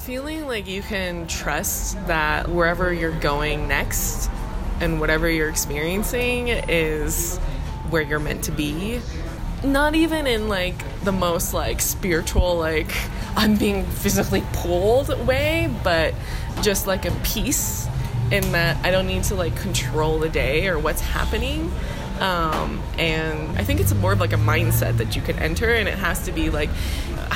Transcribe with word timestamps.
Feeling 0.00 0.46
like 0.46 0.66
you 0.66 0.80
can 0.80 1.26
trust 1.26 1.94
that 2.06 2.48
wherever 2.48 2.90
you're 2.90 3.18
going 3.20 3.68
next 3.68 4.30
and 4.80 4.98
whatever 4.98 5.28
you're 5.28 5.50
experiencing 5.50 6.48
is 6.48 7.36
where 7.90 8.00
you're 8.00 8.18
meant 8.18 8.44
to 8.44 8.50
be. 8.50 9.02
Not 9.62 9.94
even 9.94 10.26
in 10.26 10.48
like 10.48 10.82
the 11.04 11.12
most 11.12 11.52
like 11.52 11.82
spiritual, 11.82 12.56
like 12.56 12.90
I'm 13.36 13.56
being 13.56 13.84
physically 13.84 14.42
pulled 14.54 15.08
way, 15.26 15.70
but 15.84 16.14
just 16.62 16.86
like 16.86 17.04
a 17.04 17.10
peace 17.22 17.86
in 18.32 18.52
that 18.52 18.82
I 18.82 18.90
don't 18.90 19.06
need 19.06 19.24
to 19.24 19.34
like 19.34 19.54
control 19.56 20.18
the 20.18 20.30
day 20.30 20.68
or 20.68 20.78
what's 20.78 21.02
happening. 21.02 21.70
Um, 22.20 22.82
and 22.98 23.58
I 23.58 23.64
think 23.64 23.80
it's 23.80 23.94
more 23.94 24.12
of 24.12 24.20
like 24.20 24.32
a 24.32 24.36
mindset 24.36 24.98
that 24.98 25.16
you 25.16 25.22
can 25.22 25.38
enter, 25.38 25.72
and 25.72 25.88
it 25.88 25.98
has 25.98 26.26
to 26.26 26.32
be 26.32 26.50
like 26.50 26.68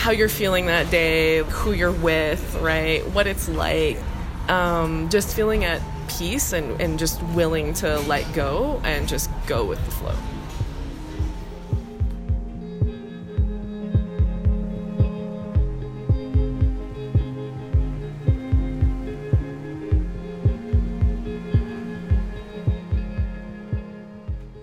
how 0.05 0.11
you're 0.11 0.29
feeling 0.29 0.67
that 0.67 0.91
day, 0.91 1.43
who 1.45 1.73
you're 1.73 1.91
with, 1.91 2.57
right? 2.57 3.01
What 3.13 3.27
it's 3.27 3.49
like. 3.49 3.97
Um, 4.51 5.09
just 5.09 5.35
feeling 5.35 5.65
at 5.65 5.81
peace 6.09 6.53
and, 6.53 6.79
and 6.79 6.99
just 6.99 7.23
willing 7.29 7.73
to 7.73 8.01
let 8.01 8.31
go 8.35 8.83
and 8.85 9.09
just 9.09 9.31
go 9.47 9.65
with 9.65 9.83
the 9.87 9.91
flow. 9.93 10.15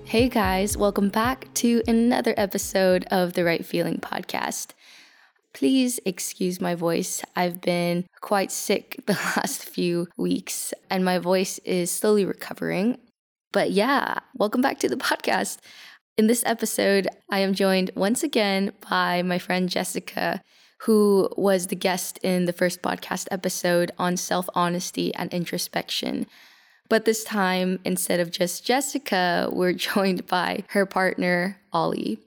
Hey 0.05 0.29
guys, 0.29 0.77
welcome 0.77 1.09
back 1.09 1.51
to 1.55 1.81
another 1.87 2.35
episode 2.37 3.05
of 3.09 3.33
the 3.33 3.43
Right 3.43 3.65
Feeling 3.65 3.97
podcast. 3.97 4.73
Please 5.53 5.99
excuse 6.05 6.61
my 6.61 6.75
voice. 6.75 7.21
I've 7.35 7.61
been 7.61 8.05
quite 8.21 8.51
sick 8.51 9.01
the 9.05 9.13
last 9.13 9.65
few 9.65 10.07
weeks 10.17 10.73
and 10.89 11.03
my 11.03 11.19
voice 11.19 11.59
is 11.59 11.91
slowly 11.91 12.25
recovering. 12.25 12.97
But 13.51 13.71
yeah, 13.71 14.19
welcome 14.35 14.61
back 14.61 14.79
to 14.79 14.89
the 14.89 14.95
podcast. 15.09 15.57
In 16.17 16.27
this 16.27 16.43
episode, 16.45 17.07
I 17.29 17.39
am 17.39 17.53
joined 17.53 17.91
once 17.95 18.23
again 18.23 18.73
by 18.89 19.21
my 19.23 19.39
friend 19.39 19.69
Jessica, 19.69 20.41
who 20.81 21.29
was 21.37 21.67
the 21.67 21.75
guest 21.75 22.17
in 22.21 22.45
the 22.45 22.53
first 22.53 22.81
podcast 22.81 23.27
episode 23.31 23.91
on 23.97 24.17
self 24.17 24.49
honesty 24.53 25.13
and 25.15 25.33
introspection. 25.33 26.27
But 26.89 27.05
this 27.05 27.23
time, 27.23 27.79
instead 27.85 28.19
of 28.19 28.31
just 28.31 28.65
Jessica, 28.65 29.49
we're 29.51 29.73
joined 29.89 30.27
by 30.27 30.63
her 30.69 30.85
partner, 30.85 31.57
Ollie. 31.71 32.19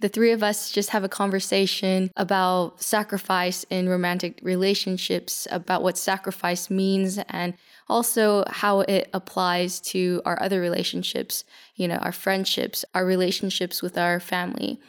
The 0.00 0.08
three 0.08 0.30
of 0.30 0.44
us 0.44 0.70
just 0.70 0.90
have 0.90 1.02
a 1.02 1.08
conversation 1.08 2.10
about 2.16 2.80
sacrifice 2.80 3.64
in 3.64 3.88
romantic 3.88 4.38
relationships, 4.42 5.48
about 5.50 5.82
what 5.82 5.98
sacrifice 5.98 6.70
means, 6.70 7.18
and 7.28 7.54
also 7.88 8.44
how 8.48 8.80
it 8.80 9.10
applies 9.12 9.80
to 9.80 10.22
our 10.24 10.40
other 10.40 10.60
relationships, 10.60 11.44
you 11.74 11.88
know, 11.88 11.96
our 11.96 12.12
friendships, 12.12 12.84
our 12.94 13.04
relationships 13.04 13.82
with 13.82 13.98
our 13.98 14.20
family. 14.20 14.80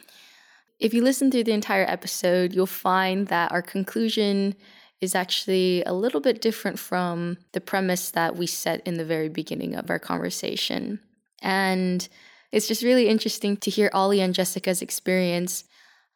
If 0.78 0.94
you 0.94 1.02
listen 1.02 1.30
through 1.30 1.44
the 1.44 1.52
entire 1.52 1.84
episode, 1.84 2.54
you'll 2.54 2.66
find 2.66 3.26
that 3.28 3.50
our 3.50 3.62
conclusion 3.62 4.54
is 5.00 5.14
actually 5.14 5.82
a 5.84 5.92
little 5.92 6.20
bit 6.20 6.40
different 6.40 6.78
from 6.78 7.38
the 7.52 7.60
premise 7.60 8.10
that 8.12 8.36
we 8.36 8.46
set 8.46 8.86
in 8.86 8.94
the 8.94 9.04
very 9.04 9.28
beginning 9.28 9.74
of 9.74 9.90
our 9.90 9.98
conversation. 9.98 11.00
And 11.42 12.06
it's 12.52 12.68
just 12.68 12.82
really 12.82 13.08
interesting 13.08 13.56
to 13.58 13.70
hear 13.70 13.90
Ollie 13.92 14.20
and 14.20 14.34
Jessica's 14.34 14.82
experience 14.82 15.64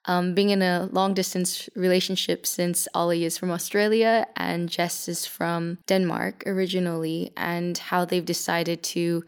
um, 0.07 0.35
being 0.35 0.51
in 0.51 0.63
a 0.63 0.89
long 0.93 1.15
distance 1.15 1.69
relationship 1.75 2.47
since 2.47 2.87
Ollie 2.95 3.25
is 3.25 3.39
from 3.39 3.51
Australia 3.51 4.27
and 4.37 4.69
Jess 4.69 5.09
is 5.09 5.25
from 5.25 5.79
Denmark 5.87 6.43
originally, 6.47 7.33
and 7.37 7.79
how 7.79 8.05
they've 8.05 8.25
decided 8.25 8.83
to 8.83 9.25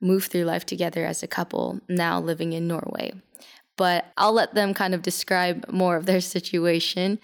move 0.00 0.26
through 0.26 0.44
life 0.44 0.66
together 0.66 1.04
as 1.04 1.22
a 1.22 1.28
couple, 1.28 1.80
now 1.88 2.20
living 2.20 2.52
in 2.52 2.68
Norway. 2.68 3.12
But 3.76 4.12
I'll 4.16 4.32
let 4.32 4.54
them 4.54 4.74
kind 4.74 4.94
of 4.94 5.02
describe 5.02 5.64
more 5.70 5.96
of 5.96 6.06
their 6.06 6.20
situation. 6.20 7.18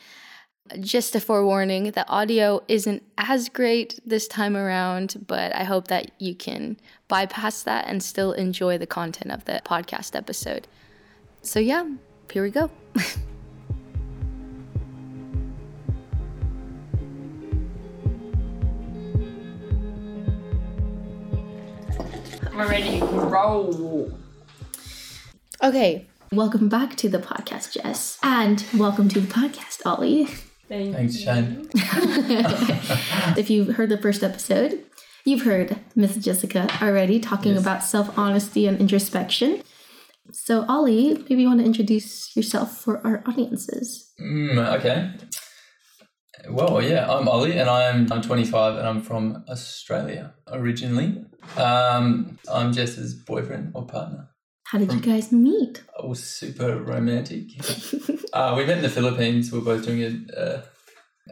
Just 0.81 1.15
a 1.15 1.21
forewarning, 1.21 1.93
the 1.93 2.07
audio 2.09 2.63
isn't 2.69 3.03
as 3.17 3.49
great 3.49 3.99
this 4.05 4.29
time 4.29 4.55
around, 4.55 5.25
but 5.27 5.55
I 5.55 5.65
hope 5.65 5.89
that 5.89 6.11
you 6.19 6.35
can 6.35 6.77
bypass 7.09 7.63
that 7.63 7.87
and 7.87 8.03
still 8.03 8.33
enjoy 8.33 8.77
the 8.77 8.87
content 8.87 9.33
of 9.33 9.47
the 9.47 9.63
podcast 9.65 10.15
episode. 10.15 10.69
So, 11.41 11.59
yeah, 11.59 11.89
here 12.31 12.43
we 12.43 12.51
go. 12.51 12.71
We're 22.55 22.69
ready 22.69 23.01
to 23.01 23.07
roll. 23.07 24.13
Okay, 25.63 26.07
welcome 26.31 26.69
back 26.69 26.95
to 26.97 27.09
the 27.09 27.19
podcast, 27.19 27.73
Jess. 27.73 28.19
And 28.23 28.63
welcome 28.77 29.09
to 29.09 29.21
the 29.21 29.33
podcast, 29.33 29.81
Ollie. 29.87 30.29
Thank 30.69 30.95
Thanks, 30.95 31.17
Shane. 31.19 31.69
if 33.39 33.49
you've 33.51 33.77
heard 33.77 33.89
the 33.89 33.99
first 33.99 34.23
episode, 34.23 34.85
you've 35.25 35.43
heard 35.43 35.79
Miss 35.97 36.17
Jessica 36.17 36.69
already 36.83 37.19
talking 37.21 37.53
Yes. 37.55 37.63
about 37.63 37.83
self 37.85 38.17
honesty 38.19 38.67
and 38.67 38.79
introspection. 38.79 39.63
So, 40.31 40.67
Ollie, 40.69 41.15
maybe 41.29 41.43
you 41.43 41.49
want 41.49 41.61
to 41.61 41.67
introduce 41.67 42.37
yourself 42.37 42.77
for 42.77 43.05
our 43.07 43.23
audiences. 43.27 44.13
Mm, 44.21 44.59
okay. 44.79 45.11
Well, 46.51 46.83
yeah, 46.83 47.11
I'm 47.11 47.27
Ollie 47.29 47.59
and 47.59 47.69
I'm, 47.69 48.13
I'm 48.13 48.21
25 48.23 48.77
and 48.77 48.87
I'm 48.87 49.01
from 49.03 49.45
Australia 49.49 50.35
originally. 50.53 51.25
Um, 51.57 52.39
I'm 52.53 52.73
Jess's 52.73 53.15
boyfriend 53.15 53.73
or 53.75 53.87
partner. 53.87 54.29
How 54.65 54.79
did 54.79 54.93
you 54.93 55.01
guys 55.01 55.33
meet? 55.33 55.83
I 56.01 56.05
was 56.07 56.23
super 56.23 56.77
romantic. 56.77 57.45
uh, 58.33 58.55
we 58.57 58.65
met 58.65 58.79
in 58.79 58.83
the 58.83 58.89
Philippines. 58.89 59.53
We 59.53 59.59
are 59.59 59.63
both 59.63 59.85
doing 59.85 60.03
a, 60.03 60.41
uh, 60.41 60.63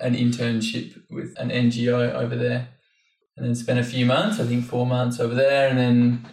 an 0.00 0.14
internship 0.14 1.00
with 1.10 1.34
an 1.38 1.50
NGO 1.50 2.14
over 2.14 2.36
there 2.36 2.68
and 3.36 3.46
then 3.46 3.54
spent 3.54 3.78
a 3.78 3.84
few 3.84 4.06
months, 4.06 4.40
I 4.40 4.44
think 4.44 4.64
four 4.64 4.86
months 4.86 5.20
over 5.20 5.34
there, 5.34 5.68
and 5.68 5.78
then 5.78 6.26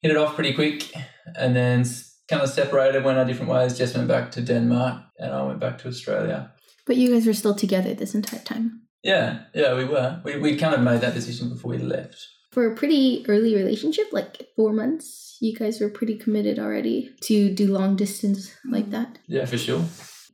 hit 0.00 0.10
it 0.10 0.16
off 0.16 0.34
pretty 0.34 0.52
quick 0.52 0.92
and 1.36 1.54
then 1.54 1.84
kind 2.28 2.42
of 2.42 2.48
separated, 2.48 3.04
went 3.04 3.18
our 3.18 3.24
different 3.24 3.50
ways. 3.50 3.76
Jess 3.76 3.94
went 3.94 4.08
back 4.08 4.30
to 4.32 4.42
Denmark 4.42 5.02
and 5.18 5.32
I 5.32 5.42
went 5.42 5.60
back 5.60 5.78
to 5.78 5.88
Australia. 5.88 6.52
But 6.86 6.96
you 6.96 7.12
guys 7.12 7.26
were 7.26 7.34
still 7.34 7.54
together 7.54 7.94
this 7.94 8.14
entire 8.14 8.40
time. 8.40 8.82
Yeah, 9.02 9.44
yeah, 9.54 9.74
we 9.74 9.84
were. 9.84 10.20
We 10.24 10.38
we 10.38 10.56
kind 10.56 10.74
of 10.74 10.80
made 10.80 11.00
that 11.00 11.14
decision 11.14 11.48
before 11.48 11.72
we 11.72 11.78
left. 11.78 12.16
For 12.52 12.70
a 12.70 12.74
pretty 12.74 13.24
early 13.28 13.54
relationship, 13.56 14.12
like 14.12 14.48
four 14.54 14.74
months, 14.74 15.38
you 15.40 15.56
guys 15.56 15.80
were 15.80 15.88
pretty 15.88 16.16
committed 16.18 16.58
already 16.58 17.10
to 17.22 17.52
do 17.52 17.72
long 17.72 17.96
distance 17.96 18.54
like 18.70 18.86
mm. 18.86 18.90
that. 18.90 19.18
Yeah, 19.26 19.46
for 19.46 19.56
sure. 19.56 19.82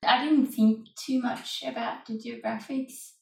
I 0.05 0.25
didn't 0.25 0.47
think 0.47 0.89
too 0.97 1.21
much 1.21 1.63
about 1.65 2.07
the 2.07 2.15
geographics. 2.15 3.13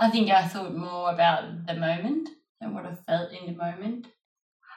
I 0.00 0.10
think 0.10 0.30
I 0.30 0.48
thought 0.48 0.74
more 0.74 1.12
about 1.12 1.66
the 1.66 1.74
moment 1.74 2.28
and 2.60 2.74
what 2.74 2.86
I 2.86 2.96
felt 3.06 3.30
in 3.32 3.46
the 3.46 3.56
moment. 3.56 4.08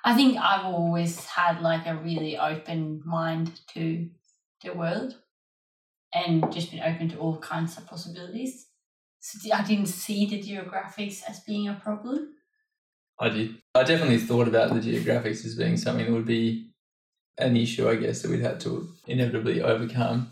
I 0.06 0.13
think 0.16 0.38
I've 0.38 0.66
always 0.66 1.25
had 1.25 1.62
like 1.62 1.88
a 1.88 1.95
really 1.95 2.38
open 2.38 3.01
mind 3.06 3.59
to 3.73 4.07
the 4.62 4.73
world 4.73 5.16
and 6.13 6.51
just 6.53 6.69
been 6.69 6.83
open 6.83 7.09
to 7.09 7.17
all 7.17 7.39
kinds 7.39 7.78
of 7.78 7.88
possibilities. 7.88 8.67
So 9.19 9.51
I 9.51 9.63
didn't 9.63 9.88
see 9.88 10.28
the 10.28 10.41
geographics 10.41 11.23
as 11.28 11.39
being 11.39 11.69
a 11.69 11.79
problem. 11.81 12.33
I 13.23 13.29
did. 13.29 13.56
I 13.73 13.84
definitely 13.84 14.17
thought 14.17 14.50
about 14.50 14.73
the 14.73 14.81
geographics 14.81 15.45
as 15.45 15.56
being 15.56 15.78
something 15.78 16.06
that 16.06 16.11
would 16.11 16.25
be 16.25 16.72
an 17.38 17.56
issue, 17.56 17.89
I 17.89 17.95
guess, 17.95 18.22
that 18.22 18.29
we'd 18.29 18.41
have 18.41 18.59
to 18.59 18.89
inevitably 19.07 19.61
overcome. 19.61 20.31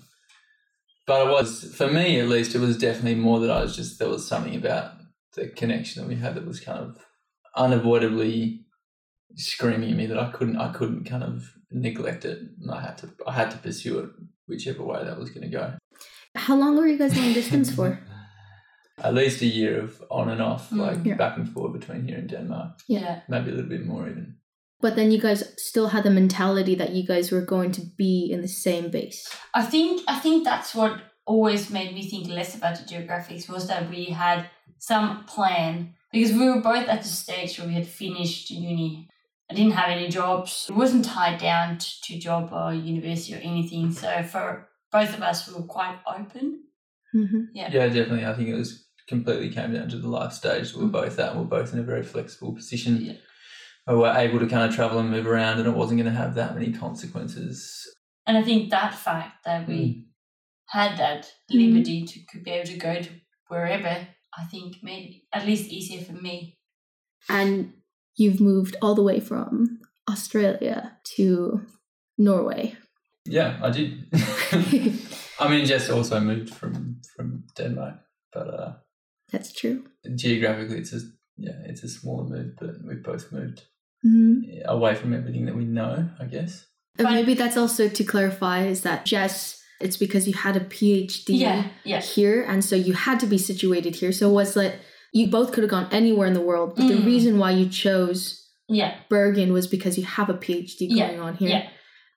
But 1.07 1.25
it 1.25 1.31
was, 1.31 1.73
for 1.73 1.87
me 1.87 2.19
at 2.19 2.27
least, 2.27 2.53
it 2.53 2.59
was 2.59 2.77
definitely 2.77 3.15
more 3.15 3.39
that 3.39 3.49
I 3.49 3.61
was 3.61 3.77
just, 3.77 3.97
there 3.97 4.09
was 4.09 4.27
something 4.27 4.57
about 4.57 4.91
the 5.35 5.47
connection 5.47 6.01
that 6.01 6.09
we 6.09 6.17
had 6.17 6.35
that 6.35 6.45
was 6.45 6.59
kind 6.59 6.79
of 6.79 6.97
unavoidably 7.55 8.65
screaming 9.37 9.91
at 9.91 9.97
me 9.97 10.05
that 10.07 10.19
I 10.19 10.29
couldn't, 10.31 10.57
I 10.57 10.73
couldn't 10.73 11.05
kind 11.05 11.23
of 11.23 11.49
neglect 11.71 12.25
it. 12.25 12.39
And 12.61 12.69
I 12.69 12.81
had 12.81 12.97
to, 12.97 13.09
I 13.25 13.31
had 13.31 13.51
to 13.51 13.57
pursue 13.57 13.99
it 13.99 14.09
whichever 14.47 14.83
way 14.83 15.01
that 15.01 15.17
was 15.17 15.29
going 15.29 15.49
to 15.49 15.57
go. 15.57 15.75
How 16.35 16.57
long 16.57 16.75
were 16.75 16.87
you 16.87 16.97
guys 16.97 17.17
long 17.17 17.31
distance 17.31 17.73
for? 17.73 18.01
At 19.03 19.13
least 19.13 19.41
a 19.41 19.45
year 19.45 19.79
of 19.83 20.01
on 20.09 20.29
and 20.29 20.41
off, 20.41 20.69
Mm. 20.69 20.77
like 20.77 21.05
Yeah. 21.05 21.15
back 21.17 21.37
and 21.37 21.47
forth 21.49 21.73
between 21.79 22.07
here 22.07 22.17
and 22.19 22.29
Denmark. 22.29 22.69
Yeah. 22.87 23.21
Maybe 23.27 23.49
a 23.51 23.53
little 23.55 23.69
bit 23.69 23.85
more 23.85 24.09
even. 24.09 24.35
But 24.81 24.95
then 24.95 25.11
you 25.11 25.21
guys 25.21 25.43
still 25.57 25.87
had 25.89 26.03
the 26.03 26.09
mentality 26.09 26.75
that 26.75 26.89
you 26.91 27.03
guys 27.05 27.31
were 27.31 27.45
going 27.45 27.71
to 27.73 27.81
be 27.97 28.29
in 28.33 28.41
the 28.41 28.47
same 28.47 28.89
base. 28.89 29.29
I 29.53 29.63
think 29.63 30.01
I 30.07 30.19
think 30.19 30.43
that's 30.43 30.73
what 30.75 30.91
always 31.25 31.69
made 31.69 31.93
me 31.93 32.01
think 32.09 32.27
less 32.27 32.55
about 32.55 32.75
the 32.77 32.85
geographics 32.95 33.47
was 33.49 33.67
that 33.67 33.89
we 33.89 34.05
had 34.05 34.45
some 34.79 35.23
plan 35.35 35.93
because 36.11 36.33
we 36.37 36.47
were 36.49 36.61
both 36.61 36.87
at 36.89 37.01
the 37.03 37.07
stage 37.09 37.59
where 37.59 37.67
we 37.67 37.73
had 37.75 37.87
finished 37.87 38.49
uni. 38.49 39.07
I 39.51 39.53
didn't 39.53 39.73
have 39.73 39.91
any 39.97 40.07
jobs. 40.09 40.65
It 40.69 40.75
wasn't 40.75 41.05
tied 41.05 41.37
down 41.39 41.77
t- 41.77 41.87
to 42.13 42.19
job 42.19 42.49
or 42.51 42.73
university 42.73 43.35
or 43.35 43.41
anything. 43.51 43.91
So 43.93 44.23
for 44.23 44.67
both 44.91 45.13
of 45.13 45.21
us, 45.21 45.47
we 45.47 45.53
were 45.55 45.67
quite 45.67 45.97
open. 46.17 46.63
Mm-hmm. 47.15 47.41
Yeah. 47.53 47.69
Yeah, 47.73 47.87
definitely. 47.87 48.25
I 48.25 48.33
think 48.33 48.49
it 48.49 48.55
was 48.57 48.87
completely 49.07 49.49
came 49.49 49.73
down 49.73 49.89
to 49.89 49.97
the 49.97 50.07
life 50.07 50.33
stage 50.33 50.71
that 50.71 50.79
we're 50.81 50.87
both 51.01 51.19
at. 51.19 51.31
and 51.31 51.39
We're 51.39 51.57
both 51.59 51.73
in 51.73 51.79
a 51.79 51.83
very 51.83 52.03
flexible 52.03 52.53
position. 52.53 53.01
Yeah. 53.01 53.13
We're 53.87 54.15
able 54.15 54.39
to 54.39 54.47
kind 54.47 54.69
of 54.69 54.75
travel 54.75 54.99
and 54.99 55.09
move 55.09 55.27
around, 55.27 55.59
and 55.59 55.67
it 55.67 55.75
wasn't 55.75 55.99
going 56.01 56.13
to 56.13 56.17
have 56.19 56.35
that 56.35 56.53
many 56.55 56.71
consequences. 56.71 57.87
And 58.27 58.37
I 58.37 58.43
think 58.43 58.69
that 58.69 58.93
fact 58.95 59.43
that 59.45 59.67
we 59.67 59.73
Mm. 59.75 60.05
had 60.67 60.97
that 60.97 61.33
Mm. 61.51 61.59
liberty 61.67 62.05
to 62.05 62.19
could 62.31 62.43
be 62.43 62.51
able 62.51 62.67
to 62.71 62.77
go 62.77 63.01
to 63.01 63.09
wherever, 63.49 64.07
I 64.39 64.43
think 64.51 64.83
made 64.83 65.09
it 65.09 65.21
at 65.37 65.45
least 65.47 65.69
easier 65.71 66.03
for 66.05 66.13
me. 66.13 66.57
And 67.29 67.73
you've 68.15 68.39
moved 68.39 68.75
all 68.81 68.95
the 68.95 69.03
way 69.03 69.19
from 69.19 69.79
Australia 70.09 70.97
to 71.15 71.61
Norway. 72.17 72.75
Yeah, 73.25 73.59
I 73.63 73.69
did. 73.71 73.91
I 75.39 75.47
mean, 75.49 75.65
Jess 75.65 75.89
also 75.89 76.19
moved 76.19 76.49
from 76.53 77.01
from 77.15 77.43
Denmark, 77.57 77.95
but 78.33 78.47
uh, 78.47 78.73
That's 79.31 79.51
true. 79.53 79.83
geographically, 80.15 80.77
it's 80.79 80.93
a 80.93 80.99
yeah, 81.37 81.57
it's 81.65 81.83
a 81.83 81.87
smaller 81.89 82.25
move, 82.29 82.55
but 82.59 82.71
we've 82.87 83.03
both 83.03 83.31
moved 83.31 83.63
hmm 84.03 84.41
away 84.65 84.95
from 84.95 85.13
everything 85.13 85.45
that 85.45 85.55
we 85.55 85.65
know. 85.65 86.09
I 86.19 86.25
guess. 86.25 86.65
And 86.97 87.05
But- 87.07 87.13
maybe 87.13 87.33
that's 87.33 87.57
also 87.57 87.87
to 87.87 88.03
clarify 88.03 88.65
is 88.67 88.81
that 88.81 89.05
Jess, 89.05 89.61
it's 89.79 89.97
because 89.97 90.27
you 90.27 90.33
had 90.33 90.55
a 90.57 90.59
PhD 90.59 91.29
Yeah, 91.39 91.69
yeah. 91.83 92.01
here, 92.01 92.43
and 92.43 92.63
so 92.63 92.75
you 92.75 92.93
had 92.93 93.19
to 93.21 93.25
be 93.27 93.37
situated 93.37 93.95
here. 93.95 94.11
So 94.11 94.29
was 94.29 94.53
that 94.55 94.75
you 95.13 95.27
both 95.27 95.51
could 95.51 95.63
have 95.63 95.71
gone 95.71 95.87
anywhere 95.91 96.27
in 96.27 96.33
the 96.33 96.41
world, 96.41 96.75
but 96.75 96.87
the 96.87 96.95
Mm. 96.95 97.05
reason 97.05 97.37
why 97.37 97.51
you 97.51 97.67
chose 97.69 98.37
Yeah, 98.69 98.95
Bergen 99.09 99.51
was 99.51 99.67
because 99.67 99.97
you 99.97 100.05
have 100.05 100.29
a 100.29 100.33
PhD 100.33 100.87
Yeah, 100.89 101.07
going 101.07 101.19
on 101.19 101.35
here. 101.35 101.49
yeah. 101.49 101.69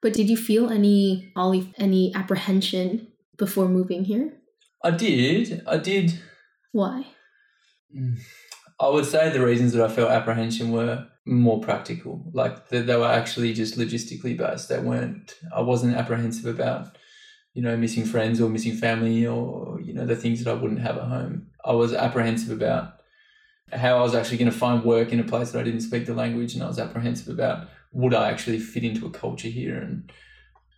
But 0.02 0.12
did 0.12 0.28
you 0.30 0.36
feel 0.36 0.68
any 0.70 1.32
Ollie 1.34 1.72
any 1.78 2.14
apprehension 2.14 3.08
before 3.38 3.68
moving 3.68 4.04
here? 4.04 4.34
I 4.84 4.90
did. 4.92 5.62
I 5.66 5.78
did. 5.78 6.06
Why? 6.74 7.06
Mm. 7.96 8.18
I 8.80 8.88
would 8.88 9.06
say 9.06 9.30
the 9.30 9.46
reasons 9.46 9.74
that 9.74 9.88
I 9.88 9.94
felt 9.94 10.10
apprehension 10.10 10.72
were 10.72 11.06
more 11.24 11.60
practical. 11.60 12.28
Like 12.32 12.68
they, 12.68 12.82
they 12.82 12.96
were 12.96 13.06
actually 13.06 13.52
just 13.52 13.78
logistically 13.78 14.36
based. 14.36 14.68
They 14.68 14.80
weren't. 14.80 15.34
I 15.54 15.60
wasn't 15.60 15.94
apprehensive 15.94 16.46
about, 16.46 16.98
you 17.52 17.62
know, 17.62 17.76
missing 17.76 18.04
friends 18.04 18.40
or 18.40 18.48
missing 18.48 18.74
family 18.74 19.24
or 19.24 19.80
you 19.82 19.94
know 19.94 20.04
the 20.04 20.16
things 20.16 20.42
that 20.42 20.50
I 20.50 20.60
wouldn't 20.60 20.80
have 20.80 20.96
at 20.96 21.04
home. 21.04 21.46
I 21.64 21.74
was 21.74 21.94
apprehensive 21.94 22.50
about 22.50 22.94
how 23.72 23.98
I 23.98 24.02
was 24.02 24.16
actually 24.16 24.38
going 24.38 24.50
to 24.50 24.58
find 24.58 24.82
work 24.82 25.12
in 25.12 25.20
a 25.20 25.24
place 25.24 25.52
that 25.52 25.60
I 25.60 25.62
didn't 25.62 25.82
speak 25.82 26.06
the 26.06 26.14
language, 26.14 26.54
and 26.54 26.64
I 26.64 26.66
was 26.66 26.80
apprehensive 26.80 27.32
about 27.32 27.68
would 27.92 28.14
I 28.14 28.30
actually 28.30 28.58
fit 28.58 28.82
into 28.82 29.06
a 29.06 29.10
culture 29.10 29.46
here 29.46 29.78
and 29.78 30.10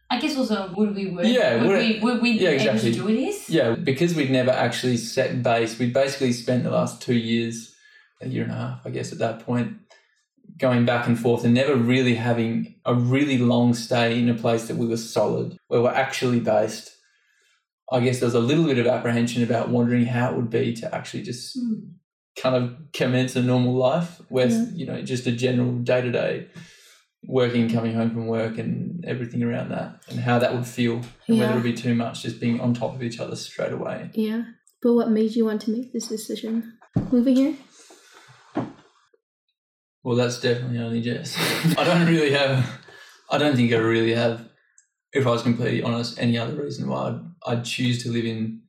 I 0.09 0.21
guess 0.21 0.37
also 0.37 0.73
would 0.77 0.95
we 0.95 1.11
work? 1.11 1.25
Yeah, 1.27 1.63
would 1.63 1.69
would 1.69 1.79
we 1.79 2.01
would 2.01 2.23
we 2.23 2.31
yeah, 2.33 2.39
be 2.39 2.47
able 2.47 2.55
exactly. 2.77 2.93
to 2.93 2.99
do 3.09 3.17
this? 3.17 3.51
Yeah, 3.51 3.75
because 3.75 4.15
we'd 4.15 4.31
never 4.31 4.51
actually 4.53 4.97
set 4.99 5.43
base. 5.43 5.79
We'd 5.79 5.93
basically 5.93 6.33
spent 6.33 6.63
the 6.65 6.71
last 6.71 7.03
two 7.03 7.15
years, 7.17 7.75
a 8.23 8.29
year 8.29 8.45
and 8.45 8.53
a 8.53 8.57
half, 8.57 8.87
I 8.87 8.91
guess, 8.91 9.13
at 9.13 9.19
that 9.19 9.41
point, 9.41 9.79
going 10.59 10.85
back 10.85 11.07
and 11.09 11.19
forth 11.19 11.45
and 11.45 11.55
never 11.55 11.75
really 11.77 12.15
having 12.15 12.77
a 12.85 12.95
really 12.95 13.39
long 13.39 13.75
stay 13.75 14.19
in 14.19 14.29
a 14.29 14.35
place 14.35 14.69
that 14.69 14.77
we 14.77 14.87
were 14.87 14.97
solid, 14.97 15.59
where 15.69 15.83
we're 15.83 15.91
actually 15.91 16.41
based. 16.41 16.93
I 17.91 18.01
guess 18.01 18.19
there 18.19 18.27
was 18.27 18.35
a 18.35 18.41
little 18.41 18.65
bit 18.65 18.79
of 18.79 18.87
apprehension 18.87 19.43
about 19.43 19.69
wondering 19.71 20.07
how 20.07 20.31
it 20.33 20.37
would 20.37 20.51
be 20.51 20.73
to 20.75 20.95
actually 20.95 21.23
just 21.23 21.57
Hmm. 21.59 21.75
kind 22.37 22.55
of 22.57 22.77
commence 22.93 23.35
a 23.37 23.43
normal 23.43 23.75
life 23.75 24.21
where, 24.29 24.49
Yeah. 24.49 24.67
you 24.75 24.87
know, 24.87 25.03
just 25.03 25.27
a 25.27 25.33
general 25.33 25.73
day 25.79 26.01
to 26.03 26.11
day 26.13 26.47
working, 27.27 27.69
coming 27.69 27.95
home 27.95 28.11
from 28.11 28.27
work 28.27 28.59
and 28.59 29.05
everything 29.05 29.43
around 29.43 29.71
that 29.71 30.01
and 30.09 30.21
how 30.21 30.39
that 30.39 30.55
would 30.55 30.67
feel 30.67 31.01
and 31.27 31.39
whether 31.39 31.53
it 31.53 31.55
would 31.55 31.63
be 31.63 31.75
too 31.75 31.95
much 31.95 32.23
just 32.23 32.41
being 32.41 32.61
on 32.61 32.75
top 32.75 32.95
of 32.95 33.03
each 33.03 33.19
other 33.19 33.37
straight 33.37 33.73
away. 33.73 34.11
Yeah. 34.15 34.45
But 34.83 34.95
what 34.95 35.11
made 35.11 35.35
you 35.35 35.45
want 35.45 35.63
to 35.63 35.71
make 35.71 35.93
this 35.93 36.09
decision? 36.09 36.79
Moving 37.11 37.37
here? 37.37 37.55
Well, 40.03 40.17
that's 40.17 40.41
definitely 40.41 40.79
only 40.79 41.01
Jess. 41.01 41.37
I 41.79 41.85
don't 41.85 42.07
really 42.07 42.31
have, 42.31 42.81
I 43.29 43.39
don't 43.39 43.57
think 43.57 43.73
I 43.73 43.79
really 43.79 44.15
have, 44.15 44.49
if 45.13 45.27
I 45.27 45.31
was 45.31 45.43
completely 45.43 45.83
honest, 45.83 46.21
any 46.21 46.39
other 46.39 46.55
reason 46.55 46.89
why 46.89 47.09
I'd, 47.09 47.21
I'd 47.47 47.65
choose 47.65 48.03
to 48.05 48.11
live 48.13 48.25
in 48.25 48.63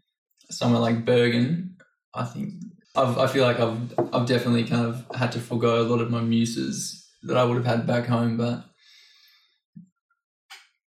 somewhere 0.50 0.82
like 0.82 1.06
Bergen. 1.06 1.78
I 2.14 2.24
think 2.24 2.54
I've, 2.96 3.20
I 3.20 3.28
feel 3.28 3.44
like 3.44 3.60
I've, 3.60 3.94
I've 4.14 4.26
definitely 4.26 4.64
kind 4.64 4.88
of 4.88 5.06
had 5.16 5.32
to 5.34 5.40
forego 5.40 5.82
a 5.82 5.84
lot 5.84 6.02
of 6.02 6.10
my 6.10 6.22
muses 6.22 7.07
that 7.28 7.38
I 7.38 7.44
would 7.44 7.58
have 7.58 7.66
had 7.66 7.88
back 7.88 8.06
home, 8.06 8.38
but 8.38 8.66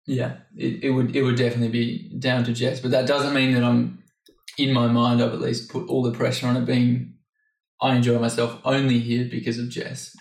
yeah, 0.06 0.38
it, 0.56 0.84
it 0.84 0.90
would 0.90 1.14
it 1.14 1.22
would 1.22 1.36
definitely 1.36 1.68
be 1.68 2.18
down 2.18 2.44
to 2.44 2.52
Jess. 2.52 2.80
But 2.80 2.90
that 2.90 3.06
doesn't 3.06 3.34
mean 3.34 3.54
that 3.54 3.64
I'm 3.64 4.02
in 4.58 4.72
my 4.72 4.86
mind. 4.86 5.22
I've 5.22 5.32
at 5.32 5.40
least 5.40 5.70
put 5.70 5.88
all 5.88 6.02
the 6.02 6.16
pressure 6.16 6.46
on 6.46 6.56
it 6.56 6.64
being 6.66 7.14
I 7.80 7.96
enjoy 7.96 8.18
myself 8.18 8.60
only 8.64 8.98
here 8.98 9.26
because 9.30 9.58
of 9.58 9.70
Jess. 9.70 10.14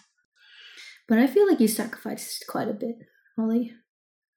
But 1.08 1.18
I 1.18 1.28
feel 1.28 1.48
like 1.48 1.60
you 1.60 1.68
sacrificed 1.68 2.46
quite 2.48 2.70
a 2.70 2.74
bit, 2.74 2.96
Ollie. 3.38 3.74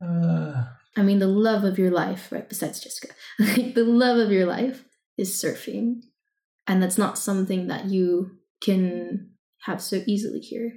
Uh, 0.03 0.65
I 0.97 1.03
mean, 1.03 1.19
the 1.19 1.29
love 1.29 1.65
of 1.65 1.79
your 1.79 1.91
life, 1.91 2.33
right? 2.33 2.49
Besides 2.49 2.81
Jessica, 2.81 3.15
like 3.39 3.75
the 3.75 3.85
love 3.85 4.19
of 4.19 4.33
your 4.33 4.47
life 4.47 4.85
is 5.17 5.31
surfing, 5.31 6.01
and 6.67 6.83
that's 6.83 6.99
not 6.99 7.19
something 7.19 7.69
that 7.69 7.87
you 7.87 8.39
can 8.61 9.31
have 9.65 9.81
so 9.81 10.03
easily 10.07 10.41
here. 10.41 10.73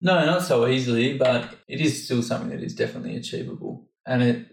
No, 0.00 0.24
not 0.24 0.42
so 0.42 0.66
easily, 0.66 1.18
but 1.18 1.58
it 1.68 1.80
is 1.80 2.04
still 2.04 2.22
something 2.22 2.50
that 2.50 2.64
is 2.64 2.74
definitely 2.74 3.16
achievable. 3.16 3.88
And 4.06 4.22
it, 4.22 4.46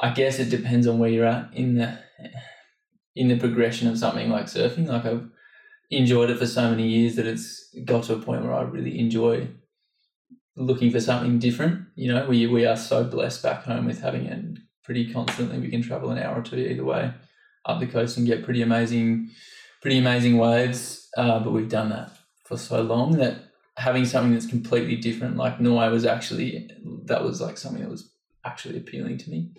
I 0.00 0.10
guess, 0.10 0.38
it 0.38 0.50
depends 0.50 0.86
on 0.86 0.98
where 0.98 1.10
you're 1.10 1.26
at 1.26 1.52
in 1.54 1.76
the 1.76 1.98
in 3.14 3.28
the 3.28 3.38
progression 3.38 3.88
of 3.88 3.98
something 3.98 4.30
like 4.30 4.46
surfing. 4.46 4.86
Like 4.86 5.04
I've 5.04 5.28
enjoyed 5.90 6.30
it 6.30 6.38
for 6.38 6.46
so 6.46 6.70
many 6.70 6.88
years 6.88 7.16
that 7.16 7.26
it's 7.26 7.74
got 7.84 8.04
to 8.04 8.14
a 8.14 8.18
point 8.20 8.42
where 8.42 8.54
I 8.54 8.62
really 8.62 8.98
enjoy 8.98 9.48
looking 10.56 10.90
for 10.90 11.00
something 11.00 11.38
different. 11.38 11.86
You 11.94 12.12
know, 12.12 12.26
we 12.26 12.46
we 12.46 12.66
are 12.66 12.76
so 12.76 13.04
blessed 13.04 13.42
back 13.42 13.64
home 13.64 13.86
with 13.86 14.00
having 14.00 14.26
it 14.26 14.58
pretty 14.84 15.12
constantly. 15.12 15.58
We 15.58 15.70
can 15.70 15.82
travel 15.82 16.10
an 16.10 16.18
hour 16.18 16.40
or 16.40 16.42
two 16.42 16.56
either 16.56 16.84
way 16.84 17.12
up 17.64 17.80
the 17.80 17.86
coast 17.86 18.16
and 18.16 18.26
get 18.26 18.44
pretty 18.44 18.62
amazing, 18.62 19.30
pretty 19.80 19.98
amazing 19.98 20.36
waves. 20.38 21.08
Uh, 21.16 21.38
but 21.40 21.52
we've 21.52 21.68
done 21.68 21.90
that 21.90 22.10
for 22.44 22.56
so 22.56 22.82
long 22.82 23.12
that 23.18 23.51
having 23.76 24.04
something 24.04 24.32
that's 24.32 24.46
completely 24.46 24.96
different, 24.96 25.36
like 25.36 25.60
Norway, 25.60 25.88
was 25.88 26.04
actually 26.04 26.70
that 27.04 27.22
was 27.22 27.40
like 27.40 27.58
something 27.58 27.82
that 27.82 27.90
was 27.90 28.12
actually 28.44 28.76
appealing 28.76 29.18
to 29.18 29.30
me. 29.30 29.52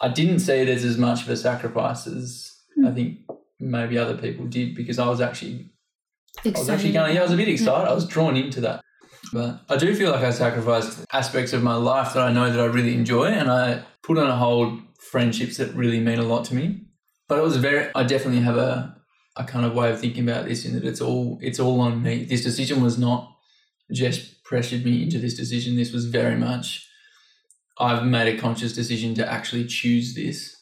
I 0.00 0.08
didn't 0.08 0.40
see 0.40 0.54
it 0.54 0.68
as 0.68 0.84
as 0.84 0.98
much 0.98 1.22
of 1.22 1.28
a 1.28 1.36
sacrifice 1.36 2.06
as 2.06 2.52
hmm. 2.74 2.86
I 2.86 2.92
think 2.92 3.18
maybe 3.58 3.98
other 3.98 4.16
people 4.16 4.46
did 4.46 4.74
because 4.74 4.98
I 4.98 5.08
was 5.08 5.20
actually 5.20 5.70
I 6.44 6.50
was 6.50 6.68
actually 6.68 6.92
going, 6.92 7.14
yeah, 7.14 7.20
I 7.20 7.24
was 7.24 7.32
a 7.32 7.36
bit 7.36 7.48
excited. 7.48 7.88
I 7.88 7.94
was 7.94 8.06
drawn 8.06 8.36
into 8.36 8.60
that. 8.60 8.82
But 9.32 9.60
I 9.68 9.76
do 9.76 9.94
feel 9.94 10.12
like 10.12 10.22
I 10.22 10.30
sacrificed 10.30 11.04
aspects 11.12 11.52
of 11.52 11.62
my 11.62 11.74
life 11.74 12.14
that 12.14 12.22
I 12.22 12.32
know 12.32 12.50
that 12.50 12.60
I 12.60 12.66
really 12.66 12.94
enjoy 12.94 13.26
and 13.26 13.50
I 13.50 13.82
put 14.02 14.18
on 14.18 14.28
a 14.28 14.36
hold 14.36 14.80
friendships 14.98 15.56
that 15.56 15.74
really 15.74 15.98
mean 16.00 16.18
a 16.18 16.24
lot 16.24 16.44
to 16.46 16.54
me. 16.54 16.82
But 17.28 17.38
it 17.38 17.42
was 17.42 17.56
very 17.56 17.90
I 17.94 18.04
definitely 18.04 18.42
have 18.42 18.56
a 18.56 18.96
a 19.36 19.44
kind 19.44 19.66
of 19.66 19.74
way 19.74 19.90
of 19.90 20.00
thinking 20.00 20.28
about 20.28 20.46
this 20.46 20.64
in 20.64 20.74
that 20.74 20.84
it's 20.84 21.00
all 21.00 21.38
it's 21.42 21.58
all 21.58 21.80
on 21.80 22.02
me. 22.02 22.24
This 22.24 22.42
decision 22.42 22.82
was 22.82 22.98
not 22.98 23.35
just 23.92 24.42
pressured 24.44 24.84
me 24.84 25.02
into 25.02 25.18
this 25.18 25.36
decision. 25.36 25.76
This 25.76 25.92
was 25.92 26.06
very 26.06 26.36
much 26.36 26.86
I've 27.78 28.04
made 28.06 28.34
a 28.34 28.40
conscious 28.40 28.72
decision 28.72 29.14
to 29.16 29.30
actually 29.30 29.66
choose 29.66 30.14
this. 30.14 30.56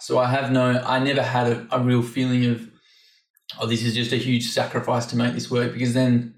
So 0.00 0.18
I 0.18 0.30
have 0.30 0.50
no 0.50 0.82
I 0.84 0.98
never 0.98 1.22
had 1.22 1.46
a, 1.46 1.66
a 1.70 1.80
real 1.80 2.02
feeling 2.02 2.46
of 2.46 2.68
oh, 3.60 3.66
this 3.66 3.82
is 3.82 3.94
just 3.94 4.12
a 4.12 4.16
huge 4.16 4.48
sacrifice 4.48 5.06
to 5.06 5.16
make 5.16 5.34
this 5.34 5.50
work 5.50 5.72
because 5.72 5.94
then 5.94 6.34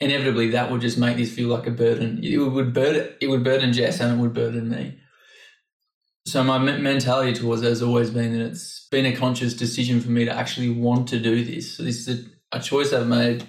inevitably 0.00 0.50
that 0.50 0.70
would 0.70 0.80
just 0.80 0.98
make 0.98 1.16
this 1.16 1.32
feel 1.32 1.48
like 1.48 1.66
a 1.66 1.70
burden. 1.70 2.20
It 2.22 2.36
would 2.38 2.72
burden 2.72 3.14
it 3.20 3.28
would 3.28 3.44
burden 3.44 3.72
Jess 3.72 4.00
and 4.00 4.18
it 4.18 4.22
would 4.22 4.34
burden 4.34 4.70
me. 4.70 4.98
So 6.26 6.42
my 6.42 6.58
me- 6.58 6.78
mentality 6.78 7.34
towards 7.34 7.62
it 7.62 7.68
has 7.68 7.82
always 7.82 8.10
been 8.10 8.32
that 8.32 8.46
it's 8.46 8.88
been 8.90 9.06
a 9.06 9.14
conscious 9.14 9.54
decision 9.54 10.00
for 10.00 10.10
me 10.10 10.24
to 10.24 10.34
actually 10.34 10.70
want 10.70 11.08
to 11.08 11.20
do 11.20 11.44
this. 11.44 11.76
So 11.76 11.82
this 11.82 12.08
is 12.08 12.20
a, 12.52 12.56
a 12.56 12.60
choice 12.60 12.92
I've 12.92 13.06
made, 13.06 13.44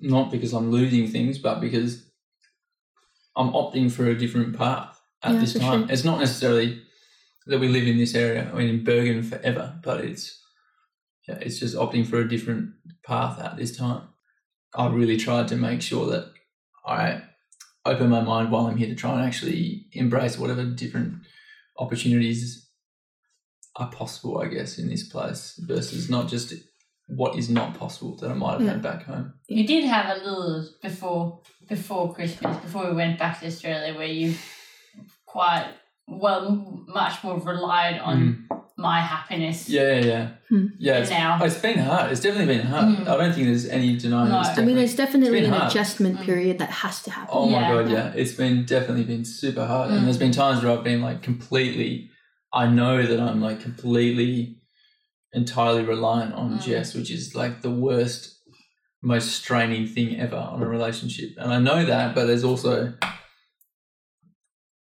not 0.00 0.30
because 0.30 0.52
I'm 0.52 0.70
losing 0.70 1.08
things, 1.08 1.38
but 1.38 1.60
because 1.60 2.10
I'm 3.36 3.50
opting 3.52 3.90
for 3.90 4.06
a 4.06 4.18
different 4.18 4.56
path 4.56 5.00
at 5.22 5.34
Yeah, 5.34 5.40
this 5.40 5.54
time. 5.54 5.82
sure. 5.82 5.92
It's 5.92 6.04
not 6.04 6.20
necessarily 6.20 6.82
that 7.46 7.60
we 7.60 7.68
live 7.68 7.86
in 7.86 7.98
this 7.98 8.14
area, 8.14 8.50
I 8.52 8.56
mean 8.56 8.68
in 8.68 8.84
Bergen 8.84 9.22
forever, 9.22 9.78
but 9.82 10.04
it's 10.04 10.40
yeah, 11.26 11.38
it's 11.40 11.58
just 11.58 11.76
opting 11.76 12.06
for 12.06 12.18
a 12.18 12.28
different 12.28 12.70
path 13.04 13.38
at 13.38 13.56
this 13.56 13.76
time. 13.76 14.08
I 14.74 14.86
really 14.88 15.16
tried 15.16 15.48
to 15.48 15.56
make 15.56 15.82
sure 15.82 16.06
that 16.06 16.32
I 16.86 17.22
open 17.84 18.10
my 18.10 18.20
mind 18.20 18.50
while 18.50 18.66
I'm 18.66 18.76
here 18.76 18.88
to 18.88 18.94
try 18.94 19.12
and 19.14 19.22
actually 19.22 19.86
embrace 19.92 20.38
whatever 20.38 20.64
different 20.64 21.22
opportunities 21.78 22.68
are 23.76 23.90
possible, 23.90 24.38
I 24.40 24.48
guess, 24.48 24.78
in 24.78 24.88
this 24.88 25.08
place 25.08 25.58
versus 25.62 26.10
not 26.10 26.28
just 26.28 26.52
what 27.08 27.36
is 27.38 27.48
not 27.48 27.78
possible 27.78 28.16
that 28.16 28.30
I 28.30 28.34
might 28.34 28.60
have 28.60 28.68
had 28.68 28.82
back 28.82 29.04
home. 29.04 29.32
You 29.48 29.66
did 29.66 29.84
have 29.84 30.14
a 30.16 30.20
little 30.24 30.68
before 30.82 31.40
before 31.68 32.14
Christmas, 32.14 32.56
before 32.58 32.88
we 32.90 32.94
went 32.96 33.18
back 33.18 33.40
to 33.40 33.46
Australia, 33.46 33.94
where 33.94 34.06
you 34.06 34.34
quite 35.26 35.66
well 36.06 36.84
much 36.88 37.22
more 37.22 37.38
relied 37.38 37.98
on 38.00 38.46
my 38.76 39.00
happiness. 39.00 39.68
Yeah, 39.68 39.94
yeah, 39.98 40.04
yeah. 40.06 40.28
Hmm. 40.48 40.66
Yeah, 40.78 40.98
it's, 40.98 41.10
Now. 41.10 41.38
it's 41.42 41.58
been 41.58 41.78
hard. 41.78 42.12
It's 42.12 42.20
definitely 42.20 42.56
been 42.56 42.66
hard. 42.66 42.96
Mm. 42.96 43.08
I 43.08 43.16
don't 43.16 43.32
think 43.34 43.46
there's 43.48 43.66
any 43.66 43.96
denying 43.96 44.30
No. 44.30 44.40
it's 44.40 44.50
I 44.56 44.64
mean, 44.64 44.76
there's 44.76 44.94
definitely 44.94 45.40
it's 45.40 45.48
an 45.48 45.52
hard. 45.54 45.70
adjustment 45.70 46.18
Mm. 46.20 46.24
period 46.24 46.58
that 46.60 46.70
has 46.70 47.02
to 47.02 47.10
happen. 47.10 47.28
Oh 47.36 47.46
my 47.48 47.60
Yeah. 47.60 47.72
god, 47.72 47.90
yeah. 47.90 48.12
It's 48.14 48.32
been 48.32 48.64
definitely 48.64 49.04
been 49.04 49.24
super 49.24 49.66
hard. 49.66 49.90
Mm. 49.90 49.96
And 49.98 50.06
there's 50.06 50.16
been 50.18 50.30
times 50.32 50.62
where 50.62 50.72
I've 50.72 50.84
been 50.84 51.02
like 51.02 51.22
completely 51.22 52.10
I 52.52 52.66
know 52.66 53.04
that 53.04 53.20
I'm 53.20 53.42
like 53.42 53.60
completely 53.60 54.56
entirely 55.32 55.82
reliant 55.84 56.34
on 56.34 56.52
Mm. 56.58 56.62
Jess, 56.62 56.94
which 56.94 57.10
is 57.10 57.34
like 57.34 57.62
the 57.62 57.70
worst, 57.70 58.38
most 59.02 59.32
straining 59.32 59.86
thing 59.86 60.18
ever 60.18 60.36
on 60.36 60.62
a 60.62 60.66
relationship. 60.68 61.30
And 61.38 61.52
I 61.52 61.58
know 61.60 61.84
that, 61.84 62.14
but 62.14 62.26
there's 62.26 62.44
also 62.44 62.94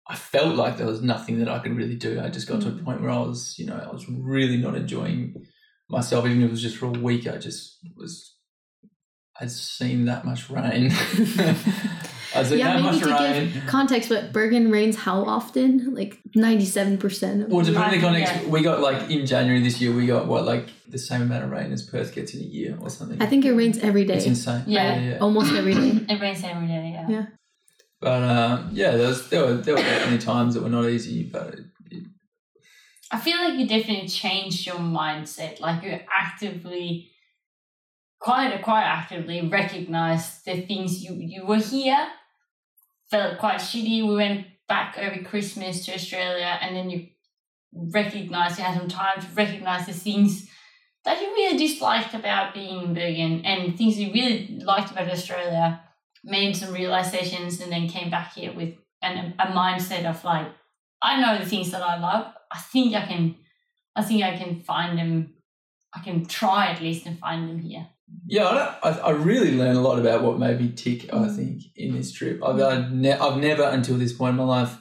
I 0.08 0.16
felt 0.16 0.56
like 0.56 0.76
there 0.76 0.88
was 0.88 1.02
nothing 1.02 1.38
that 1.38 1.48
I 1.48 1.60
could 1.60 1.76
really 1.76 1.94
do. 1.94 2.20
I 2.20 2.30
just 2.30 2.48
got 2.48 2.60
to 2.62 2.68
a 2.68 2.72
Mm. 2.72 2.84
point 2.84 3.00
where 3.00 3.10
I 3.10 3.18
was, 3.20 3.56
you 3.60 3.66
know, 3.66 3.76
I 3.76 3.92
was 3.92 4.08
really 4.08 4.56
not 4.56 4.74
enjoying 4.74 5.46
myself, 5.88 6.24
even 6.26 6.42
if 6.42 6.48
it 6.48 6.50
was 6.50 6.62
just 6.62 6.76
for 6.78 6.86
a 6.86 6.90
week. 6.90 7.28
I 7.28 7.36
just 7.38 7.78
was 7.96 8.34
I'd 9.40 9.50
seen 9.50 10.06
that 10.06 10.24
much 10.26 10.50
rain. 10.50 10.90
I'd 12.34 12.46
Yeah, 12.50 12.80
maybe 12.80 13.00
to 13.00 13.06
rain. 13.06 13.52
give 13.52 13.66
context, 13.66 14.08
but 14.08 14.32
Bergen 14.32 14.70
rains 14.70 14.96
how 14.96 15.24
often? 15.24 15.94
Like 15.94 16.18
97% 16.36 17.48
Well, 17.48 17.64
depending 17.64 18.04
on 18.04 18.14
it 18.14 18.18
in 18.18 18.24
Right, 18.24 18.26
context, 18.26 18.34
yeah. 18.44 18.48
we 18.50 18.62
got 18.62 18.80
like 18.80 19.10
in 19.10 19.26
January 19.26 19.62
this 19.62 19.80
year, 19.80 19.92
we 19.92 20.06
got 20.06 20.26
what 20.26 20.44
like 20.44 20.68
the 20.88 20.98
same 20.98 21.22
amount 21.22 21.44
of 21.44 21.50
rain 21.50 21.72
as 21.72 21.82
Perth 21.82 22.14
gets 22.14 22.34
in 22.34 22.40
a 22.40 22.44
year 22.44 22.76
or 22.80 22.88
something. 22.90 23.20
I 23.20 23.26
think 23.26 23.44
it 23.44 23.52
rains 23.52 23.78
every 23.78 24.04
day. 24.04 24.14
it's 24.14 24.26
insane. 24.26 24.64
Yeah. 24.66 25.18
Almost 25.20 25.52
every 25.54 25.74
day. 25.74 26.04
It 26.08 26.20
rains 26.20 26.42
every 26.44 26.66
day, 26.68 26.90
yeah. 26.94 27.06
Yeah. 27.08 27.26
But 28.00 28.22
uh, 28.22 28.62
yeah, 28.72 28.92
there 28.96 29.08
was 29.08 29.28
there 29.28 29.44
were 29.44 29.54
there 29.54 29.74
were 29.74 29.82
definitely 29.82 30.18
times 30.18 30.54
that 30.54 30.62
were 30.62 30.70
not 30.70 30.86
easy, 30.88 31.22
but 31.24 31.54
it, 31.54 31.64
it, 31.90 32.04
I 33.12 33.18
feel 33.18 33.36
like 33.44 33.58
you 33.58 33.66
definitely 33.66 34.08
changed 34.08 34.66
your 34.66 34.76
mindset. 34.76 35.60
Like 35.60 35.82
you 35.82 35.98
actively, 36.18 37.10
quite 38.20 38.58
quite 38.62 38.84
actively 38.84 39.46
recognized 39.48 40.44
the 40.46 40.62
things 40.62 41.02
you 41.04 41.14
you 41.18 41.44
were 41.44 41.58
here, 41.58 42.08
felt 43.10 43.38
quite 43.38 43.56
shitty. 43.56 44.06
We 44.06 44.14
went 44.14 44.46
back 44.68 44.96
over 44.98 45.22
Christmas 45.22 45.84
to 45.86 45.94
Australia, 45.94 46.58
and 46.60 46.76
then 46.76 46.90
you 46.90 47.08
recognize 47.72 48.58
you 48.58 48.64
had 48.64 48.78
some 48.78 48.88
time 48.88 49.20
to 49.20 49.26
recognize 49.34 49.86
the 49.86 49.92
things 49.92 50.48
that 51.04 51.20
you 51.20 51.28
really 51.28 51.56
disliked 51.56 52.14
about 52.14 52.54
being 52.54 52.82
in 52.82 52.94
Bergen 52.94 53.44
and 53.44 53.76
things 53.76 53.98
you 53.98 54.12
really 54.12 54.60
liked 54.64 54.90
about 54.90 55.10
Australia. 55.10 55.82
Made 56.22 56.54
some 56.54 56.74
realizations, 56.74 57.60
and 57.60 57.72
then 57.72 57.88
came 57.88 58.10
back 58.10 58.34
here 58.34 58.52
with 58.52 58.74
an, 59.00 59.34
a 59.38 59.46
mindset 59.46 60.04
of 60.04 60.22
like 60.22 60.48
I 61.02 61.20
know 61.20 61.38
the 61.38 61.48
things 61.48 61.70
that 61.70 61.82
I 61.82 61.98
love. 61.98 62.32
I 62.52 62.58
think 62.58 62.94
I 62.94 63.06
can, 63.06 63.36
I 63.96 64.02
think 64.02 64.22
I 64.22 64.36
can 64.36 64.60
find 64.60 64.98
them. 64.98 65.34
I 65.94 66.00
can 66.00 66.26
try 66.26 66.66
at 66.66 66.82
least 66.82 67.06
and 67.06 67.18
find 67.18 67.48
them 67.48 67.58
here. 67.58 67.88
Yeah, 68.26 68.46
I, 68.48 68.54
don't, 68.54 68.74
I 68.82 69.00
I 69.08 69.10
really 69.10 69.52
learned 69.56 69.78
a 69.78 69.80
lot 69.80 69.98
about 69.98 70.22
what 70.22 70.38
made 70.38 70.60
me 70.60 70.70
tick. 70.72 71.12
I 71.12 71.16
Mm. 71.16 71.36
think 71.36 71.62
in 71.76 71.94
this 71.94 72.12
trip, 72.12 72.42
I've 72.44 72.60
I've, 72.60 72.92
ne- 72.92 73.18
I've 73.18 73.38
never 73.38 73.64
until 73.64 73.96
this 73.96 74.12
point 74.12 74.30
in 74.30 74.36
my 74.36 74.44
life 74.44 74.76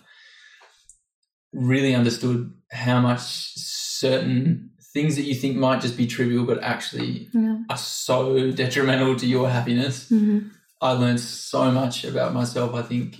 really 1.53 1.95
understood 1.95 2.53
how 2.71 2.99
much 3.01 3.21
certain 3.55 4.69
things 4.93 5.15
that 5.15 5.23
you 5.23 5.35
think 5.35 5.57
might 5.57 5.81
just 5.81 5.97
be 5.97 6.07
trivial, 6.07 6.45
but 6.45 6.61
actually 6.63 7.29
Yeah. 7.33 7.57
are 7.69 7.77
so 7.77 8.51
detrimental 8.51 9.15
to 9.15 9.25
your 9.25 9.49
happiness. 9.49 10.09
hmm 10.09 10.39
I 10.81 10.93
learned 10.93 11.19
so 11.19 11.69
much 11.71 12.05
about 12.05 12.33
myself, 12.33 12.73
I 12.73 12.81
think, 12.83 13.17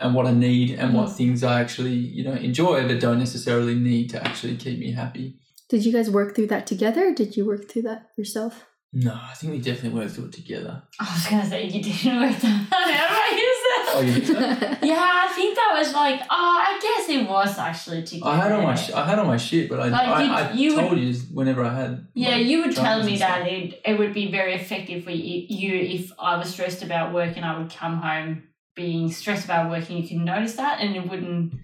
and 0.00 0.14
what 0.14 0.26
I 0.26 0.32
need 0.32 0.70
and 0.70 0.94
what 0.94 1.08
Mm. 1.10 1.16
things 1.16 1.44
I 1.44 1.60
actually, 1.60 1.92
you 1.94 2.24
know, 2.24 2.32
enjoy 2.32 2.88
but 2.88 2.98
don't 2.98 3.18
necessarily 3.18 3.74
need 3.74 4.08
to 4.10 4.26
actually 4.26 4.56
keep 4.56 4.78
me 4.78 4.92
happy. 4.92 5.38
Did 5.68 5.84
you 5.84 5.92
guys 5.92 6.10
work 6.10 6.34
through 6.34 6.46
that 6.48 6.66
together 6.66 7.12
did 7.14 7.36
you 7.36 7.44
work 7.44 7.68
through 7.68 7.82
that 7.82 8.08
yourself? 8.16 8.66
No, 8.94 9.14
I 9.14 9.32
think 9.34 9.52
we 9.54 9.58
definitely 9.58 9.98
worked 9.98 10.12
through 10.14 10.26
it 10.26 10.32
together. 10.32 10.82
I 11.00 11.04
was 11.14 11.26
gonna 11.26 11.48
say 11.48 11.64
you 11.66 11.82
didn't 11.82 12.20
work 12.20 12.36
that 12.36 12.68
out 12.72 13.10
by 13.10 13.36
yourself. 13.42 13.94
Oh, 13.94 14.00
you 14.02 14.24
so? 14.24 14.86
Yeah, 14.86 15.00
I 15.24 15.32
think 15.34 15.54
that 15.56 15.74
was 15.78 15.94
like. 15.94 16.20
Oh, 16.22 16.26
I 16.30 16.78
guess 16.82 17.08
it 17.08 17.26
was 17.28 17.58
actually 17.58 18.02
together. 18.02 18.30
I 18.30 18.36
had 18.36 18.52
all 18.52 18.62
my 18.62 18.74
sh- 18.74 18.92
I 18.92 19.06
had 19.08 19.18
all 19.18 19.24
my 19.24 19.38
shit, 19.38 19.70
but 19.70 19.80
I 19.80 19.88
Like, 19.88 20.08
I, 20.08 20.22
you- 20.24 20.32
I 20.32 20.52
you 20.52 20.74
would- 20.76 20.88
told 20.88 20.98
you 21.00 21.14
whenever 21.32 21.64
I 21.64 21.74
had. 21.74 22.06
Yeah, 22.14 22.30
like, 22.36 22.44
you 22.46 22.60
would 22.62 22.76
tell 22.76 23.02
me 23.02 23.16
that 23.18 23.46
it, 23.46 23.80
it 23.84 23.98
would 23.98 24.12
be 24.12 24.30
very 24.30 24.54
effective 24.54 25.04
for 25.04 25.10
you, 25.10 25.46
you 25.48 25.74
if 25.74 26.12
I 26.18 26.36
was 26.36 26.50
stressed 26.50 26.82
about 26.82 27.14
work 27.14 27.36
and 27.36 27.46
I 27.46 27.58
would 27.58 27.70
come 27.70 27.96
home 27.96 28.42
being 28.74 29.10
stressed 29.10 29.44
about 29.46 29.70
work 29.70 29.88
and 29.88 29.98
you 30.00 30.06
can 30.08 30.24
notice 30.24 30.56
that 30.56 30.80
and 30.80 30.96
it 30.96 31.08
wouldn't 31.08 31.54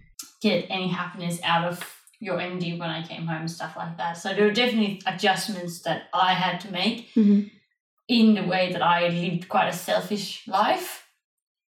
get 0.40 0.66
any 0.70 0.88
happiness 0.88 1.40
out 1.44 1.64
of 1.70 1.82
your 2.20 2.40
energy 2.40 2.78
when 2.78 2.90
I 2.90 3.06
came 3.06 3.26
home 3.26 3.42
and 3.42 3.50
stuff 3.50 3.76
like 3.76 3.96
that. 3.98 4.14
So 4.14 4.34
there 4.34 4.44
were 4.44 4.52
definitely 4.52 5.00
adjustments 5.06 5.82
that 5.82 6.08
I 6.12 6.34
had 6.34 6.60
to 6.60 6.72
make 6.72 7.08
hmm 7.14 7.42
in 8.08 8.34
the 8.34 8.42
way 8.42 8.72
that 8.72 8.82
I 8.82 9.08
lived 9.08 9.48
quite 9.48 9.68
a 9.68 9.72
selfish 9.72 10.48
life. 10.48 11.06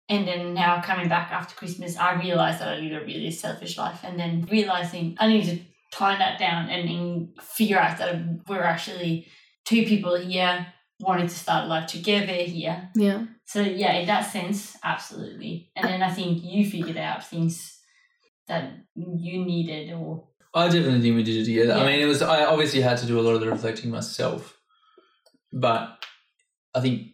And 0.08 0.28
then 0.28 0.54
now 0.54 0.82
coming 0.82 1.10
back 1.10 1.32
after 1.32 1.56
Christmas, 1.56 1.98
I 1.98 2.14
realized 2.14 2.60
that 2.60 2.70
I 2.70 2.80
lived 2.80 2.94
a 2.94 3.06
really 3.06 3.32
selfish 3.32 3.78
life. 3.78 4.00
And 4.04 4.18
then 4.18 4.48
realizing 4.50 5.18
I 5.20 5.28
need 5.28 5.46
to 5.46 5.60
tone 5.92 6.20
that 6.20 6.40
down 6.40 6.70
and 6.70 6.88
then 6.88 7.34
figure 7.42 7.78
out 7.78 7.98
that 7.98 8.16
we're 8.48 8.64
actually 8.64 9.28
two 9.66 9.84
people 9.84 10.16
here 10.16 10.68
wanting 11.02 11.28
to 11.28 11.36
start 11.36 11.68
life 11.68 11.88
together 11.88 12.34
here. 12.34 12.90
Yeah. 12.96 13.26
So 13.46 13.62
yeah, 13.62 13.94
in 13.96 14.08
that 14.08 14.32
sense, 14.32 14.78
absolutely. 14.84 15.72
And 15.76 15.88
then 15.88 16.02
I 16.02 16.12
think 16.12 16.44
you 16.44 16.70
figured 16.70 16.98
out 16.98 17.26
things 17.26 17.78
that 18.48 18.72
you 18.96 19.44
needed 19.44 19.94
or 19.94 20.28
I 20.54 20.66
definitely 20.68 21.02
think 21.02 21.16
we 21.16 21.24
did 21.24 21.42
it 21.42 21.46
together. 21.46 21.74
I 21.74 21.86
mean, 21.86 22.00
it 22.00 22.06
was 22.06 22.22
I 22.22 22.46
obviously 22.46 22.82
had 22.82 22.98
to 23.00 23.06
do 23.06 23.20
a 23.20 23.22
lot 23.22 23.36
of 23.36 23.42
the 23.42 23.50
reflecting 23.50 23.90
myself, 23.90 24.58
but 25.54 26.04
I 26.74 26.82
think 26.82 27.08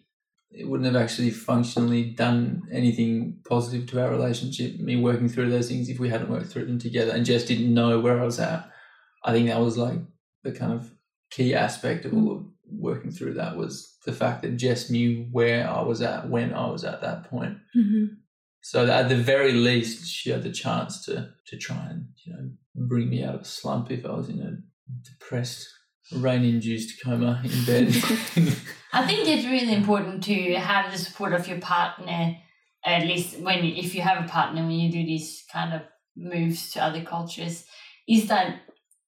it 0.50 0.68
wouldn't 0.68 0.92
have 0.92 1.02
actually 1.02 1.30
functionally 1.30 2.12
done 2.12 2.64
anything 2.72 3.40
positive 3.48 3.88
to 3.90 4.02
our 4.02 4.10
relationship. 4.10 4.80
Me 4.80 4.96
working 4.96 5.30
through 5.30 5.52
those 5.52 5.68
things 5.70 5.90
if 5.90 6.00
we 6.00 6.10
hadn't 6.10 6.30
worked 6.32 6.48
through 6.48 6.66
them 6.66 6.80
together 6.80 7.12
and 7.12 7.26
just 7.26 7.48
didn't 7.48 7.74
know 7.74 8.00
where 8.00 8.20
I 8.20 8.26
was 8.26 8.40
at. 8.40 8.72
I 9.24 9.34
think 9.34 9.50
that 9.50 9.60
was 9.60 9.78
like 9.78 10.00
the 10.44 10.52
kind 10.52 10.74
of 10.74 10.92
key 11.30 11.54
aspect 11.54 12.06
of 12.06 12.14
all 12.14 12.32
of 12.32 12.46
working 12.72 13.12
through 13.12 13.34
that 13.36 13.58
was 13.58 13.98
the 14.06 14.14
fact 14.14 14.42
that 14.42 14.58
Jess 14.58 14.90
knew 14.90 15.28
where 15.32 15.70
I 15.70 15.82
was 15.82 16.02
at 16.02 16.30
when 16.30 16.54
I 16.54 16.70
was 16.70 16.84
at 16.84 17.02
that 17.02 17.30
point. 17.30 17.58
hmm 17.74 18.06
So 18.62 18.86
that 18.86 19.06
at 19.06 19.10
the 19.10 19.16
very 19.16 19.54
least, 19.54 20.08
she 20.08 20.30
had 20.32 20.44
the 20.44 20.52
chance 20.52 21.06
to 21.06 21.34
to 21.48 21.58
try 21.58 21.88
and 21.90 22.08
you 22.26 22.34
know 22.34 22.50
bring 22.78 23.10
me 23.10 23.24
out 23.24 23.36
of 23.36 23.42
a 23.42 23.46
slump 23.46 23.92
if 23.92 24.06
I 24.06 24.12
was 24.12 24.30
in 24.30 24.42
a 24.42 24.58
depressed, 25.10 25.68
rain-induced 26.12 27.04
coma 27.04 27.42
in 27.44 27.50
bed. 27.66 27.88
I 28.94 29.06
think 29.06 29.28
it's 29.28 29.46
really 29.46 29.74
important 29.74 30.24
to 30.26 30.56
have 30.56 30.92
the 30.92 30.98
support 30.98 31.34
of 31.34 31.48
your 31.48 31.60
partner, 31.60 32.38
at 32.86 33.04
least 33.04 33.40
when 33.40 33.66
if 33.66 33.96
you 33.96 34.02
have 34.02 34.24
a 34.24 34.28
partner 34.28 34.62
when 34.62 34.72
you 34.72 34.92
do 34.92 35.06
these 35.06 35.44
kind 35.52 35.74
of 35.74 35.82
moves 36.16 36.72
to 36.72 36.84
other 36.84 37.04
cultures, 37.04 37.66
is 38.08 38.28
that 38.28 38.62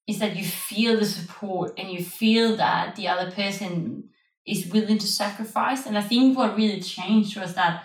is 0.07 0.19
that 0.19 0.35
you 0.35 0.43
feel 0.43 0.97
the 0.97 1.05
support 1.05 1.71
and 1.77 1.91
you 1.91 2.03
feel 2.03 2.57
that 2.57 2.95
the 2.95 3.07
other 3.07 3.29
person 3.31 4.09
is 4.45 4.71
willing 4.71 4.97
to 4.97 5.07
sacrifice. 5.07 5.85
And 5.85 5.95
I 5.95 6.01
think 6.01 6.35
what 6.35 6.57
really 6.57 6.81
changed 6.81 7.37
was 7.37 7.53
that 7.53 7.83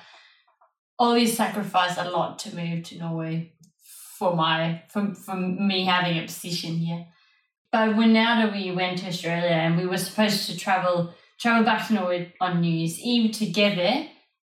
always 0.98 1.36
sacrificed 1.36 1.98
a 1.98 2.10
lot 2.10 2.38
to 2.40 2.56
move 2.56 2.84
to 2.84 2.98
Norway 2.98 3.53
for 4.24 4.34
my 4.34 4.82
from 4.88 5.14
from 5.14 5.66
me 5.68 5.84
having 5.84 6.18
a 6.18 6.22
position 6.22 6.76
here. 6.76 7.06
But 7.70 7.96
when 7.96 8.12
now 8.12 8.40
that 8.40 8.52
we 8.52 8.70
went 8.70 8.98
to 8.98 9.08
Australia 9.08 9.56
and 9.64 9.76
we 9.76 9.86
were 9.86 9.98
supposed 9.98 10.46
to 10.46 10.56
travel 10.56 11.12
travel 11.38 11.64
back 11.64 11.86
to 11.86 11.94
Norway 11.94 12.32
on 12.40 12.60
New 12.60 12.70
Year's 12.70 12.98
Eve 13.00 13.32
together, 13.32 14.06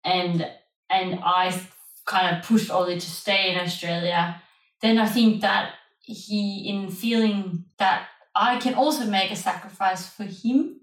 and 0.04 0.48
and 0.90 1.20
I 1.24 1.60
kind 2.06 2.38
of 2.38 2.44
pushed 2.44 2.70
Ollie 2.70 3.00
to 3.00 3.12
stay 3.24 3.52
in 3.52 3.60
Australia, 3.60 4.40
then 4.82 5.00
I 5.00 5.08
think 5.08 5.42
that 5.42 5.74
he, 6.02 6.70
in 6.70 6.92
feeling 6.92 7.66
that 7.80 8.08
I 8.36 8.58
can 8.58 8.76
also 8.76 9.06
make 9.06 9.32
a 9.32 9.36
sacrifice 9.36 10.08
for 10.08 10.26
him, 10.26 10.82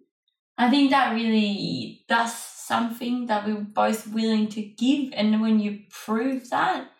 I 0.58 0.68
think 0.70 0.90
that 0.90 1.14
really 1.14 2.04
does 2.08 2.34
something 2.34 3.26
that 3.26 3.46
we're 3.46 3.68
both 3.84 4.08
willing 4.08 4.48
to 4.48 4.62
give, 4.62 5.12
and 5.12 5.40
when 5.40 5.60
you 5.60 5.82
prove 5.88 6.50
that. 6.50 6.90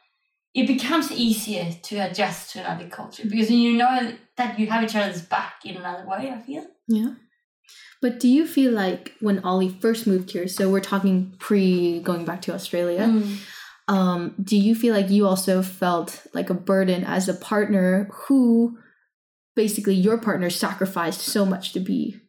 It 0.55 0.67
becomes 0.67 1.11
easier 1.11 1.73
to 1.85 1.97
adjust 1.99 2.51
to 2.53 2.61
another 2.61 2.89
culture 2.89 3.23
because 3.25 3.51
you 3.51 3.73
know 3.73 4.13
that 4.37 4.59
you 4.59 4.67
have 4.67 4.85
each 4.85 4.95
other's 4.95 5.23
back 5.23 5.55
in 5.65 5.77
another 5.77 6.07
way. 6.07 6.31
I 6.31 6.41
feel. 6.41 6.67
Yeah. 6.89 7.15
But 8.03 8.21
do 8.21 8.29
you 8.29 8.47
feel 8.47 8.73
like 8.73 9.15
when 9.21 9.39
Ollie 9.45 9.69
first 9.81 10.07
moved 10.07 10.33
here, 10.33 10.49
so 10.49 10.69
we're 10.69 10.81
talking 10.81 11.35
pre 11.39 12.01
going 12.01 12.25
back 12.25 12.43
to 12.43 12.53
Australia, 12.53 13.07
Mm. 13.07 13.37
um, 13.89 14.35
do 14.43 14.57
you 14.57 14.75
feel 14.75 14.95
like 14.95 15.09
you 15.09 15.27
also 15.27 15.63
felt 15.63 16.27
like 16.35 16.51
a 16.51 16.55
burden 16.55 17.05
as 17.05 17.29
a 17.29 17.35
partner 17.35 18.11
who 18.13 18.77
basically 19.57 19.95
your 19.95 20.19
partner 20.19 20.51
sacrificed 20.51 21.21
so 21.21 21.47
much 21.47 21.73
to 21.73 21.81
be 21.81 22.21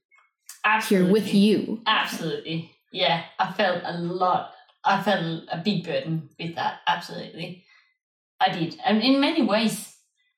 here 0.87 1.05
with 1.11 1.33
you? 1.33 1.81
Absolutely. 1.87 2.71
Yeah, 2.91 3.23
I 3.39 3.51
felt 3.51 3.81
a 3.83 3.97
lot. 3.97 4.53
I 4.85 5.01
felt 5.01 5.43
a 5.51 5.57
big 5.57 5.83
burden 5.83 6.29
with 6.39 6.55
that. 6.55 6.79
Absolutely. 6.87 7.65
I 8.39 8.51
did. 8.51 8.77
And 8.85 9.01
in 9.01 9.19
many 9.19 9.41
ways, 9.41 9.95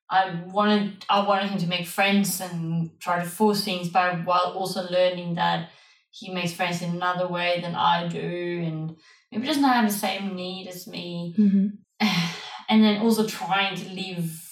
I 0.08 0.42
wanted 0.46 1.04
I 1.08 1.26
wanted 1.26 1.50
him 1.50 1.58
to 1.58 1.66
make 1.66 1.86
friends 1.86 2.40
and 2.40 2.90
try 3.00 3.22
to 3.22 3.28
force 3.28 3.64
things, 3.64 3.88
but 3.88 4.24
while 4.24 4.52
also 4.56 4.88
learning 4.88 5.34
that 5.34 5.70
he 6.10 6.32
makes 6.32 6.52
friends 6.52 6.80
in 6.80 6.90
another 6.90 7.28
way 7.28 7.60
than 7.60 7.74
I 7.74 8.08
do, 8.08 8.62
and 8.64 8.96
maybe 9.30 9.46
doesn't 9.46 9.64
have 9.64 9.86
the 9.86 9.98
same 9.98 10.34
need 10.34 10.68
as 10.68 10.86
me, 10.86 11.34
Mm-hmm. 11.38 11.66
and 12.68 12.84
then 12.84 13.02
also 13.02 13.26
trying 13.26 13.76
to 13.76 13.88
live 13.90 14.42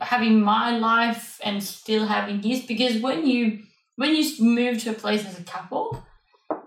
having 0.00 0.40
my 0.40 0.76
life 0.76 1.40
and 1.44 1.62
still 1.62 2.06
having 2.06 2.42
his 2.42 2.66
because 2.66 3.00
when 3.00 3.26
you 3.26 3.60
when 3.96 4.14
you 4.14 4.30
move 4.40 4.82
to 4.82 4.90
a 4.90 4.94
place 4.94 5.24
as 5.24 5.38
a 5.38 5.44
couple 5.44 6.04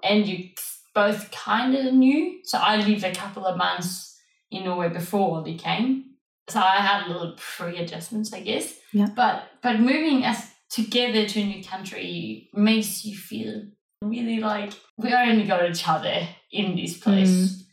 and 0.04 0.28
you 0.28 0.50
both 0.96 1.30
kind 1.32 1.76
of 1.76 1.94
new 1.94 2.40
so 2.44 2.58
i 2.58 2.78
lived 2.78 3.04
a 3.04 3.14
couple 3.14 3.46
of 3.46 3.58
months 3.58 4.20
in 4.52 4.64
norway 4.64 4.90
before 4.90 5.38
Ollie 5.38 5.58
came 5.58 6.06
so 6.50 6.60
i 6.60 6.78
had 6.90 7.06
a 7.06 7.10
little 7.12 7.34
pre-adjustments 7.38 8.34
i 8.34 8.42
guess 8.50 8.74
Yeah. 8.94 9.08
but 9.16 9.36
but 9.64 9.80
moving 9.80 10.24
us 10.26 10.42
together 10.70 11.26
to 11.32 11.40
a 11.42 11.46
new 11.46 11.64
country 11.64 12.50
makes 12.54 13.06
you 13.06 13.16
feel 13.30 13.64
really 14.02 14.40
like 14.40 14.72
we 14.98 15.14
only 15.14 15.46
got 15.46 15.70
each 15.70 15.88
other 15.88 16.18
in 16.52 16.76
this 16.76 16.98
place 16.98 17.30
Mm. 17.30 17.64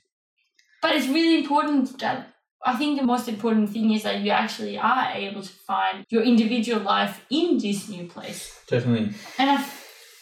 but 0.83 0.91
it's 0.97 1.09
really 1.09 1.39
important 1.43 1.99
that 1.99 2.19
I 2.65 2.75
think 2.75 2.99
the 2.99 3.07
most 3.07 3.29
important 3.29 3.71
thing 3.71 3.93
is 3.93 4.03
that 4.03 4.21
you 4.23 4.31
actually 4.33 4.77
are 4.77 5.13
able 5.15 5.43
to 5.43 5.53
find 5.71 6.05
your 6.09 6.23
individual 6.23 6.81
life 6.83 7.25
in 7.31 7.59
this 7.59 7.89
new 7.89 8.09
place. 8.09 8.41
Definitely. 8.67 9.15
And 9.39 9.51
I, 9.51 9.65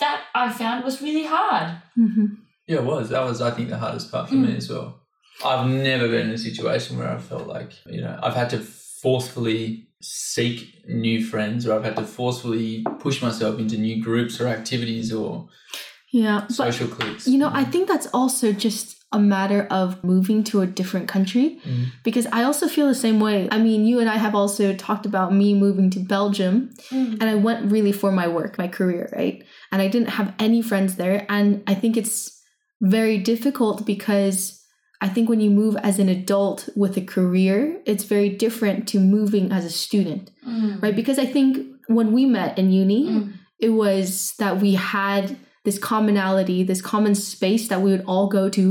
that 0.01 0.25
I 0.35 0.53
found 0.53 0.85
was 0.85 1.01
really 1.01 1.25
hard. 1.25 1.69
Mm-hmm. 1.97 2.27
Yeah, 2.67 2.79
it 2.79 2.85
was. 2.85 3.09
That 3.09 3.25
was, 3.25 3.41
I 3.41 3.51
think, 3.53 3.71
the 3.71 3.79
hardest 3.79 4.11
part 4.13 4.29
for 4.29 4.35
me 4.35 4.49
Mm. 4.49 4.57
as 4.59 4.69
well. 4.69 5.01
I've 5.45 5.67
never 5.67 6.09
been 6.09 6.29
in 6.29 6.35
a 6.35 6.39
situation 6.39 6.99
where 6.99 7.09
I 7.11 7.19
felt 7.19 7.47
like, 7.47 7.73
you 7.87 8.01
know, 8.03 8.19
I've 8.23 8.35
had 8.35 8.51
to 8.51 8.59
forcefully 8.59 9.89
seek 10.01 10.85
new 10.89 11.25
friends 11.25 11.67
or 11.67 11.75
I've 11.75 11.85
had 11.85 11.97
to 11.97 12.05
forcefully 12.05 12.85
push 13.01 13.23
myself 13.23 13.59
into 13.59 13.77
new 13.79 14.03
groups 14.03 14.41
or 14.41 14.49
activities 14.49 15.13
or 15.13 15.49
Yeah, 16.13 16.43
but 16.47 16.53
social 16.55 16.89
cliques. 16.89 17.27
you 17.27 17.39
know, 17.39 17.51
I 17.53 17.65
think 17.65 17.89
that's 17.89 18.07
also 18.13 18.53
just 18.53 18.97
a 19.13 19.19
matter 19.19 19.67
of 19.71 20.03
moving 20.03 20.43
to 20.43 20.61
a 20.61 20.67
different 20.67 21.07
country 21.09 21.61
Mm. 21.65 21.87
because 22.03 22.27
I 22.33 22.43
also 22.43 22.67
feel 22.67 22.89
the 22.89 22.95
same 22.95 23.21
way. 23.21 23.49
I 23.51 23.59
mean, 23.59 23.85
you 23.87 24.01
and 24.01 24.11
I 24.11 24.17
have 24.17 24.35
also 24.35 24.75
talked 24.75 25.07
about 25.07 25.33
me 25.33 25.55
moving 25.55 25.89
to 25.91 26.01
Belgium 26.01 26.71
and 26.91 27.23
I 27.23 27.35
went 27.37 27.71
really 27.71 27.93
for 27.93 28.11
my 28.11 28.27
work, 28.27 28.59
my 28.59 28.67
career, 28.69 29.09
right? 29.17 29.45
And 29.71 29.81
I 29.81 29.89
didn't 29.89 30.09
have 30.11 30.35
any 30.39 30.63
friends 30.63 30.97
there. 30.97 31.25
And 31.29 31.63
I 31.67 31.75
think 31.75 31.97
it's 31.97 32.43
very 32.81 33.19
difficult 33.19 33.87
because 33.87 34.61
I 35.05 35.09
think 35.15 35.29
when 35.29 35.41
you 35.41 35.51
move 35.51 35.77
as 35.91 35.99
an 35.99 36.09
adult 36.09 36.69
with 36.83 36.97
a 36.97 37.05
career, 37.17 37.57
it's 37.85 38.05
very 38.15 38.31
different 38.45 38.89
to 38.89 38.99
moving 39.17 39.53
as 39.57 39.65
a 39.65 39.71
student, 39.85 40.25
Mm. 40.49 40.83
right? 40.83 40.97
Because 41.01 41.19
I 41.25 41.27
think 41.35 41.49
when 41.99 42.09
we 42.17 42.25
met 42.39 42.59
in 42.61 42.73
uni, 42.73 43.03
Mm. 43.07 43.33
it 43.67 43.73
was 43.85 44.35
that 44.39 44.55
we 44.65 44.73
had 44.99 45.37
this 45.67 45.79
commonality, 45.79 46.59
this 46.63 46.83
common 46.93 47.15
space 47.15 47.69
that 47.69 47.83
we 47.83 47.91
would 47.91 48.05
Ollie 48.07 48.33
go 48.39 48.49
to 48.59 48.65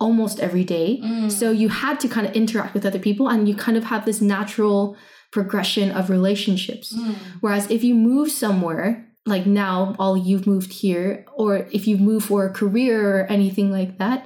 almost 0.00 0.40
every 0.40 0.64
day. 0.64 0.88
Mm. 1.02 1.30
So 1.30 1.46
you 1.62 1.68
had 1.68 1.96
to 2.00 2.08
kind 2.08 2.26
of 2.26 2.32
interact 2.34 2.74
with 2.74 2.84
other 2.84 2.98
people 3.08 3.28
and 3.28 3.48
you 3.48 3.54
kind 3.54 3.76
of 3.78 3.84
have 3.92 4.04
this 4.04 4.20
natural 4.36 4.96
progression 5.36 5.90
of 5.98 6.10
relationships. 6.10 6.86
Mm. 6.96 7.14
Whereas 7.42 7.70
if 7.70 7.82
you 7.84 7.94
move 7.94 8.28
somewhere, 8.30 8.88
like 9.24 9.46
now, 9.46 9.94
all 9.98 10.16
you've 10.16 10.46
moved 10.46 10.72
here, 10.72 11.24
or 11.36 11.66
if 11.72 11.86
you've 11.88 12.00
moved 12.10 12.26
for 12.26 12.44
a 12.46 12.50
career 12.60 12.94
or 13.14 13.20
anything 13.36 13.68
like 13.78 13.98
that, 13.98 14.20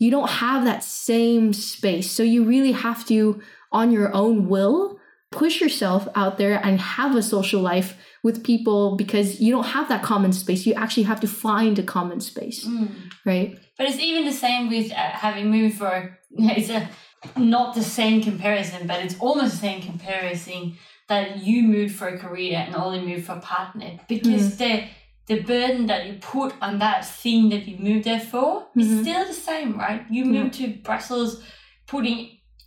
you 0.00 0.10
don't 0.10 0.30
have 0.30 0.64
that 0.64 0.82
same 0.82 1.52
space. 1.52 2.10
So 2.10 2.22
you 2.24 2.42
really 2.42 2.72
have 2.72 3.06
to, 3.06 3.40
on 3.70 3.92
your 3.92 4.12
own 4.14 4.48
will, 4.48 4.98
push 5.30 5.60
yourself 5.60 6.08
out 6.16 6.38
there 6.38 6.58
and 6.66 6.80
have 6.80 7.14
a 7.14 7.22
social 7.22 7.60
life 7.60 7.96
with 8.24 8.42
people 8.42 8.96
because 8.96 9.40
you 9.40 9.52
don't 9.52 9.66
have 9.76 9.88
that 9.90 10.02
common 10.02 10.32
space. 10.32 10.66
You 10.66 10.74
actually 10.74 11.04
have 11.04 11.20
to 11.20 11.28
find 11.28 11.78
a 11.78 11.82
common 11.84 12.20
space, 12.20 12.64
Mm. 12.66 12.88
right? 13.24 13.58
But 13.78 13.88
it's 13.88 13.98
even 14.00 14.24
the 14.24 14.32
same 14.32 14.68
with 14.68 14.90
uh, 14.90 14.94
having 14.96 15.50
moved 15.50 15.76
for. 15.78 16.18
It's 16.32 16.70
a 16.70 16.88
not 17.36 17.74
the 17.74 17.82
same 17.82 18.22
comparison, 18.22 18.86
but 18.86 19.04
it's 19.04 19.16
almost 19.20 19.52
the 19.52 19.58
same 19.68 19.82
comparison 19.82 20.76
that 21.08 21.26
you 21.44 21.62
moved 21.62 21.94
for 21.94 22.08
a 22.08 22.18
career 22.18 22.56
and 22.64 22.74
Ollie 22.74 23.04
moved 23.04 23.26
for 23.26 23.32
a 23.32 23.40
partner 23.40 23.98
because 24.08 24.56
the 24.56 24.84
the 25.30 25.40
burden 25.42 25.86
that 25.86 26.06
you 26.06 26.14
put 26.14 26.52
on 26.60 26.80
that 26.80 27.06
thing 27.06 27.50
that 27.50 27.66
you 27.68 27.76
moved 27.78 28.04
there 28.04 28.18
for 28.18 28.66
Mhm. 28.76 28.80
is 28.82 29.00
still 29.02 29.24
the 29.24 29.32
same, 29.32 29.78
right? 29.78 30.04
You 30.10 30.24
moved 30.24 30.54
to 30.54 30.66
Brussels, 30.88 31.40
putting 31.86 32.18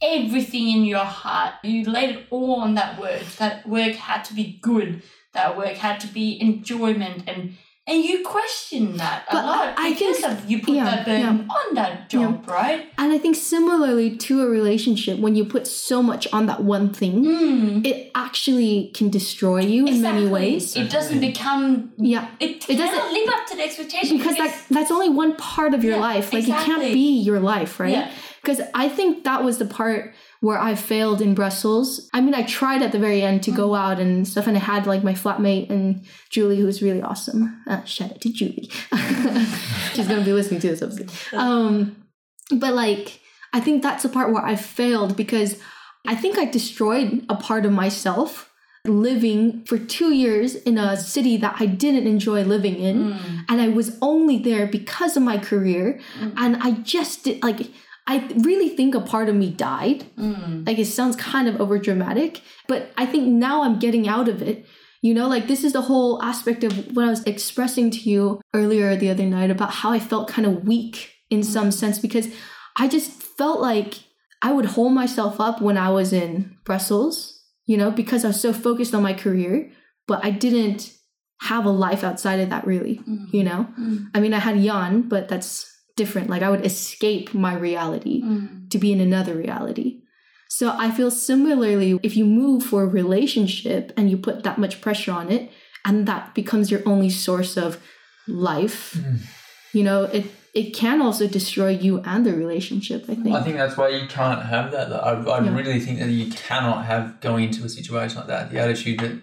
everything 0.02 0.70
in 0.70 0.86
your 0.86 1.04
heart. 1.24 1.56
You 1.64 1.84
laid 1.84 2.10
it 2.16 2.28
all 2.30 2.56
on 2.62 2.76
that 2.76 2.98
work. 2.98 3.24
That 3.38 3.68
work 3.68 3.96
had 3.96 4.24
to 4.26 4.34
be 4.34 4.60
good. 4.62 5.02
That 5.34 5.58
work 5.58 5.76
had 5.76 6.00
to 6.02 6.08
be 6.08 6.40
enjoyment 6.40 7.24
and. 7.28 7.58
And 7.86 8.02
you 8.02 8.24
question 8.24 8.96
that 8.96 9.26
a 9.30 9.34
But 9.36 9.46
lot 9.46 9.74
I 9.78 9.90
because 9.92 10.20
think- 10.20 10.32
of 10.32 10.50
you 10.50 10.60
put 10.62 10.76
yeah, 10.76 10.86
that 10.86 11.06
burden 11.06 11.50
on 11.50 11.76
that 11.76 12.10
job, 12.10 12.48
right? 12.48 12.86
And 12.98 13.12
I 13.12 13.18
think 13.18 13.36
similarly 13.36 14.16
to 14.16 14.42
a 14.42 14.48
relationship, 14.48 15.20
when 15.20 15.36
you 15.36 15.44
put 15.44 15.68
so 15.68 16.02
much 16.02 16.26
on 16.32 16.46
that 16.46 16.64
one 16.64 16.94
thing, 16.94 17.26
Mm. 17.26 17.86
it 17.86 18.10
actually 18.16 18.92
can 18.94 19.10
destroy 19.10 19.60
you 19.62 19.86
in 19.86 20.02
many 20.02 20.26
ways. 20.28 20.78
It 20.78 20.90
doesn't 20.90 21.20
become. 21.20 21.92
Yeah. 21.98 22.28
It, 22.40 22.50
It 22.50 22.70
it 22.70 22.78
doesn't- 22.78 22.96
doesn't 22.96 23.14
live 23.14 23.30
up 23.36 23.48
to 23.48 23.58
the 23.58 23.64
expectation 23.64 24.18
Because 24.18 24.38
that, 24.38 24.56
that's 24.70 24.90
only 24.90 25.10
one 25.10 25.36
part 25.36 25.74
of 25.74 25.84
your 25.84 25.96
Yeah, 25.98 26.02
life. 26.14 26.32
Like 26.32 26.48
it 26.48 26.56
can't 26.66 26.82
be 26.94 27.20
your 27.20 27.42
life, 27.42 27.82
right? 27.82 27.92
Yeah. 27.92 28.10
Because 28.42 28.62
I 28.74 28.88
think 28.88 29.26
that 29.26 29.44
was 29.44 29.58
the 29.58 29.66
part 29.66 30.14
where 30.44 30.60
I 30.60 30.76
failed 30.76 31.22
in 31.22 31.34
Brussels. 31.34 32.10
I 32.14 32.20
mean, 32.20 32.34
I 32.36 32.44
tried 32.44 32.82
at 32.82 32.92
the 32.92 33.00
very 33.00 33.22
end 33.22 33.44
to 33.44 33.52
go 33.52 33.76
out 33.76 33.98
and 33.98 34.28
stuff, 34.28 34.46
and 34.46 34.58
I 34.58 34.60
had 34.60 34.86
like 34.86 35.02
my 35.02 35.14
flatmate 35.14 35.70
and 35.70 36.04
Julie, 36.30 36.58
who 36.60 36.66
was 36.66 36.82
really 36.82 37.02
awesome. 37.02 37.64
Uh, 37.66 37.82
shout 37.86 38.12
out 38.12 38.20
to 38.22 38.30
Julie. 38.34 38.70
She's 39.94 40.08
gonna 40.08 40.26
be 40.26 40.34
listening 40.34 40.60
to 40.62 40.68
this 40.70 40.82
episode. 40.82 41.10
Um, 41.34 41.96
but 42.52 42.74
like, 42.74 43.22
I 43.54 43.62
think 43.62 43.84
that's 43.84 44.04
the 44.04 44.10
part 44.10 44.34
where 44.34 44.44
I 44.46 44.58
failed 44.58 45.16
because 45.16 45.60
I 46.06 46.16
think 46.16 46.38
I 46.38 46.44
destroyed 46.44 47.26
a 47.30 47.36
part 47.36 47.66
of 47.66 47.72
myself 47.72 48.50
living 48.86 49.64
for 49.64 49.78
two 49.78 50.14
years 50.14 50.56
in 50.56 50.78
a 50.78 50.98
city 50.98 51.38
that 51.38 51.56
I 51.58 51.68
didn't 51.68 52.06
enjoy 52.06 52.44
living 52.44 52.76
in 52.76 53.14
Mm. 53.14 53.46
and 53.48 53.62
I 53.62 53.70
was 53.70 53.98
only 54.02 54.38
there 54.40 54.68
because 54.68 55.16
of 55.16 55.24
my 55.24 55.38
career. 55.38 56.02
Mm. 56.20 56.34
And 56.36 56.58
I 56.58 56.72
just 56.72 57.24
did, 57.24 57.42
like, 57.42 57.72
I 58.06 58.28
really 58.44 58.70
think 58.70 58.96
a 58.96 59.02
part 59.02 59.30
of 59.30 59.36
me 59.36 59.50
died. 59.50 60.04
Mm. 60.18 60.68
Like, 60.68 60.78
it 60.80 60.86
sounds 60.86 61.16
kind 61.16 61.48
of 61.48 61.60
over 61.62 61.78
dramatic, 61.80 62.42
but 62.68 62.92
I 62.98 63.06
think 63.06 63.28
now 63.28 63.64
I'm 63.64 63.80
getting 63.80 64.08
out 64.08 64.28
of 64.28 64.42
it. 64.42 64.66
You 65.02 65.14
know, 65.14 65.28
like, 65.28 65.48
this 65.48 65.64
is 65.64 65.74
the 65.74 65.82
whole 65.82 66.22
aspect 66.22 66.64
of 66.64 66.96
what 66.96 67.06
I 67.06 67.10
was 67.10 67.24
expressing 67.24 67.92
to 67.92 68.00
you 68.10 68.42
earlier 68.54 68.96
the 68.96 69.10
other 69.10 69.26
night 69.26 69.52
about 69.52 69.72
how 69.72 69.92
I 69.92 70.00
felt 70.00 70.28
kind 70.28 70.46
of 70.48 70.66
weak 70.66 71.12
in 71.30 71.44
some 71.44 71.72
sense 71.72 72.00
because 72.00 72.28
I 72.78 72.88
just 72.88 73.12
felt 73.12 73.62
like 73.62 73.96
I 74.42 74.52
would 74.52 74.66
hold 74.66 74.94
myself 74.94 75.40
up 75.40 75.62
when 75.62 75.78
I 75.78 75.90
was 75.90 76.12
in 76.14 76.58
Brussels, 76.66 77.42
you 77.66 77.78
know, 77.78 77.92
because 77.92 78.24
I 78.26 78.30
was 78.30 78.42
so 78.42 78.52
focused 78.54 78.94
on 78.94 79.04
my 79.04 79.14
career, 79.14 79.72
but 80.08 80.24
I 80.26 80.32
didn't 80.32 80.92
have 81.42 81.66
a 81.66 81.70
life 81.70 82.04
outside 82.04 82.40
of 82.40 82.50
that 82.50 82.66
really 82.66 83.02
Mm. 83.10 83.34
you 83.34 83.44
know 83.44 83.68
Mm. 83.78 84.06
i 84.16 84.20
mean 84.22 84.34
i 84.34 84.40
had 84.40 84.56
Jan, 84.64 85.02
but 85.10 85.28
that's 85.28 85.70
different 85.96 86.30
like 86.30 86.42
i 86.42 86.50
would 86.50 86.66
escape 86.66 87.34
my 87.34 87.54
reality 87.54 88.22
Mm. 88.24 88.70
to 88.72 88.78
be 88.78 88.92
in 88.92 89.00
another 89.02 89.36
reality 89.36 89.90
so 90.50 90.66
i 90.86 90.90
feel 90.92 91.12
similarly 91.12 92.00
if 92.04 92.16
you 92.18 92.26
move 92.26 92.64
for 92.64 92.84
a 92.84 92.88
relationship 93.02 93.92
and 93.98 94.10
you 94.12 94.18
put 94.18 94.44
that 94.44 94.58
much 94.58 94.82
pressure 94.82 95.12
on 95.12 95.32
it 95.32 95.52
and 95.86 96.08
that 96.08 96.34
becomes 96.34 96.72
your 96.72 96.82
only 96.86 97.10
source 97.10 97.58
of 97.66 97.72
life 98.28 98.96
Mm. 98.98 99.20
you 99.74 99.84
know 99.84 100.04
it 100.18 100.26
it 100.54 100.68
can 100.76 101.02
also 101.02 101.26
destroy 101.28 101.70
you 101.70 102.00
and 102.12 102.26
the 102.28 102.34
relationship 102.44 103.04
i 103.10 103.16
think 103.16 103.36
I 103.36 103.42
think 103.44 103.58
that's 103.58 103.76
why 103.82 103.90
you 103.90 104.06
can't 104.08 104.44
have 104.54 104.72
that. 104.76 104.88
I, 104.92 105.12
I 105.36 105.44
Yeah. 105.44 105.56
really 105.60 105.80
think 105.86 105.98
that 106.00 106.10
you 106.12 106.28
cannot 106.32 106.86
have 106.92 107.04
going 107.28 107.44
into 107.50 107.62
a 107.66 107.70
situation 107.70 108.16
like 108.20 108.28
that. 108.34 108.44
The 108.52 108.60
attitude 108.60 109.00
that 109.04 109.14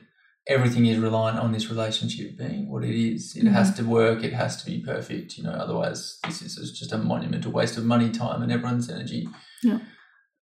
everything 0.51 0.85
is 0.87 0.99
reliant 0.99 1.39
on 1.39 1.53
this 1.53 1.71
relationship 1.71 2.37
being 2.37 2.69
what 2.69 2.85
it 2.85 2.95
is. 2.95 3.37
It 3.37 3.47
has 3.47 3.73
to 3.77 3.85
work. 3.85 4.25
It 4.25 4.33
has 4.33 4.57
to 4.63 4.67
be 4.67 4.81
perfect. 4.81 5.39
You 5.39 5.45
know, 5.45 5.53
otherwise 5.53 6.19
this 6.25 6.43
is 6.43 6.79
just 6.79 6.93
a 6.93 6.99
monumental 6.99 7.53
waste 7.53 7.79
of 7.79 7.85
money, 7.85 8.11
time, 8.11 8.43
and 8.43 8.51
everyone's 8.51 8.91
energy. 8.91 9.29
Yeah. 9.63 9.79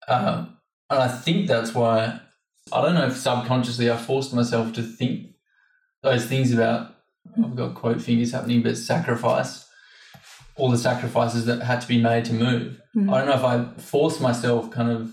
Uh, 0.07 0.45
and 0.91 1.01
I 1.01 1.07
think 1.07 1.47
that's 1.47 1.73
why 1.73 2.21
I 2.71 2.81
don't 2.81 2.93
know 2.93 3.07
if 3.07 3.17
subconsciously 3.17 3.89
I 3.89 3.97
forced 3.97 4.33
myself 4.33 4.73
to 4.73 4.83
think 4.83 5.31
those 6.03 6.25
things 6.27 6.53
about. 6.53 6.91
I've 7.43 7.55
got 7.55 7.73
quote 7.73 8.01
fingers 8.01 8.31
happening, 8.31 8.61
but 8.61 8.77
sacrifice. 8.77 9.65
All 10.55 10.69
the 10.69 10.77
sacrifices 10.77 11.45
that 11.47 11.63
had 11.63 11.81
to 11.81 11.87
be 11.87 11.99
made 12.01 12.25
to 12.25 12.33
move. 12.33 12.79
Mhm. 12.95 13.11
I 13.11 13.17
don't 13.17 13.27
know 13.27 13.35
if 13.35 13.43
I 13.43 13.81
forced 13.81 14.21
myself 14.21 14.69
kind 14.71 14.89
of 14.89 15.11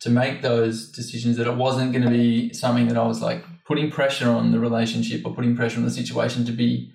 to 0.00 0.10
make 0.10 0.42
those 0.42 0.90
decisions 0.90 1.36
that 1.36 1.46
it 1.46 1.56
wasn't 1.56 1.92
going 1.92 2.04
to 2.04 2.10
be 2.10 2.52
something 2.52 2.86
that 2.88 2.96
I 2.98 3.06
was 3.06 3.22
like 3.22 3.44
putting 3.68 3.90
pressure 3.90 4.30
on 4.30 4.50
the 4.50 4.58
relationship 4.58 5.24
or 5.24 5.34
putting 5.34 5.54
pressure 5.54 5.78
on 5.78 5.84
the 5.84 5.90
situation 5.90 6.44
to 6.46 6.52
be 6.52 6.90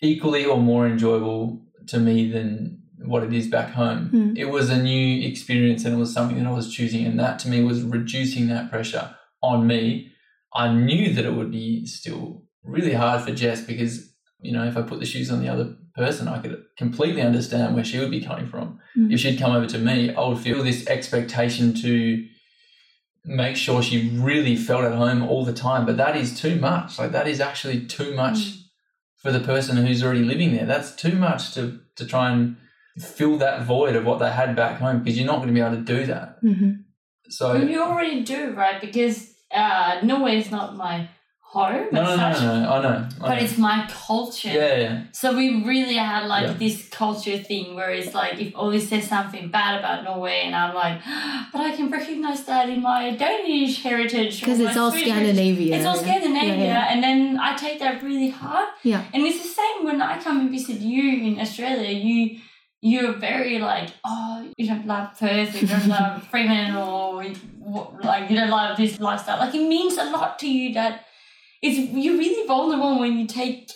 equally 0.00 0.44
or 0.44 0.56
more 0.56 0.86
enjoyable 0.86 1.60
to 1.88 1.98
me 1.98 2.30
than 2.30 2.80
what 3.04 3.24
it 3.24 3.32
is 3.32 3.48
back 3.48 3.70
home. 3.72 4.08
Mm. 4.12 4.38
It 4.38 4.44
was 4.44 4.70
a 4.70 4.80
new 4.80 5.28
experience 5.28 5.84
and 5.84 5.94
it 5.94 5.98
was 5.98 6.14
something 6.14 6.38
that 6.38 6.46
I 6.46 6.52
was 6.52 6.72
choosing, 6.72 7.04
and 7.04 7.18
that 7.18 7.40
to 7.40 7.48
me 7.48 7.62
was 7.64 7.82
reducing 7.82 8.46
that 8.48 8.70
pressure 8.70 9.16
on 9.42 9.66
me. 9.66 10.12
I 10.54 10.72
knew 10.72 11.12
that 11.12 11.24
it 11.24 11.34
would 11.34 11.50
be 11.50 11.84
still 11.86 12.44
really 12.62 12.92
hard 12.92 13.22
for 13.22 13.32
Jess 13.32 13.60
because 13.60 14.14
you 14.40 14.52
know 14.52 14.64
if 14.64 14.76
I 14.76 14.82
put 14.82 15.00
the 15.00 15.06
shoes 15.06 15.30
on 15.30 15.40
the 15.40 15.48
other 15.48 15.74
person, 15.96 16.28
I 16.28 16.38
could 16.38 16.62
completely 16.78 17.22
understand 17.22 17.74
where 17.74 17.84
she 17.84 17.98
would 17.98 18.12
be 18.12 18.24
coming 18.24 18.46
from. 18.46 18.78
Mm. 18.96 19.12
If 19.12 19.18
she'd 19.18 19.40
come 19.40 19.56
over 19.56 19.66
to 19.66 19.78
me, 19.78 20.14
I 20.14 20.28
would 20.28 20.38
feel 20.38 20.62
this 20.62 20.86
expectation 20.86 21.74
to 21.74 22.28
make 23.24 23.56
sure 23.56 23.82
she 23.82 24.10
really 24.18 24.56
felt 24.56 24.84
at 24.84 24.94
home 24.94 25.22
all 25.22 25.44
the 25.44 25.52
time. 25.52 25.86
But 25.86 25.96
that 25.96 26.16
is 26.16 26.38
too 26.40 26.56
much. 26.56 26.98
Like 26.98 27.12
that 27.12 27.28
is 27.28 27.40
actually 27.40 27.86
too 27.86 28.14
much 28.14 28.38
Mm. 28.38 28.58
for 29.16 29.30
the 29.32 29.40
person 29.40 29.76
who's 29.76 30.02
already 30.02 30.24
living 30.24 30.52
there. 30.54 30.66
That's 30.66 30.90
too 30.96 31.14
much 31.16 31.54
to 31.54 31.80
to 31.96 32.04
try 32.06 32.30
and 32.32 32.56
fill 32.98 33.38
that 33.38 33.62
void 33.62 33.96
of 33.96 34.04
what 34.04 34.18
they 34.18 34.30
had 34.30 34.54
back 34.56 34.78
home 34.80 34.98
because 34.98 35.16
you're 35.16 35.26
not 35.26 35.36
going 35.36 35.48
to 35.48 35.54
be 35.54 35.60
able 35.60 35.76
to 35.76 35.82
do 35.82 36.06
that. 36.06 36.38
hmm 36.40 36.72
So 37.28 37.52
Well, 37.54 37.68
you 37.68 37.82
already 37.82 38.22
do, 38.22 38.52
right? 38.52 38.80
Because 38.80 39.32
uh, 39.50 40.00
Norway 40.02 40.36
is 40.38 40.50
not 40.50 40.76
my 40.76 41.08
home 41.52 41.86
no, 41.92 42.00
as 42.02 42.40
no, 42.40 42.46
no, 42.46 42.62
no, 42.62 42.70
I 42.74 42.82
know. 42.82 43.08
I 43.20 43.28
but 43.28 43.28
know. 43.36 43.44
it's 43.44 43.58
my 43.58 43.78
culture. 44.08 44.48
yeah, 44.60 44.74
yeah, 44.84 45.02
So 45.12 45.36
we 45.36 45.46
really 45.72 45.98
had 46.12 46.22
like 46.34 46.46
Yeah. 46.46 46.52
this 46.64 46.88
culture 46.88 47.36
thing 47.50 47.74
where 47.76 47.90
it's 47.98 48.14
like 48.14 48.34
if 48.44 48.48
Ollie 48.56 48.80
says 48.80 49.04
something 49.14 49.44
bad 49.50 49.72
about 49.80 49.98
Norway 50.04 50.38
and 50.46 50.54
I'm 50.56 50.74
like, 50.74 50.96
but 51.52 51.60
I 51.68 51.70
can 51.76 51.90
recognize 51.90 52.40
that 52.50 52.70
in 52.74 52.80
my 52.80 53.02
Danish 53.24 53.82
heritage. 53.82 54.40
Because 54.40 54.60
it's 54.60 54.76
all 54.78 54.90
Swedish- 54.90 55.12
Scandinavia. 55.12 55.76
It's 55.76 55.84
all 55.88 55.96
yeah. 55.96 56.02
Scandinavia, 56.08 56.56
Yeah, 56.56 56.64
yeah. 56.84 56.92
and 56.92 56.98
then 57.06 57.18
I 57.38 57.54
take 57.64 57.78
that 57.80 58.02
really 58.02 58.30
hard. 58.30 58.68
Yeah. 58.82 59.04
And 59.12 59.20
it's 59.28 59.40
the 59.46 59.52
same 59.60 59.84
when 59.88 60.00
I 60.00 60.18
come 60.24 60.40
and 60.40 60.50
visit 60.50 60.78
you 60.80 61.04
in 61.26 61.38
Australia. 61.38 61.90
You 62.08 62.38
you're 62.84 63.12
very 63.12 63.58
like, 63.60 63.90
oh, 64.04 64.50
you 64.56 64.66
don't 64.66 64.86
love 64.94 65.06
Perth, 65.20 65.52
you 65.60 65.68
don't 65.68 65.86
love 65.86 66.26
Fremantle, 66.30 67.22
you- 67.22 67.36
what- 67.60 68.02
like 68.04 68.28
you 68.30 68.36
don't 68.40 68.50
love 68.50 68.76
this 68.76 68.98
lifestyle. 68.98 69.38
Like 69.38 69.54
it 69.54 69.66
means 69.76 69.94
a 69.98 70.04
lot 70.18 70.38
to 70.40 70.48
you 70.48 70.72
that 70.74 71.04
it's 71.62 71.78
you're 71.78 72.18
really 72.18 72.46
vulnerable 72.46 72.98
when 72.98 73.18
you 73.18 73.26
take 73.26 73.70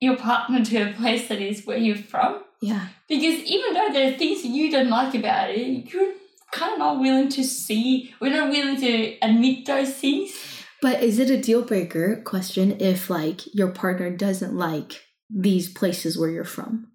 your 0.00 0.16
partner 0.16 0.64
to 0.64 0.76
a 0.90 0.92
place 0.94 1.28
that 1.28 1.40
is 1.40 1.66
where 1.66 1.76
you're 1.78 1.96
from. 1.96 2.42
Yeah. 2.62 2.88
Because 3.08 3.40
even 3.44 3.74
though 3.74 3.88
there 3.92 4.12
are 4.12 4.16
things 4.16 4.44
you 4.44 4.70
don't 4.70 4.88
like 4.88 5.14
about 5.14 5.50
it, 5.50 5.92
you're 5.92 6.12
kind 6.52 6.72
of 6.74 6.78
not 6.78 7.00
willing 7.00 7.28
to 7.30 7.44
see, 7.44 8.14
we're 8.20 8.32
not 8.32 8.50
willing 8.50 8.80
to 8.80 9.16
admit 9.22 9.66
those 9.66 9.94
things. 9.94 10.32
But 10.80 11.02
is 11.02 11.18
it 11.18 11.30
a 11.30 11.40
deal 11.40 11.62
breaker 11.62 12.22
question 12.24 12.80
if 12.80 13.10
like 13.10 13.52
your 13.54 13.68
partner 13.68 14.10
doesn't 14.10 14.54
like 14.54 15.02
these 15.28 15.68
places 15.72 16.16
where 16.18 16.30
you're 16.30 16.44
from? 16.44 16.88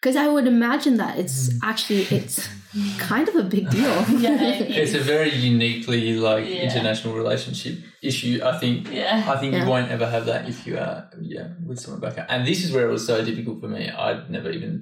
Because 0.00 0.16
I 0.16 0.28
would 0.28 0.46
imagine 0.46 0.96
that 0.96 1.18
it's 1.18 1.50
Mm. 1.50 1.58
actually 1.62 2.02
it's 2.10 2.48
kind 2.98 3.28
of 3.28 3.34
a 3.36 3.42
big 3.42 3.68
deal. 3.70 3.96
Yeah. 4.24 4.36
it's 4.82 4.94
a 4.94 5.00
very 5.14 5.30
uniquely 5.34 6.16
like 6.16 6.44
Yeah. 6.46 6.62
international 6.68 7.14
relationship 7.14 7.78
issue. 8.02 8.40
I 8.44 8.58
think 8.58 8.90
Yeah. 8.92 9.24
I 9.34 9.36
think 9.40 9.52
Yeah. 9.52 9.64
you 9.64 9.70
won't 9.70 9.90
ever 9.90 10.06
have 10.08 10.26
that 10.26 10.48
if 10.48 10.66
you 10.66 10.78
are 10.78 11.08
yeah 11.20 11.48
with 11.66 11.78
someone 11.80 12.00
back 12.00 12.16
home. 12.16 12.26
And 12.28 12.46
this 12.46 12.64
is 12.64 12.72
where 12.72 12.86
it 12.88 12.92
was 12.92 13.04
so 13.06 13.24
difficult 13.24 13.60
for 13.60 13.68
me. 13.68 13.88
I'd 13.90 14.30
never 14.30 14.50
even 14.50 14.74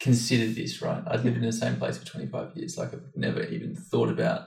considered 0.00 0.54
this. 0.54 0.82
Right, 0.82 1.02
I'd 1.10 1.24
lived 1.24 1.36
in 1.38 1.42
the 1.52 1.52
same 1.64 1.76
place 1.76 1.96
for 1.98 2.06
twenty 2.06 2.26
five 2.34 2.48
years. 2.56 2.76
Like 2.78 2.92
I've 2.94 3.10
never 3.14 3.42
even 3.56 3.74
thought 3.90 4.10
about 4.10 4.40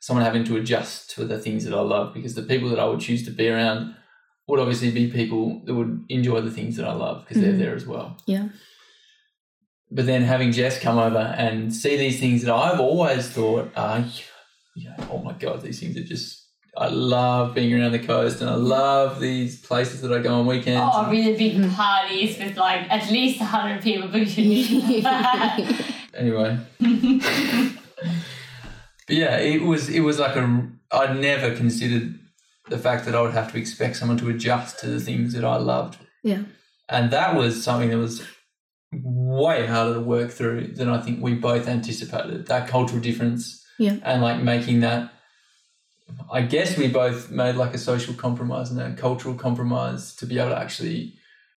someone 0.00 0.24
having 0.24 0.44
to 0.44 0.56
adjust 0.56 1.10
to 1.14 1.24
the 1.24 1.38
things 1.38 1.64
that 1.64 1.74
I 1.74 1.80
love 1.80 2.12
because 2.14 2.34
the 2.34 2.42
people 2.52 2.68
that 2.70 2.80
I 2.80 2.86
would 2.86 3.00
choose 3.00 3.22
to 3.26 3.30
be 3.30 3.48
around 3.48 3.94
would 4.48 4.58
obviously 4.58 4.90
be 4.90 5.06
people 5.08 5.62
that 5.66 5.74
would 5.74 6.04
enjoy 6.08 6.40
the 6.40 6.50
things 6.50 6.76
that 6.76 6.86
I 6.86 6.92
love 6.92 7.16
because 7.24 7.36
Mhm. 7.38 7.42
they're 7.46 7.56
there 7.64 7.74
as 7.76 7.86
well. 7.86 8.16
Yeah. 8.26 8.48
But 9.94 10.06
then 10.06 10.22
having 10.22 10.52
Jess 10.52 10.80
come 10.80 10.98
over 10.98 11.18
and 11.18 11.74
see 11.74 11.98
these 11.98 12.18
things 12.18 12.44
that 12.44 12.54
I've 12.54 12.80
always 12.80 13.28
thought 13.28 13.70
are, 13.76 14.02
you 14.74 14.88
know, 14.88 14.96
oh 15.10 15.18
my 15.18 15.34
God, 15.34 15.60
these 15.60 15.80
things 15.80 15.98
are 15.98 16.04
just, 16.04 16.46
I 16.78 16.88
love 16.88 17.54
being 17.54 17.74
around 17.74 17.92
the 17.92 17.98
coast 17.98 18.40
and 18.40 18.48
I 18.48 18.54
love 18.54 19.20
these 19.20 19.60
places 19.60 20.00
that 20.00 20.10
I 20.10 20.20
go 20.20 20.32
on 20.32 20.46
weekends. 20.46 20.80
Oh, 20.94 21.10
really 21.10 21.36
big 21.36 21.70
parties 21.72 22.38
with 22.38 22.56
like 22.56 22.90
at 22.90 23.10
least 23.10 23.40
100 23.40 23.82
people. 23.82 24.08
Anyway, 26.14 26.58
but 26.78 26.90
yeah, 29.08 29.38
it 29.38 29.62
was, 29.62 29.88
it 29.88 30.00
was 30.00 30.18
like 30.18 30.36
a, 30.36 30.68
I'd 30.90 31.16
never 31.16 31.56
considered 31.56 32.18
the 32.68 32.76
fact 32.76 33.06
that 33.06 33.14
I 33.14 33.22
would 33.22 33.32
have 33.32 33.50
to 33.52 33.58
expect 33.58 33.96
someone 33.96 34.18
to 34.18 34.28
adjust 34.28 34.78
to 34.80 34.88
the 34.88 35.00
things 35.00 35.32
that 35.32 35.42
I 35.42 35.56
loved. 35.56 35.96
Yeah. 36.22 36.42
And 36.86 37.10
that 37.12 37.34
was 37.34 37.64
something 37.64 37.88
that 37.88 37.96
was 37.96 38.22
way 38.92 39.66
harder 39.66 39.94
to 39.94 40.00
work 40.00 40.30
through 40.30 40.68
than 40.74 40.88
I 40.88 41.00
think 41.00 41.22
we 41.22 41.34
both 41.34 41.66
anticipated. 41.68 42.46
That 42.46 42.68
cultural 42.68 43.00
difference. 43.00 43.64
Yeah. 43.78 43.96
And 44.02 44.22
like 44.22 44.42
making 44.42 44.80
that 44.80 45.12
I 46.30 46.42
guess 46.42 46.76
we 46.76 46.88
both 46.88 47.30
made 47.30 47.56
like 47.56 47.74
a 47.74 47.78
social 47.78 48.14
compromise 48.14 48.70
and 48.70 48.80
a 48.80 48.94
cultural 48.94 49.34
compromise 49.34 50.14
to 50.16 50.26
be 50.26 50.38
able 50.38 50.50
to 50.50 50.58
actually 50.58 51.14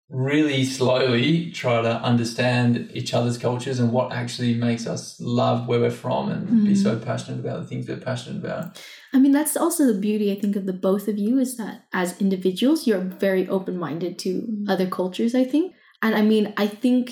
really 0.10 0.64
slowly 0.64 1.50
try 1.52 1.82
to 1.82 1.90
understand 2.02 2.90
each 2.94 3.14
other's 3.14 3.38
cultures 3.38 3.80
and 3.80 3.92
what 3.92 4.12
actually 4.12 4.54
makes 4.54 4.86
us 4.86 5.20
love 5.20 5.68
where 5.68 5.80
we're 5.80 5.90
from 5.90 6.30
and 6.30 6.66
be 6.66 6.74
Mhm. 6.74 6.84
so 6.84 7.00
passionate 7.00 7.40
about 7.40 7.62
the 7.62 7.68
things 7.68 7.88
we're 7.88 7.98
passionate 7.98 8.44
about. 8.44 8.80
I 9.12 9.18
mean, 9.20 9.32
that's 9.32 9.58
also 9.58 9.88
the 9.92 10.00
beauty, 10.00 10.32
I 10.32 10.40
think, 10.40 10.56
of 10.56 10.66
the 10.66 10.74
both 10.74 11.08
of 11.08 11.18
you 11.18 11.40
is 11.40 11.56
that 11.58 11.86
as 11.94 12.20
individuals, 12.22 12.86
you're 12.86 13.00
very 13.00 13.48
open 13.48 13.78
minded 13.78 14.20
to 14.20 14.66
other 14.68 14.86
cultures, 14.86 15.34
I 15.34 15.46
think. 15.46 15.74
And 16.04 16.14
I 16.16 16.22
mean, 16.22 16.54
I 16.58 16.68
think 16.68 17.04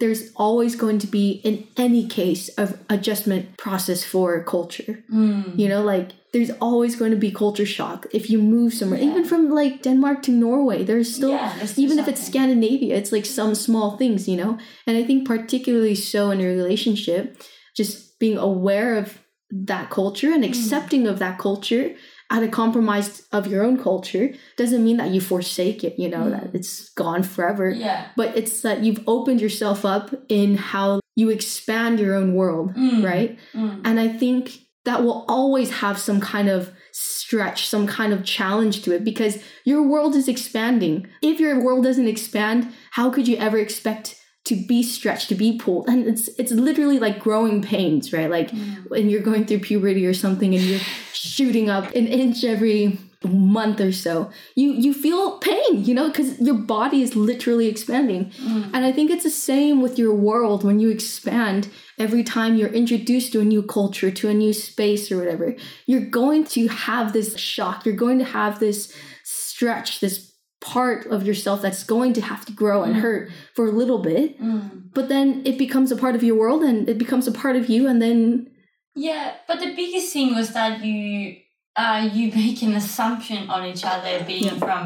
there's 0.00 0.32
always 0.34 0.74
going 0.74 0.98
to 0.98 1.06
be, 1.06 1.40
in 1.44 1.64
any 1.76 2.08
case, 2.08 2.48
of 2.58 2.76
adjustment 2.90 3.56
process 3.56 4.02
for 4.02 4.42
culture. 4.42 5.04
Mm. 5.12 5.56
You 5.56 5.68
know, 5.68 5.82
like 5.82 6.10
there's 6.32 6.50
always 6.60 6.96
going 6.96 7.12
to 7.12 7.16
be 7.16 7.30
culture 7.30 7.66
shock 7.66 8.06
if 8.12 8.28
you 8.28 8.38
move 8.38 8.74
somewhere, 8.74 8.98
Yeah. 9.00 9.10
even 9.10 9.24
from 9.24 9.50
like 9.50 9.82
Denmark 9.82 10.22
to 10.22 10.32
Norway. 10.32 10.82
There's 10.82 11.14
still 11.14 11.30
Yeah, 11.30 11.54
there's 11.56 11.70
still 11.72 11.84
even 11.84 11.98
if 12.00 12.08
it's. 12.08 12.26
Scandinavia, 12.26 12.96
it's 12.96 13.12
like 13.12 13.26
some 13.26 13.54
small 13.54 13.96
things, 13.96 14.26
you 14.26 14.36
know? 14.36 14.58
And 14.86 14.96
I 14.96 15.04
think 15.04 15.26
particularly 15.26 15.94
so 15.94 16.30
in 16.32 16.40
a 16.40 16.46
relationship, 16.46 17.40
just 17.76 18.18
being 18.18 18.38
aware 18.38 18.96
of 18.98 19.18
that 19.50 19.90
culture 19.90 20.32
and 20.32 20.44
accepting 20.44 21.06
of 21.06 21.18
that 21.18 21.38
culture 21.38 21.94
at 22.32 22.42
a 22.42 22.48
compromise 22.48 23.08
of 23.30 23.46
your 23.46 23.62
own 23.62 23.76
culture 23.88 24.26
doesn't 24.56 24.82
mean 24.82 24.96
that 24.96 25.10
you 25.10 25.20
forsake 25.20 25.84
it, 25.84 25.94
you 26.02 26.08
know, 26.08 26.24
Mm. 26.24 26.30
that 26.34 26.48
it's 26.58 26.88
gone 27.02 27.22
forever. 27.22 27.68
Yeah. 27.70 28.06
But 28.16 28.28
it's 28.38 28.62
that 28.62 28.82
you've 28.84 29.02
opened 29.06 29.40
yourself 29.40 29.84
up 29.84 30.06
in 30.28 30.56
how 30.56 31.00
you 31.14 31.28
expand 31.30 32.00
your 32.00 32.14
own 32.20 32.34
world, 32.34 32.68
Mm. 32.74 33.04
right? 33.04 33.38
Mm. 33.54 33.80
And 33.84 34.00
I 34.00 34.08
think 34.08 34.42
that 34.84 35.04
will 35.04 35.24
always 35.28 35.70
have 35.84 35.96
some 35.98 36.20
kind 36.20 36.48
of 36.48 36.70
stretch, 36.92 37.66
some 37.68 37.86
kind 37.86 38.12
of 38.12 38.24
challenge 38.24 38.82
to 38.82 38.92
it 38.96 39.04
because 39.04 39.38
your 39.64 39.82
world 39.82 40.14
is 40.16 40.26
expanding. 40.28 41.06
If 41.22 41.38
your 41.38 41.62
world 41.62 41.84
doesn't 41.84 42.08
expand, 42.08 42.68
how 42.92 43.10
could 43.10 43.28
you 43.28 43.36
ever 43.36 43.58
expect 43.58 44.16
to 44.44 44.56
be 44.56 44.82
stretched, 44.82 45.28
to 45.28 45.34
be 45.34 45.56
pulled? 45.58 45.88
And 45.88 46.06
it's 46.06 46.28
it's 46.38 46.52
literally 46.52 46.98
like 46.98 47.20
growing 47.20 47.62
pains, 47.62 48.12
right? 48.12 48.30
Like 48.30 48.50
Mm. 48.50 48.90
when 48.90 49.08
you're 49.10 49.22
going 49.22 49.44
through 49.46 49.60
puberty 49.60 50.04
or 50.06 50.14
something 50.14 50.54
and 50.54 50.62
you're 50.64 50.80
shooting 51.12 51.70
up 51.70 51.84
an 51.94 52.06
inch 52.06 52.44
every 52.44 52.98
month 53.24 53.80
or 53.80 53.92
so 53.92 54.28
you 54.56 54.72
you 54.72 54.92
feel 54.92 55.38
pain 55.38 55.84
you 55.84 55.94
know 55.94 56.08
because 56.08 56.40
your 56.40 56.56
body 56.56 57.02
is 57.02 57.14
literally 57.14 57.68
expanding 57.68 58.32
Mm. 58.44 58.70
and 58.74 58.84
i 58.84 58.90
think 58.90 59.12
it's 59.12 59.22
the 59.22 59.30
same 59.30 59.80
with 59.80 59.96
your 59.96 60.12
world 60.12 60.64
when 60.64 60.80
you 60.80 60.90
expand 60.90 61.68
every 62.00 62.24
time 62.24 62.56
you're 62.56 62.68
introduced 62.82 63.32
to 63.32 63.40
a 63.40 63.44
new 63.44 63.62
culture 63.62 64.10
to 64.10 64.28
a 64.28 64.34
new 64.34 64.52
space 64.52 65.12
or 65.12 65.18
whatever 65.18 65.54
you're 65.86 66.00
going 66.22 66.42
to 66.56 66.66
have 66.66 67.12
this 67.12 67.38
shock 67.38 67.86
you're 67.86 67.94
going 67.94 68.18
to 68.18 68.24
have 68.24 68.58
this 68.58 68.92
stretch 69.22 70.00
this 70.00 70.31
part 70.62 71.06
of 71.06 71.26
yourself 71.26 71.60
that's 71.62 71.82
going 71.84 72.12
to 72.14 72.20
have 72.20 72.44
to 72.48 72.52
grow 72.52 72.78
and 72.84 72.94
Mm. 72.94 73.00
hurt 73.04 73.22
for 73.56 73.64
a 73.66 73.72
little 73.80 73.98
bit 73.98 74.28
Mm. 74.40 74.94
but 74.96 75.08
then 75.08 75.42
it 75.44 75.56
becomes 75.58 75.90
a 75.92 75.96
part 75.96 76.14
of 76.18 76.22
your 76.22 76.36
world 76.42 76.62
and 76.62 76.88
it 76.88 76.98
becomes 77.04 77.26
a 77.26 77.32
part 77.42 77.56
of 77.60 77.64
you 77.72 77.80
and 77.90 78.00
then 78.00 78.46
Yeah, 78.94 79.24
but 79.48 79.58
the 79.64 79.72
biggest 79.82 80.12
thing 80.12 80.28
was 80.38 80.48
that 80.58 80.72
you 80.84 81.36
uh 81.82 82.00
you 82.16 82.24
make 82.42 82.58
an 82.62 82.74
assumption 82.82 83.40
on 83.54 83.62
each 83.72 83.84
other 83.94 84.12
being 84.32 84.44
Yeah. 84.44 84.58
from 84.64 84.82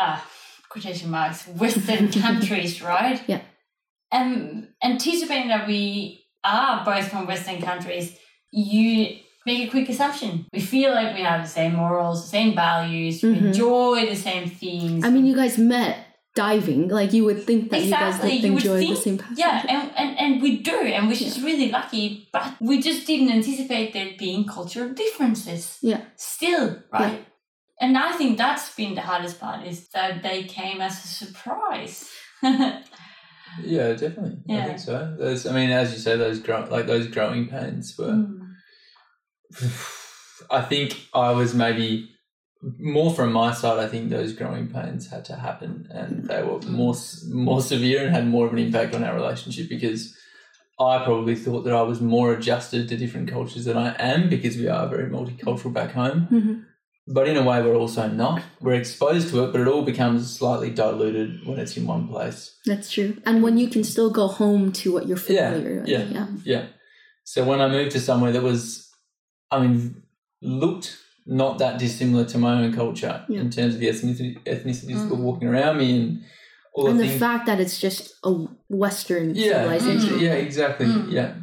uh 0.00 0.18
quotation 0.72 1.08
marks 1.10 1.40
Western 1.62 2.06
countries, 2.26 2.72
right? 2.82 3.18
Yeah. 3.32 3.42
And 4.18 4.68
anticipating 4.82 5.48
that 5.48 5.66
we 5.72 6.24
are 6.44 6.84
both 6.84 7.08
from 7.12 7.26
Western 7.26 7.60
countries, 7.70 8.06
you 8.52 9.18
make 9.46 9.68
a 9.68 9.70
quick 9.70 9.88
assumption. 9.88 10.46
We 10.52 10.60
feel 10.60 10.90
like 10.92 11.14
we 11.14 11.22
have 11.22 11.42
the 11.42 11.48
same 11.48 11.74
morals, 11.74 12.24
the 12.24 12.28
same 12.28 12.54
values, 12.54 13.22
we 13.22 13.30
Mhm. 13.34 13.46
enjoy 13.46 14.06
the 14.06 14.16
same 14.16 14.50
things. 14.50 15.04
I 15.04 15.10
mean, 15.10 15.24
you 15.24 15.36
guys 15.36 15.56
met 15.56 15.94
diving. 16.34 16.88
Like 16.88 17.12
you 17.14 17.24
would 17.24 17.44
think 17.44 17.70
that 17.70 17.80
Exactly, 17.82 18.32
you 18.32 18.36
guys 18.36 18.44
you 18.44 18.52
would 18.54 18.64
would 18.64 18.72
enjoy 18.82 18.94
the 18.94 19.00
same 19.00 19.18
passion. 19.18 19.36
Yeah, 19.38 19.64
and, 19.74 19.90
and, 19.96 20.18
and 20.18 20.42
we 20.42 20.58
do, 20.58 20.78
and 20.96 21.08
which 21.08 21.22
is 21.22 21.40
really 21.40 21.70
lucky, 21.70 22.28
but 22.32 22.46
we 22.60 22.82
just 22.82 23.06
didn't 23.06 23.30
anticipate 23.30 23.92
there 23.94 24.10
being 24.18 24.44
cultural 24.46 24.90
differences. 24.90 25.78
Yeah. 25.80 26.02
Still, 26.16 26.82
right? 26.92 27.24
And 27.80 27.96
I 27.96 28.12
think 28.12 28.36
that's 28.38 28.74
been 28.74 28.94
the 28.94 29.02
hardest 29.02 29.38
part 29.40 29.66
is 29.66 29.88
that 29.88 30.22
they 30.22 30.44
came 30.44 30.80
as 30.80 31.02
a 31.04 31.08
surprise. 31.08 32.10
Yeah, 33.64 33.92
definitely. 33.92 34.38
Yeah. 34.46 34.64
I 34.64 34.64
think 34.66 34.78
so. 34.78 35.16
Those, 35.18 35.46
I 35.46 35.52
mean, 35.54 35.70
as 35.70 35.92
you 35.92 35.98
say, 35.98 36.16
those 36.16 36.40
grow, 36.40 36.66
like 36.70 36.86
those 36.86 37.06
growing 37.06 37.48
pains 37.48 37.96
were. 37.98 38.12
Mm. 38.12 38.45
I 40.50 40.62
think 40.62 41.06
I 41.14 41.32
was 41.32 41.54
maybe 41.54 42.10
more 42.78 43.12
from 43.14 43.32
my 43.32 43.52
side, 43.52 43.78
I 43.78 43.86
think 43.88 44.10
those 44.10 44.32
growing 44.32 44.68
pains 44.68 45.08
had 45.10 45.24
to 45.26 45.36
happen, 45.36 45.88
and 45.90 46.24
they 46.24 46.42
were 46.42 46.60
more 46.62 46.94
more 47.30 47.60
severe 47.62 48.04
and 48.06 48.14
had 48.14 48.26
more 48.26 48.46
of 48.46 48.52
an 48.52 48.58
impact 48.58 48.94
on 48.94 49.04
our 49.04 49.14
relationship 49.14 49.68
because 49.68 50.16
I 50.78 51.04
probably 51.04 51.36
thought 51.36 51.62
that 51.64 51.72
I 51.74 51.82
was 51.82 52.00
more 52.00 52.32
adjusted 52.34 52.88
to 52.88 52.96
different 52.96 53.30
cultures 53.30 53.64
than 53.64 53.76
I 53.78 53.94
am 53.98 54.28
because 54.28 54.56
we 54.56 54.68
are 54.68 54.88
very 54.88 55.08
multicultural 55.10 55.72
back 55.72 55.92
home. 55.92 56.28
Mhm. 56.30 56.64
But 57.08 57.28
in 57.28 57.36
a 57.36 57.44
way, 57.44 57.62
we're 57.62 57.76
also 57.76 58.08
not. 58.08 58.42
We're 58.60 58.74
exposed 58.74 59.28
to 59.30 59.44
it, 59.44 59.52
but 59.52 59.60
it 59.60 59.68
all 59.68 59.82
becomes 59.82 60.36
slightly 60.36 60.70
diluted 60.70 61.46
when 61.46 61.58
it's 61.60 61.76
in 61.76 61.86
one 61.86 62.08
place. 62.08 62.56
That's 62.66 62.90
true. 62.90 63.18
And 63.24 63.42
when 63.44 63.56
you 63.58 63.68
can 63.68 63.84
still 63.84 64.10
go 64.10 64.26
home 64.26 64.72
to 64.72 64.92
what 64.92 65.06
you're 65.06 65.18
Yeah, 65.28 65.52
familiar 65.52 65.80
with. 65.80 65.88
yeah. 65.88 66.04
yeah. 66.10 66.26
Yeah. 66.44 66.64
So 67.22 67.44
when 67.44 67.60
I 67.60 67.68
moved 67.68 67.92
to 67.92 68.00
somewhere 68.00 68.32
that 68.32 68.42
was, 68.42 68.85
I 69.50 69.60
mean, 69.66 70.02
looked 70.42 70.96
not 71.26 71.58
that 71.58 71.78
dissimilar 71.78 72.24
to 72.26 72.38
my 72.38 72.62
own 72.62 72.72
culture 72.72 73.24
Yeah. 73.28 73.40
in 73.40 73.50
terms 73.50 73.74
of 73.74 73.80
the 73.80 73.88
ethnicity, 73.88 74.38
ethnicities 74.44 75.00
that 75.02 75.10
were 75.10 75.16
Mm. 75.16 75.20
walking 75.28 75.48
around 75.48 75.78
me 75.78 75.96
and 76.00 76.22
all 76.74 76.88
And 76.88 77.00
the 77.00 77.06
things. 77.08 77.18
fact 77.18 77.46
that 77.46 77.58
it's 77.60 77.80
just 77.80 78.12
a 78.22 78.30
Western 78.68 79.34
yeah, 79.34 79.62
civilization. 79.64 80.20
yeah, 80.20 80.34
exactly. 80.34 80.86
Mm. 80.86 81.10
Yeah. 81.10 81.34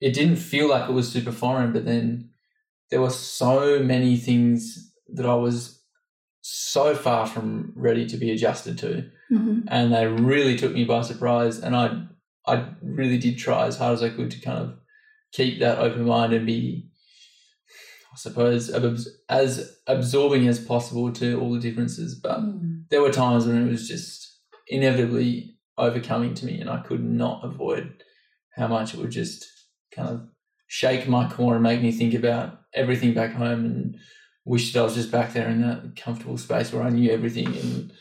It 0.00 0.14
didn't 0.14 0.36
feel 0.36 0.68
like 0.70 0.88
it 0.88 0.92
was 0.92 1.08
super 1.12 1.32
foreign, 1.32 1.72
but 1.72 1.84
then 1.84 2.30
there 2.90 3.00
were 3.02 3.10
so 3.10 3.82
many 3.82 4.16
things 4.16 4.90
that 5.14 5.26
I 5.26 5.34
was 5.34 5.82
so 6.42 6.94
far 6.94 7.26
from 7.26 7.72
ready 7.76 8.06
to 8.06 8.16
be 8.16 8.30
adjusted 8.30 8.78
to. 8.78 9.10
Mhm. 9.30 9.62
and 9.68 9.92
they 9.94 10.08
really 10.08 10.56
took 10.56 10.72
me 10.72 10.82
by 10.82 11.02
surprise. 11.02 11.60
And 11.60 11.76
I, 11.76 12.02
I 12.48 12.66
really 12.82 13.16
did 13.16 13.38
try 13.38 13.66
as 13.68 13.76
hard 13.76 13.92
as 13.94 14.02
I 14.02 14.08
could 14.10 14.28
to 14.32 14.40
kind 14.40 14.58
of 14.58 14.74
keep 15.32 15.60
that 15.60 15.78
open 15.78 16.04
mind 16.04 16.32
and 16.32 16.44
be, 16.44 16.89
I 18.12 18.16
suppose, 18.16 18.70
as 19.28 19.78
absorbing 19.86 20.48
as 20.48 20.58
possible 20.58 21.12
to 21.12 21.40
all 21.40 21.52
the 21.52 21.60
differences. 21.60 22.14
But 22.16 22.40
Mm. 22.40 22.84
there 22.90 23.02
were 23.02 23.12
times 23.12 23.46
when 23.46 23.66
it 23.66 23.70
was 23.70 23.86
just 23.86 24.38
inevitably 24.68 25.56
overcoming 25.78 26.34
to 26.34 26.46
me, 26.46 26.60
and 26.60 26.68
I 26.68 26.78
could 26.80 27.04
not 27.04 27.44
avoid 27.44 28.02
how 28.56 28.66
much 28.66 28.94
it 28.94 29.00
would 29.00 29.10
just 29.12 29.46
kind 29.92 30.08
of 30.08 30.28
shake 30.66 31.08
my 31.08 31.28
core 31.28 31.54
and 31.54 31.62
make 31.62 31.82
me 31.82 31.92
think 31.92 32.14
about 32.14 32.60
everything 32.74 33.14
back 33.14 33.32
home 33.32 33.64
and 33.64 33.96
wish 34.44 34.72
that 34.72 34.80
I 34.80 34.84
was 34.84 34.94
just 34.94 35.10
back 35.12 35.32
there 35.32 35.48
in 35.48 35.60
that 35.62 35.96
comfortable 35.96 36.38
space 36.38 36.72
where 36.72 36.82
I 36.82 36.90
knew 36.90 37.10
everything 37.10 37.46
and 37.56 37.92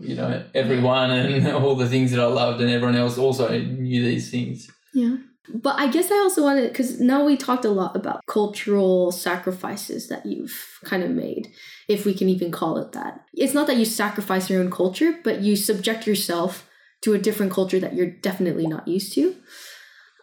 you 0.00 0.14
know 0.14 0.44
everyone 0.54 1.10
and 1.10 1.46
all 1.62 1.74
the 1.74 1.88
things 1.88 2.10
that 2.12 2.20
I 2.20 2.26
loved 2.26 2.60
and 2.60 2.70
everyone 2.70 2.96
else 2.96 3.18
also 3.18 3.48
knew 3.58 4.02
these 4.04 4.30
things. 4.30 4.68
Yeah. 4.94 5.16
But 5.54 5.78
I 5.78 5.88
guess 5.88 6.10
I 6.10 6.16
also 6.16 6.42
wanted, 6.42 6.68
because 6.68 7.00
now 7.00 7.24
we 7.24 7.36
talked 7.36 7.64
a 7.64 7.70
lot 7.70 7.96
about 7.96 8.20
cultural 8.26 9.10
sacrifices 9.10 10.08
that 10.08 10.26
you've 10.26 10.78
kind 10.84 11.02
of 11.02 11.10
made, 11.10 11.48
if 11.88 12.04
we 12.04 12.12
can 12.12 12.28
even 12.28 12.50
call 12.50 12.76
it 12.78 12.92
that. 12.92 13.24
It's 13.32 13.54
not 13.54 13.66
that 13.66 13.78
you 13.78 13.86
sacrifice 13.86 14.50
your 14.50 14.60
own 14.60 14.70
culture, 14.70 15.18
but 15.24 15.40
you 15.40 15.56
subject 15.56 16.06
yourself 16.06 16.68
to 17.00 17.14
a 17.14 17.18
different 17.18 17.52
culture 17.52 17.80
that 17.80 17.94
you're 17.94 18.10
definitely 18.10 18.66
not 18.66 18.86
used 18.86 19.14
to. 19.14 19.36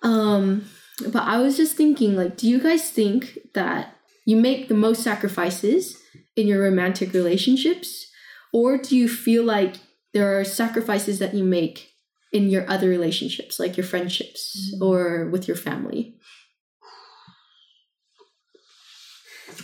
Um, 0.04 0.66
but 1.08 1.24
I 1.24 1.38
was 1.38 1.58
just 1.58 1.76
thinking, 1.76 2.16
like, 2.16 2.38
do 2.38 2.48
you 2.48 2.62
guys 2.62 2.92
think 2.92 3.40
that 3.56 3.96
you 4.26 4.36
make 4.36 4.68
the 4.68 4.76
most 4.76 5.02
sacrifices 5.02 6.00
in 6.36 6.46
your 6.48 6.62
romantic 6.62 7.14
relationships? 7.14 8.12
Or 8.54 8.78
do 8.78 8.96
you 8.96 9.10
feel 9.10 9.44
like 9.44 9.78
there 10.14 10.40
are 10.40 10.44
sacrifices 10.44 11.20
that 11.20 11.34
you 11.34 11.44
make 11.44 11.95
in 12.32 12.50
your 12.50 12.70
other 12.70 12.90
relationships, 12.90 13.60
like 13.60 13.78
your 13.78 13.86
friendships 13.86 14.76
or 14.82 15.30
with 15.30 15.48
your 15.48 15.58
family? 15.58 16.18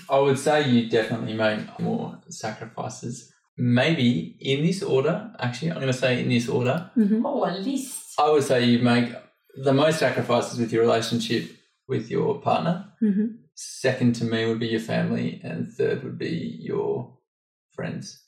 I 0.09 0.19
would 0.19 0.37
say 0.37 0.69
you 0.69 0.89
definitely 0.89 1.33
make 1.33 1.79
more 1.79 2.19
sacrifices. 2.29 3.31
Maybe 3.57 4.37
in 4.39 4.63
this 4.63 4.83
order, 4.83 5.31
actually, 5.39 5.71
I'm 5.71 5.77
going 5.77 5.87
to 5.87 5.93
say 5.93 6.21
in 6.21 6.29
this 6.29 6.49
order. 6.49 6.89
Mm-hmm. 6.97 7.25
Oh, 7.25 7.45
a 7.45 7.51
list. 7.57 8.19
I 8.19 8.29
would 8.29 8.43
say 8.43 8.65
you 8.65 8.79
make 8.79 9.13
the 9.55 9.73
most 9.73 9.99
sacrifices 9.99 10.59
with 10.59 10.71
your 10.71 10.83
relationship 10.83 11.49
with 11.87 12.09
your 12.09 12.39
partner. 12.39 12.85
Mm-hmm. 13.01 13.25
Second 13.55 14.15
to 14.15 14.25
me 14.25 14.45
would 14.45 14.59
be 14.59 14.67
your 14.67 14.79
family, 14.79 15.41
and 15.43 15.67
third 15.67 16.03
would 16.03 16.17
be 16.17 16.57
your 16.59 17.17
friends. 17.71 18.23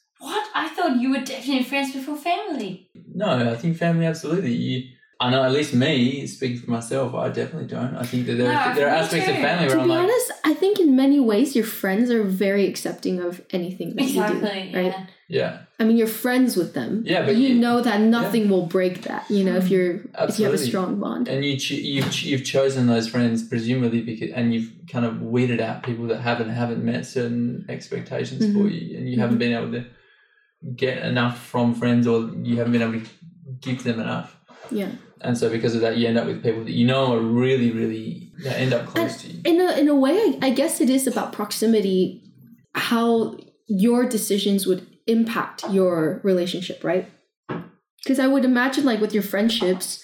What? 0.83 0.91
I 0.91 0.93
thought 0.93 1.01
you 1.01 1.09
were 1.11 1.19
definitely 1.25 1.63
friends 1.63 1.93
before 1.93 2.15
family. 2.17 2.89
No, 3.15 3.51
I 3.51 3.55
think 3.55 3.77
family 3.77 4.05
absolutely. 4.05 4.53
You, 4.53 4.89
I 5.19 5.29
know 5.29 5.43
at 5.43 5.51
least 5.53 5.73
me 5.73 6.27
speaking 6.27 6.59
for 6.59 6.71
myself. 6.71 7.13
I 7.15 7.29
definitely 7.29 7.67
don't. 7.67 7.95
I 7.95 8.03
think 8.03 8.25
that 8.25 8.33
there, 8.33 8.47
No, 8.51 8.73
there 8.75 8.87
are 8.89 8.91
me 8.91 8.97
aspects 8.97 9.29
of 9.29 9.35
too. 9.35 9.41
family 9.41 9.67
To 9.69 9.75
where 9.75 9.79
I'm 9.81 9.87
be 9.87 9.93
like, 9.93 10.03
honest, 10.03 10.31
I 10.43 10.53
think 10.53 10.79
in 10.79 10.95
many 10.95 11.19
ways 11.19 11.55
your 11.55 11.65
friends 11.65 12.09
are 12.11 12.23
very 12.23 12.67
accepting 12.67 13.19
of 13.19 13.41
anything 13.51 13.95
that 13.95 14.01
Exactly. 14.03 14.39
you 14.65 14.71
do. 14.71 14.77
Right? 14.77 14.85
Yeah. 14.85 15.05
yeah, 15.29 15.57
I 15.79 15.85
mean, 15.85 15.95
you're 15.97 16.07
friends 16.07 16.57
with 16.57 16.73
them. 16.73 17.03
Yeah, 17.05 17.25
but 17.25 17.35
you, 17.37 17.49
you- 17.49 17.55
know 17.55 17.79
that 17.81 18.01
nothing 18.01 18.49
will 18.49 18.65
break 18.65 19.03
that. 19.03 19.29
You 19.31 19.43
know, 19.45 19.55
if 19.55 19.69
you're 19.69 20.01
if 20.19 20.37
you 20.39 20.45
have 20.45 20.53
a 20.53 20.57
strong 20.57 20.99
bond. 20.99 21.27
and 21.29 21.45
you 21.45 21.57
cho- 21.57 21.75
you've 21.75 22.11
ch- 22.11 22.23
you've 22.23 22.43
chosen 22.43 22.87
those 22.87 23.07
friends 23.07 23.47
presumably 23.47 24.01
because 24.01 24.31
and 24.31 24.53
you've 24.53 24.71
kind 24.91 25.05
of 25.05 25.21
weeded 25.21 25.61
out 25.61 25.83
people 25.83 26.07
that 26.07 26.19
haven't 26.21 26.49
haven't 26.49 26.83
met 26.83 27.05
certain 27.05 27.65
expectations 27.69 28.43
for 28.53 28.63
Mhm. 28.67 28.89
you, 28.89 28.97
and 28.97 29.09
you 29.09 29.19
haven't 29.19 29.37
been 29.37 29.53
able 29.53 29.71
to 29.71 29.85
get 30.75 31.03
enough 31.03 31.45
from 31.45 31.75
friends, 31.75 32.07
or 32.07 32.31
you 32.41 32.57
haven't 32.57 32.73
been 32.73 32.81
able 32.81 32.99
to 32.99 33.09
give 33.59 33.83
them 33.83 33.99
enough. 33.99 34.37
Yeah. 34.71 34.91
And 35.21 35.37
so 35.37 35.49
because 35.49 35.75
of 35.75 35.81
that, 35.81 35.97
you 35.97 36.07
end 36.07 36.17
up 36.17 36.25
with 36.25 36.43
people 36.43 36.63
that 36.63 36.71
you 36.71 36.85
know 36.85 37.13
are 37.13 37.19
really, 37.19 37.71
really 37.71 38.31
that 38.43 38.59
end 38.59 38.73
up 38.73 38.85
close 38.87 39.21
to 39.21 39.27
you. 39.27 39.41
In 39.45 39.61
a 39.61 39.77
in 39.79 39.87
a 39.87 39.95
way, 39.95 40.37
I, 40.41 40.47
I 40.47 40.49
guess 40.49 40.81
it 40.81 40.89
is 40.89 41.07
about 41.07 41.31
proximity. 41.31 42.23
How 42.75 43.37
your 43.67 44.07
decisions 44.07 44.65
would 44.65 44.85
impact 45.07 45.63
your 45.69 46.21
relationship, 46.23 46.83
right? 46.83 47.09
Because 48.03 48.19
I 48.19 48.27
would 48.27 48.43
imagine, 48.43 48.83
like 48.83 48.99
with 48.99 49.13
your 49.13 49.23
friendships, 49.23 50.03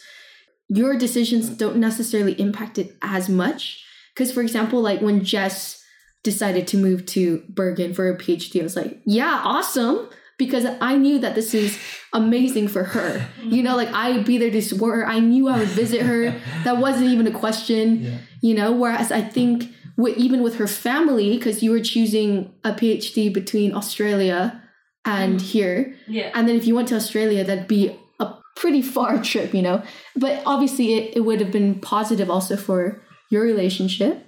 your 0.69 0.97
decisions 0.97 1.49
don't 1.49 1.77
necessarily 1.77 2.39
impact 2.39 2.77
it 2.77 2.95
as 3.01 3.27
much. 3.27 3.83
Because, 4.13 4.31
for 4.31 4.41
example, 4.41 4.81
like 4.81 5.01
when 5.01 5.23
Jess 5.23 5.83
decided 6.23 6.67
to 6.67 6.77
move 6.77 7.05
to 7.07 7.43
Bergen 7.49 7.93
for 7.93 8.03
her 8.05 8.15
PhD, 8.15 8.59
I 8.59 8.63
was 8.63 8.75
like, 8.75 9.01
yeah, 9.05 9.41
awesome. 9.43 10.09
Because 10.39 10.65
I 10.81 10.95
knew 10.97 11.19
that 11.19 11.35
this 11.35 11.53
is 11.53 11.77
amazing 12.13 12.69
for 12.69 12.83
her. 12.83 13.19
Mm-hmm. 13.19 13.49
You 13.53 13.61
know, 13.61 13.75
like 13.75 13.89
I 13.93 14.11
would 14.13 14.25
be 14.25 14.37
there 14.39 14.49
to 14.49 14.61
support 14.61 14.95
her. 14.97 15.05
I 15.05 15.19
knew 15.19 15.47
I 15.47 15.59
would 15.59 15.67
visit 15.67 16.01
her. 16.01 16.33
That 16.63 16.77
wasn't 16.77 17.09
even 17.13 17.27
a 17.27 17.31
question 17.31 17.85
Yeah. 18.01 18.17
you 18.41 18.53
know 18.53 18.71
whereas 18.71 19.11
i 19.11 19.21
think 19.21 19.55
with, 19.97 20.17
even 20.17 20.41
with 20.43 20.55
her 20.57 20.67
family 20.67 21.37
because 21.37 21.63
you 21.63 21.71
were 21.71 21.79
choosing 21.93 22.51
a 22.63 22.71
phd 22.71 23.33
between 23.33 23.73
australia 23.73 24.61
and 25.05 25.39
mm-hmm. 25.39 25.45
here 25.53 25.95
Yeah. 26.07 26.31
and 26.35 26.47
then 26.47 26.55
if 26.55 26.65
you 26.67 26.75
went 26.75 26.87
to 26.89 26.95
australia 26.95 27.43
that'd 27.43 27.67
be 27.67 27.95
a 28.19 28.25
pretty 28.55 28.81
far 28.81 29.21
trip 29.31 29.53
you 29.53 29.61
know 29.61 29.81
but 30.15 30.41
obviously 30.45 30.93
it, 30.97 31.17
it 31.17 31.21
would 31.21 31.39
have 31.39 31.51
been 31.51 31.79
positive 31.79 32.29
also 32.29 32.55
for 32.57 33.01
your 33.29 33.43
relationship 33.43 34.27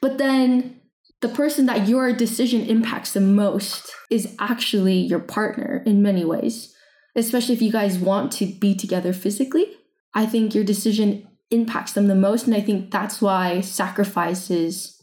but 0.00 0.18
then 0.18 0.80
the 1.22 1.28
person 1.28 1.66
that 1.66 1.88
your 1.88 2.12
decision 2.12 2.62
impacts 2.66 3.12
the 3.12 3.20
most 3.20 3.92
is 4.10 4.34
actually 4.38 4.94
your 4.98 5.20
partner 5.20 5.82
in 5.86 6.02
many 6.02 6.24
ways 6.24 6.74
especially 7.14 7.54
if 7.54 7.62
you 7.62 7.70
guys 7.72 7.98
want 7.98 8.32
to 8.32 8.46
be 8.46 8.74
together 8.74 9.12
physically 9.12 9.66
i 10.14 10.24
think 10.26 10.54
your 10.54 10.64
decision 10.64 11.26
impacts 11.50 11.92
them 11.92 12.06
the 12.08 12.14
most 12.26 12.46
and 12.46 12.54
i 12.56 12.60
think 12.60 12.90
that's 12.90 13.20
why 13.22 13.60
sacrifices 13.60 15.00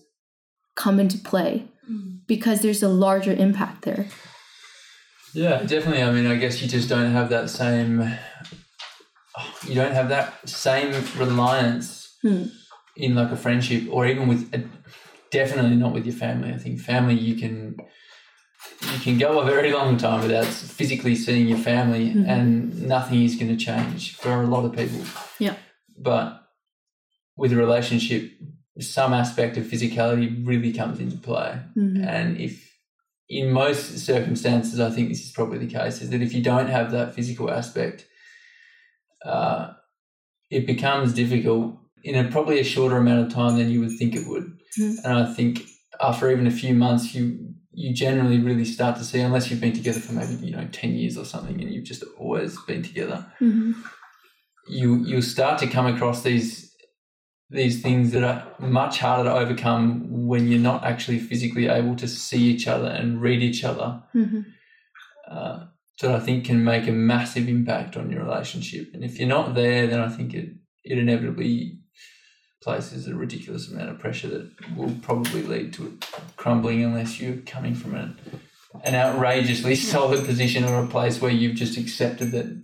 come 0.75 0.99
into 0.99 1.17
play 1.17 1.65
Mm. 1.89 2.19
because 2.27 2.61
there's 2.61 2.83
a 2.83 2.89
larger 3.05 3.33
impact 3.33 3.81
there 3.83 4.05
Yeah, 5.33 5.57
definitely. 5.63 6.03
I 6.03 6.11
mean, 6.11 6.27
I 6.27 6.35
guess 6.41 6.61
you 6.61 6.67
just 6.67 6.87
don't 6.89 7.11
have 7.11 7.29
that 7.29 7.49
same. 7.49 7.93
You 9.67 9.75
don't 9.75 9.93
have 9.99 10.09
that 10.09 10.27
same 10.49 10.89
reliance 11.17 12.17
Hmm. 12.23 12.43
in 12.95 13.13
like 13.15 13.31
a 13.31 13.35
friendship, 13.37 13.83
or 13.91 14.05
even 14.07 14.27
with. 14.27 14.41
A, 14.53 14.59
definitely 15.31 15.75
not 15.75 15.93
with 15.93 16.05
your 16.05 16.15
family. 16.15 16.53
I 16.53 16.57
think 16.57 16.79
family 16.79 17.15
you 17.15 17.35
can. 17.35 17.77
You 18.93 18.99
can 18.99 19.17
go 19.17 19.39
a 19.39 19.45
very 19.45 19.71
long 19.71 19.97
time 19.97 20.21
without 20.21 20.45
physically 20.45 21.15
seeing 21.15 21.47
your 21.47 21.57
family, 21.57 22.11
Mhm. 22.13 22.27
and 22.27 22.87
nothing 22.87 23.23
is 23.23 23.35
going 23.35 23.55
to 23.57 23.65
change 23.65 24.15
for 24.15 24.41
a 24.41 24.47
lot 24.47 24.65
of 24.65 24.75
people. 24.75 25.01
Yeah. 25.39 25.55
But 25.97 26.41
with 27.35 27.51
a 27.53 27.55
relationship, 27.55 28.31
some 28.79 29.13
aspect 29.13 29.57
of 29.57 29.65
physicality 29.65 30.45
really 30.45 30.71
comes 30.71 30.99
into 30.99 31.17
play. 31.17 31.59
Mhm. 31.77 32.05
And 32.05 32.37
if 32.37 32.69
in 33.29 33.51
most 33.51 33.99
circumstances, 33.99 34.79
I 34.79 34.89
think 34.89 35.09
this 35.09 35.23
is 35.23 35.31
probably 35.31 35.59
the 35.59 35.67
case, 35.67 36.01
is 36.01 36.09
that 36.09 36.21
if 36.21 36.33
you 36.33 36.41
don't 36.41 36.69
have 36.69 36.91
that 36.91 37.13
physical 37.15 37.51
aspect, 37.51 38.05
uh, 39.25 39.73
it 40.49 40.65
becomes 40.65 41.13
difficult 41.13 41.77
in 42.03 42.15
a 42.15 42.29
probably 42.31 42.59
a 42.59 42.63
shorter 42.63 42.97
amount 42.97 43.27
of 43.27 43.33
time 43.33 43.57
than 43.57 43.69
you 43.69 43.81
would 43.81 43.97
think 43.97 44.15
it 44.15 44.27
would. 44.27 44.58
Mm. 44.77 44.95
And 45.03 45.13
I 45.13 45.33
think 45.33 45.67
after 46.01 46.29
even 46.31 46.47
a 46.47 46.51
few 46.51 46.73
months, 46.73 47.15
you 47.15 47.53
you 47.71 47.93
generally 47.93 48.39
really 48.39 48.65
start 48.65 48.97
to 48.97 49.03
see, 49.03 49.19
unless 49.21 49.49
you've 49.49 49.61
been 49.61 49.73
together 49.73 49.99
for 49.99 50.13
maybe 50.13 50.33
you 50.45 50.51
know 50.55 50.67
ten 50.71 50.91
years 50.93 51.17
or 51.17 51.25
something, 51.25 51.61
and 51.61 51.71
you've 51.73 51.85
just 51.85 52.03
always 52.17 52.57
been 52.67 52.83
together, 52.83 53.25
Mhm. 53.41 53.73
you 54.67 55.03
you'll 55.05 55.21
start 55.21 55.59
to 55.59 55.67
come 55.67 55.87
across 55.87 56.23
these 56.23 56.75
these 57.51 57.81
things 57.81 58.11
that 58.11 58.23
are 58.23 58.45
much 58.59 58.99
harder 58.99 59.23
to 59.27 59.33
overcome 59.35 60.27
when 60.27 60.47
you're 60.47 60.59
not 60.59 60.83
actually 60.83 61.17
physically 61.17 61.67
able 61.67 61.95
to 61.95 62.07
see 62.07 62.43
each 62.43 62.67
other 62.67 62.87
and 62.89 63.21
read 63.21 63.41
each 63.41 63.63
other. 63.63 64.03
Mhm. 64.13 64.45
Uh, 65.27 65.65
that 66.01 66.11
I 66.11 66.19
think 66.19 66.45
can 66.45 66.63
make 66.63 66.87
a 66.87 66.91
massive 66.91 67.49
impact 67.49 67.97
on 67.97 68.09
your 68.11 68.23
relationship. 68.23 68.91
And 68.93 69.03
if 69.03 69.19
you're 69.19 69.27
not 69.27 69.53
there, 69.55 69.85
then 69.87 69.99
I 69.99 70.09
think 70.09 70.33
it 70.33 70.49
it 70.83 70.97
inevitably 70.97 71.78
places 72.61 73.07
a 73.07 73.15
ridiculous 73.15 73.69
amount 73.69 73.89
of 73.89 73.99
pressure 73.99 74.27
that 74.27 74.75
will 74.75 74.93
probably 75.01 75.43
lead 75.43 75.73
to 75.73 75.87
it 75.87 76.05
crumbling 76.35 76.83
unless 76.83 77.19
you're 77.19 77.37
coming 77.37 77.73
from 77.73 77.95
an 77.95 78.19
an 78.83 78.95
outrageously 78.95 79.75
solid 79.93 80.25
position 80.25 80.63
or 80.63 80.83
a 80.83 80.87
place 80.87 81.21
where 81.21 81.31
you've 81.31 81.55
just 81.55 81.77
accepted 81.77 82.31
that 82.31 82.61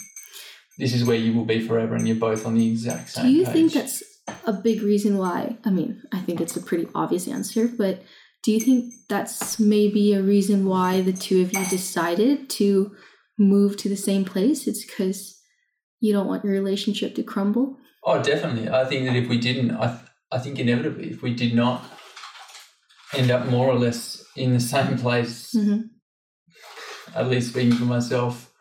this 0.77 0.93
is 0.93 1.05
where 1.05 1.17
you 1.17 1.33
will 1.33 1.45
be 1.45 1.65
forever 1.65 1.95
and 1.95 2.07
you're 2.07 2.17
both 2.17 2.45
on 2.45 2.55
the 2.55 2.69
exact 2.69 3.09
same 3.09 3.25
Do 3.25 3.31
you 3.31 3.45
page. 3.45 3.53
think 3.53 3.73
that's 3.73 4.03
a 4.45 4.53
big 4.53 4.81
reason 4.81 5.17
why? 5.17 5.57
I 5.63 5.69
mean, 5.69 6.01
I 6.11 6.19
think 6.19 6.41
it's 6.41 6.57
a 6.57 6.61
pretty 6.61 6.87
obvious 6.93 7.27
answer, 7.27 7.67
but 7.67 8.03
do 8.43 8.51
you 8.51 8.59
think 8.59 8.93
that's 9.09 9.59
maybe 9.59 10.13
a 10.13 10.21
reason 10.21 10.65
why 10.65 11.01
the 11.01 11.13
two 11.13 11.41
of 11.41 11.53
you 11.53 11.65
decided 11.65 12.49
to 12.51 12.95
move 13.39 13.77
to 13.77 13.89
the 13.89 13.95
same 13.95 14.25
place? 14.25 14.67
It's 14.67 14.85
because 14.85 15.39
you 15.99 16.13
don't 16.13 16.27
want 16.27 16.43
your 16.43 16.53
relationship 16.53 17.15
to 17.15 17.23
crumble? 17.23 17.77
Oh, 18.05 18.21
definitely. 18.21 18.69
I 18.69 18.85
think 18.85 19.07
that 19.07 19.15
if 19.15 19.27
we 19.27 19.37
didn't, 19.39 19.71
I, 19.71 19.87
th- 19.87 19.99
I 20.31 20.37
think 20.39 20.59
inevitably, 20.59 21.09
if 21.09 21.21
we 21.23 21.33
did 21.33 21.55
not 21.55 21.83
end 23.13 23.31
up 23.31 23.47
more 23.47 23.67
or 23.67 23.75
less 23.75 24.23
in 24.35 24.53
the 24.53 24.59
same 24.59 24.97
place, 24.97 25.53
Mm-hmm. 25.55 25.81
at 27.17 27.27
least 27.29 27.49
speaking 27.49 27.73
for 27.73 27.85
myself, 27.85 28.51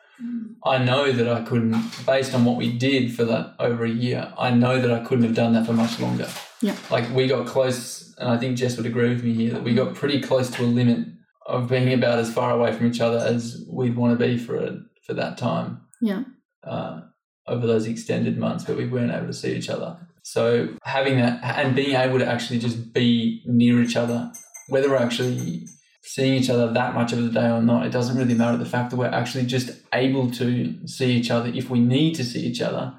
I 0.64 0.78
know 0.78 1.12
that 1.12 1.28
I 1.28 1.42
couldn't, 1.42 1.74
based 2.07 2.35
on 2.35 2.44
what 2.44 2.57
we 2.57 2.72
did 2.78 3.14
for 3.14 3.24
that 3.26 3.54
over 3.59 3.85
a 3.85 3.90
year, 3.90 4.33
I 4.38 4.50
know 4.50 4.80
that 4.80 4.90
I 4.90 5.00
couldn't 5.04 5.24
have 5.24 5.35
done 5.35 5.52
that 5.54 5.66
for 5.66 5.72
much 5.74 5.98
longer. 6.00 6.28
Yeah. 6.62 6.76
Like 6.90 7.11
we 7.11 7.26
got 7.26 7.46
close, 7.46 8.14
and 8.18 8.30
I 8.30 8.38
think 8.38 8.57
Jess 8.57 8.76
would 8.78 8.87
agree 8.87 9.09
with 9.11 9.24
me 9.24 9.35
here, 9.35 9.50
that 9.52 9.62
we 9.64 9.74
got 9.74 9.94
pretty 9.94 10.20
close 10.22 10.48
to 10.52 10.62
a 10.62 10.66
limit 10.66 11.07
of 11.46 11.68
being 11.68 11.92
about 11.92 12.18
as 12.18 12.33
far 12.33 12.52
away 12.52 12.72
from 12.72 12.87
each 12.87 13.00
other 13.00 13.18
as 13.18 13.62
we'd 13.68 13.96
want 13.96 14.18
to 14.18 14.24
be 14.26 14.38
for 14.38 14.57
a, 14.57 14.78
for 15.04 15.12
that 15.14 15.37
time. 15.37 15.83
Yeah. 16.00 16.22
Uh, 16.62 17.02
over 17.46 17.66
those 17.66 17.87
extended 17.87 18.38
months 18.38 18.66
where 18.66 18.76
we 18.76 18.87
weren't 18.87 19.12
able 19.12 19.26
to 19.26 19.33
see 19.33 19.54
each 19.54 19.68
other. 19.68 19.96
So 20.22 20.70
having 20.85 21.18
that 21.18 21.42
and 21.59 21.76
being 21.76 21.94
able 21.94 22.18
to 22.18 22.26
actually 22.26 22.59
just 22.59 22.92
be 22.92 23.42
near 23.44 23.83
each 23.83 23.96
other, 23.96 24.33
whether 24.68 24.88
we're 24.88 24.96
actually 24.96 25.66
seeing 26.02 26.35
each 26.35 26.50
other 26.50 26.72
that 26.72 26.94
much 26.94 27.12
of 27.12 27.22
the 27.22 27.30
day 27.30 27.50
or 27.50 27.62
not, 27.62 27.87
it 27.87 27.92
doesn't 27.92 28.16
really 28.16 28.35
matter. 28.35 28.57
The 28.57 28.64
fact 28.64 28.90
that 28.90 28.96
we're 28.96 29.07
actually 29.07 29.44
just 29.46 29.70
able 29.92 30.30
to 30.33 30.87
see 30.87 31.12
each 31.12 31.30
other 31.30 31.50
if 31.54 31.68
we 31.70 31.80
need 31.80 32.14
to 32.14 32.24
see 32.24 32.40
each 32.40 32.62
other 32.62 32.94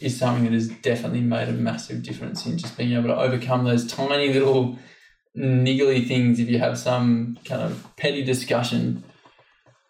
is 0.00 0.18
something 0.18 0.44
that 0.44 0.52
has 0.52 0.68
definitely 0.68 1.20
made 1.20 1.48
a 1.48 1.52
massive 1.52 2.02
difference 2.02 2.46
in 2.46 2.56
just 2.58 2.76
being 2.76 2.92
able 2.92 3.08
to 3.08 3.16
overcome 3.16 3.64
those 3.64 3.86
tiny 3.86 4.32
little 4.32 4.78
niggly 5.36 6.06
things 6.06 6.38
if 6.38 6.48
you 6.48 6.58
have 6.58 6.78
some 6.78 7.38
kind 7.44 7.62
of 7.62 7.86
petty 7.96 8.24
discussion 8.24 9.02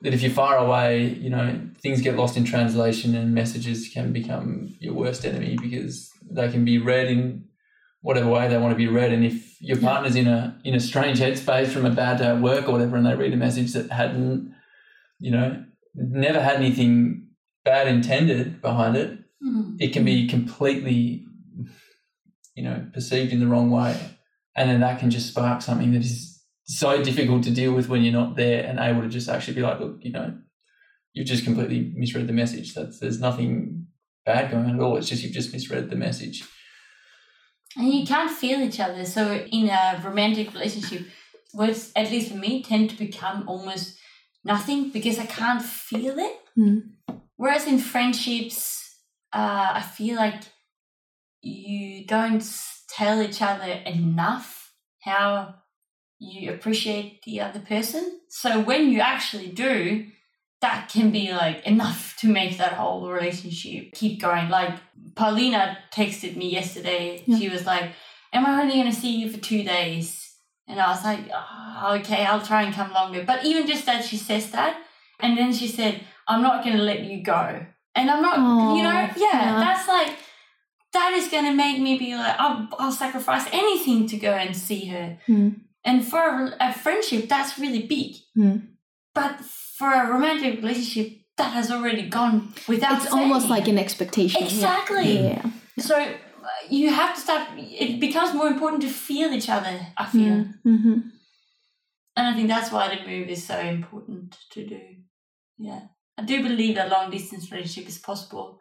that 0.03 0.15
if 0.15 0.23
you're 0.23 0.31
far 0.31 0.57
away, 0.57 1.09
you 1.09 1.31
know, 1.31 1.61
things 1.81 2.01
get 2.01 2.17
lost 2.17 2.37
in 2.37 2.45
translation 2.45 3.15
and 3.15 3.35
messages 3.35 3.89
can 3.89 4.13
become 4.13 4.77
your 4.79 4.95
worst 4.95 5.25
enemy 5.25 5.57
because 5.61 6.11
they 6.31 6.49
can 6.51 6.65
be 6.65 6.79
read 6.79 7.09
in 7.09 7.45
whatever 8.01 8.29
way 8.31 8.47
they 8.49 8.59
want 8.59 8.73
to 8.73 8.77
be 8.77 8.87
read. 8.87 9.13
And 9.13 9.25
if 9.25 9.61
your 9.61 9.79
partner's 9.79 10.15
in 10.15 10.29
a 10.29 10.59
in 10.65 10.75
a 10.75 10.81
strange 10.81 11.19
headspace 11.19 11.69
from 11.69 11.85
a 11.85 11.91
bad 11.91 12.19
day 12.19 12.27
at 12.27 12.41
work 12.41 12.69
or 12.69 12.73
whatever, 12.73 12.97
and 12.97 13.05
they 13.05 13.15
read 13.15 13.33
a 13.33 13.37
message 13.37 13.73
that 13.73 13.91
hadn't, 13.91 14.55
you 15.19 15.33
know, 15.33 15.65
never 15.95 16.41
had 16.41 16.57
anything 16.57 17.27
bad 17.65 17.89
intended 17.89 18.61
behind 18.63 18.97
it, 18.97 19.19
Mm. 19.41 19.77
it 19.79 19.93
can 19.93 20.05
be 20.05 20.27
completely, 20.27 21.25
you 22.57 22.65
know, 22.65 22.87
perceived 22.93 23.33
in 23.33 23.39
the 23.39 23.47
wrong 23.47 23.71
way. 23.71 23.97
And 24.57 24.69
then 24.69 24.81
that 24.81 24.99
can 24.99 25.11
just 25.11 25.29
spark 25.29 25.63
something 25.63 25.93
that 25.93 26.01
is 26.01 26.28
so 26.69 27.03
difficult 27.03 27.43
to 27.45 27.51
deal 27.51 27.73
with 27.73 27.89
when 27.89 28.03
you're 28.03 28.13
not 28.13 28.37
there 28.37 28.65
and 28.65 28.79
able 28.79 29.01
to 29.01 29.09
just 29.09 29.29
actually 29.29 29.55
be 29.55 29.63
like, 29.63 29.81
look, 29.81 29.97
you 30.03 30.13
know, 30.13 30.37
you've 31.15 31.27
just 31.27 31.45
completely 31.45 31.93
misread 31.97 32.27
the 32.27 32.33
message. 32.33 32.75
That's 32.75 33.01
there's 33.01 33.21
nothing 33.21 33.87
bad 34.27 34.51
going 34.51 34.67
on 34.67 34.75
at 34.75 34.81
all. 34.81 34.99
It's 34.99 35.09
just 35.09 35.23
you've 35.23 35.33
just 35.33 35.53
misread 35.53 35.89
the 35.89 35.97
message. 35.97 36.45
And 37.77 37.93
you 37.93 38.07
can't 38.07 38.31
feel 38.31 38.61
each 38.61 38.81
other. 38.81 39.05
So 39.07 39.47
in 39.51 39.71
a 39.71 40.01
romantic 40.05 40.53
relationship, 40.53 41.07
words, 41.55 41.91
at 41.97 42.11
least 42.11 42.31
for 42.31 42.37
me, 42.37 42.63
tend 42.63 42.91
to 42.91 42.99
become 42.99 43.49
almost 43.49 43.99
nothing 44.45 44.91
because 44.91 45.19
I 45.19 45.27
can't 45.27 45.63
feel 45.63 46.19
it. 46.19 46.37
Mm. 46.59 46.83
Whereas 47.37 47.67
in 47.67 47.79
friendships, 47.79 48.99
uh, 49.33 49.71
I 49.75 49.81
feel 49.81 50.17
like 50.17 50.43
you 51.41 52.07
don't 52.07 52.45
tell 52.91 53.23
each 53.23 53.41
other 53.41 53.71
enough 53.87 54.75
how 55.01 55.55
you 56.19 56.53
appreciate 56.53 57.23
the 57.23 57.41
other 57.41 57.61
person. 57.61 58.21
So 58.29 58.61
when 58.61 58.91
you 58.91 59.01
actually 59.01 59.49
do, 59.49 60.07
that 60.61 60.89
can 60.89 61.11
be 61.11 61.33
like 61.33 61.65
enough 61.67 62.17
to 62.21 62.29
make 62.29 62.59
that 62.59 62.73
whole 62.75 63.09
relationship 63.09 63.93
keep 63.93 64.21
going. 64.21 64.49
Like 64.49 64.79
Paulina 65.15 65.79
texted 65.93 66.37
me 66.37 66.51
yesterday. 66.51 67.23
Yeah. 67.27 67.39
She 67.39 67.49
was 67.49 67.67
like, 67.67 67.93
Am 68.33 68.45
I 68.45 68.61
only 68.61 68.75
going 68.75 68.93
to 68.93 69.01
see 69.01 69.17
you 69.17 69.31
for 69.31 69.39
two 69.39 69.63
days? 69.63 70.35
And 70.67 70.79
I 70.79 70.91
was 70.91 71.03
like, 71.03 71.21
"Ah, 71.33 71.95
Okay, 71.95 72.27
I'll 72.27 72.43
try 72.43 72.63
and 72.63 72.75
come 72.75 72.93
longer. 72.93 73.25
But 73.25 73.45
even 73.45 73.67
just 73.67 73.87
that 73.87 74.05
she 74.05 74.19
says 74.19 74.51
that, 74.51 74.77
and 75.19 75.39
then 75.39 75.53
she 75.53 75.67
said, 75.67 76.03
I'm 76.27 76.43
not 76.43 76.63
going 76.63 76.77
to 76.77 76.83
let 76.83 77.05
you 77.05 77.23
go. 77.23 77.65
And 77.95 78.11
I'm 78.11 78.23
not, 78.23 78.77
you 78.77 78.83
know, 78.83 78.91
yeah, 78.91 79.13
yeah. 79.17 79.61
that's 79.61 79.89
like, 79.89 80.17
that 80.93 81.13
is 81.15 81.29
going 81.29 81.45
to 81.45 81.55
make 81.55 81.81
me 81.81 81.99
be 81.99 82.15
like, 82.15 82.37
I'll, 82.39 82.69
I'll 82.79 82.93
sacrifice 82.93 83.47
anything 83.51 84.07
to 84.09 84.19
go 84.19 84.33
and 84.33 84.55
see 84.55 84.87
her. 84.87 85.19
Mm. 85.27 85.61
And 85.89 86.07
for 86.07 86.19
a, 86.19 86.57
a 86.61 86.73
friendship, 86.73 87.29
that's 87.29 87.59
really 87.59 87.85
big. 87.87 88.17
Mm. 88.37 88.57
But 89.15 89.41
for 89.79 89.91
a 89.91 90.07
romantic 90.13 90.57
relationship, 90.63 91.09
that 91.39 91.53
has 91.53 91.71
already 91.71 92.09
gone 92.09 92.53
without 92.69 93.03
It's 93.03 93.13
almost 93.13 93.49
like 93.49 93.69
an 93.69 93.79
expectation. 93.79 94.41
yeah. 94.41 94.47
Exactly. 94.49 95.13
Yeah. 95.21 95.51
So 95.79 95.95
uh, 95.97 96.49
you 96.69 96.91
have 96.93 97.15
to 97.15 97.21
start, 97.21 97.49
it 97.57 98.01
becomes 98.01 98.35
more 98.35 98.49
important 98.49 98.83
to 98.83 98.89
feel 98.89 99.33
each 99.33 99.49
other, 99.49 99.77
I 99.97 100.07
feel. 100.07 100.47
Mm-hmm. 100.67 100.99
And 102.17 102.27
I 102.27 102.35
think 102.35 102.49
that's 102.49 102.71
why 102.73 102.85
the 102.89 103.07
move 103.09 103.29
is 103.29 103.47
so 103.47 103.59
important 103.59 104.37
to 104.51 104.67
do. 104.67 104.81
Yeah. 105.57 105.83
I 106.19 106.23
do 106.23 106.43
believe 106.43 106.75
that 106.75 106.91
long 106.91 107.11
distance 107.11 107.51
relationship 107.53 107.89
is 107.89 107.99
possible. 107.99 108.61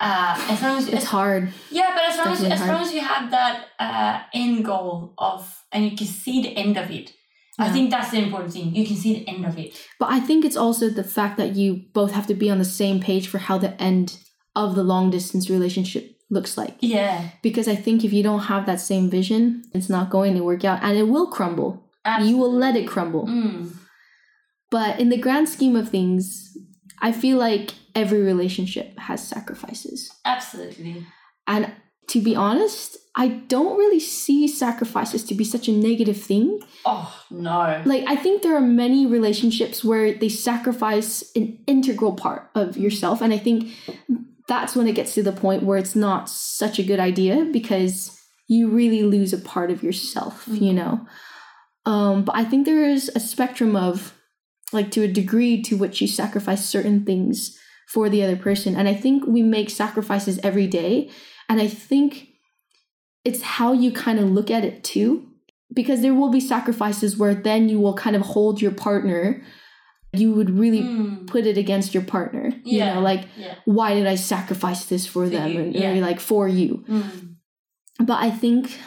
Uh, 0.00 0.36
as 0.50 0.60
long 0.62 0.78
as 0.78 0.88
It's 0.88 1.04
hard. 1.04 1.52
yeah, 1.70 1.92
but 1.94 2.04
as 2.04 2.16
long 2.18 2.32
as, 2.34 2.60
as 2.60 2.68
long 2.68 2.82
as 2.82 2.92
you 2.92 3.00
have 3.00 3.30
that 3.30 3.66
uh, 3.78 4.22
end 4.34 4.64
goal 4.64 5.14
of 5.18 5.64
and 5.72 5.84
you 5.84 5.96
can 5.96 6.06
see 6.06 6.42
the 6.42 6.56
end 6.56 6.76
of 6.76 6.90
it. 6.90 7.12
I 7.56 7.70
think 7.70 7.90
that's 7.90 8.10
the 8.10 8.18
important 8.18 8.52
thing. 8.52 8.74
You 8.74 8.84
can 8.84 8.96
see 8.96 9.14
the 9.14 9.28
end 9.28 9.46
of 9.46 9.56
it. 9.56 9.80
But 10.00 10.10
I 10.10 10.18
think 10.18 10.44
it's 10.44 10.56
also 10.56 10.90
the 10.90 11.04
fact 11.04 11.36
that 11.36 11.54
you 11.54 11.84
both 11.92 12.10
have 12.10 12.26
to 12.26 12.34
be 12.34 12.50
on 12.50 12.58
the 12.58 12.64
same 12.64 12.98
page 13.00 13.28
for 13.28 13.38
how 13.38 13.58
the 13.58 13.80
end 13.80 14.18
of 14.56 14.74
the 14.74 14.82
long 14.82 15.10
distance 15.10 15.48
relationship 15.48 16.16
looks 16.30 16.58
like. 16.58 16.76
Yeah. 16.80 17.28
Because 17.42 17.68
I 17.68 17.76
think 17.76 18.04
if 18.04 18.12
you 18.12 18.24
don't 18.24 18.40
have 18.40 18.66
that 18.66 18.80
same 18.80 19.08
vision, 19.08 19.62
it's 19.72 19.88
not 19.88 20.10
going 20.10 20.34
to 20.34 20.42
work 20.42 20.64
out 20.64 20.80
and 20.82 20.98
it 20.98 21.04
will 21.04 21.28
crumble. 21.28 21.84
You 22.20 22.36
will 22.36 22.52
let 22.52 22.76
it 22.76 22.88
crumble. 22.88 23.26
Mm. 23.26 23.72
But 24.70 24.98
in 24.98 25.08
the 25.08 25.16
grand 25.16 25.48
scheme 25.48 25.76
of 25.76 25.88
things, 25.88 26.56
I 27.00 27.12
feel 27.12 27.38
like 27.38 27.72
every 27.94 28.22
relationship 28.22 28.98
has 28.98 29.26
sacrifices. 29.26 30.10
Absolutely. 30.24 31.06
And 31.46 31.72
to 32.08 32.20
be 32.20 32.36
honest, 32.36 32.96
I 33.16 33.28
don't 33.28 33.78
really 33.78 34.00
see 34.00 34.48
sacrifices 34.48 35.24
to 35.24 35.34
be 35.34 35.44
such 35.44 35.68
a 35.68 35.72
negative 35.72 36.20
thing. 36.20 36.60
Oh 36.84 37.24
no. 37.30 37.82
Like, 37.84 38.04
I 38.06 38.16
think 38.16 38.42
there 38.42 38.56
are 38.56 38.60
many 38.60 39.06
relationships 39.06 39.84
where 39.84 40.14
they 40.14 40.28
sacrifice 40.28 41.24
an 41.36 41.58
integral 41.66 42.14
part 42.14 42.50
of 42.54 42.76
yourself. 42.76 43.22
And 43.22 43.32
I 43.32 43.38
think 43.38 43.72
that's 44.48 44.74
when 44.76 44.88
it 44.88 44.94
gets 44.94 45.14
to 45.14 45.22
the 45.22 45.32
point 45.32 45.62
where 45.62 45.78
it's 45.78 45.96
not 45.96 46.28
such 46.28 46.78
a 46.78 46.82
good 46.82 47.00
idea 47.00 47.44
because 47.44 48.20
you 48.48 48.68
really 48.68 49.02
lose 49.02 49.32
a 49.32 49.38
part 49.38 49.70
of 49.70 49.82
yourself, 49.82 50.44
you 50.48 50.72
know? 50.72 51.06
Um, 51.86 52.24
but 52.24 52.34
I 52.34 52.44
think 52.44 52.66
there 52.66 52.84
is 52.84 53.10
a 53.14 53.20
spectrum 53.20 53.76
of, 53.76 54.13
like, 54.74 54.90
to 54.92 55.02
a 55.02 55.08
degree 55.08 55.62
to 55.62 55.76
which 55.76 56.00
you 56.00 56.08
sacrifice 56.08 56.64
certain 56.64 57.04
things 57.04 57.58
for 57.88 58.08
the 58.08 58.22
other 58.22 58.36
person. 58.36 58.74
And 58.76 58.88
I 58.88 58.94
think 58.94 59.26
we 59.26 59.42
make 59.42 59.70
sacrifices 59.70 60.38
every 60.42 60.66
day. 60.66 61.10
And 61.48 61.60
I 61.60 61.68
think 61.68 62.28
it's 63.24 63.42
how 63.42 63.72
you 63.72 63.92
kind 63.92 64.18
of 64.18 64.30
look 64.30 64.50
at 64.50 64.64
it 64.64 64.82
too 64.84 65.26
because 65.72 66.02
there 66.02 66.14
will 66.14 66.30
be 66.30 66.40
sacrifices 66.40 67.16
where 67.16 67.34
then 67.34 67.68
you 67.68 67.80
will 67.80 67.94
kind 67.94 68.14
of 68.16 68.22
hold 68.22 68.60
your 68.60 68.70
partner 68.72 69.42
you 70.16 70.30
would 70.32 70.50
really 70.50 70.82
Mm. 70.82 71.26
put 71.26 71.44
it 71.44 71.58
against 71.58 71.92
your 71.94 72.04
partner 72.04 72.52
you 72.64 72.78
Yeah. 72.78 72.94
know 72.94 73.00
like 73.00 73.24
Yeah. 73.36 73.54
why 73.64 73.94
did 73.94 74.06
i 74.06 74.14
sacrifice 74.14 74.84
this 74.84 75.06
for 75.06 75.24
For 75.24 75.30
them 75.30 75.50
you, 75.52 75.58
and, 75.60 75.74
yeah. 75.74 75.90
or 75.90 76.00
like 76.00 76.20
for 76.20 76.46
you 76.46 76.84
Mm. 76.88 77.34
but 78.06 78.18
i 78.22 78.30
think 78.30 78.78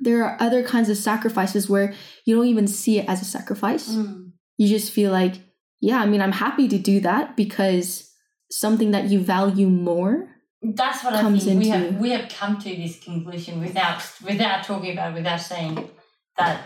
there 0.00 0.24
are 0.24 0.36
other 0.40 0.62
kinds 0.64 0.88
of 0.88 0.96
sacrifices 0.96 1.68
where 1.68 1.94
you 2.24 2.34
don't 2.34 2.48
even 2.48 2.66
see 2.66 2.98
it 2.98 3.08
as 3.08 3.22
a 3.22 3.24
sacrifice 3.24 3.94
Mm. 3.94 4.32
You 4.56 4.68
just 4.68 4.92
feel 4.92 5.10
like 5.10 5.34
yeah 5.80 6.00
i 6.00 6.06
mean 6.06 6.20
i'm 6.20 6.32
happy 6.32 6.68
to 6.68 6.78
do 6.78 7.00
that 7.00 7.36
because 7.36 8.10
something 8.50 8.90
that 8.92 9.04
you 9.10 9.20
value 9.20 9.68
more 9.68 10.28
that's 10.72 11.04
what 11.04 11.12
I 11.12 11.38
think 11.38 11.60
we 11.60 11.68
have 11.68 11.96
we 11.96 12.10
have 12.10 12.28
come 12.30 12.58
to 12.58 12.68
this 12.74 12.98
conclusion 12.98 13.60
without 13.60 14.02
without 14.24 14.64
talking 14.64 14.92
about 14.92 15.12
it, 15.12 15.16
without 15.16 15.40
saying 15.40 15.90
that 16.38 16.62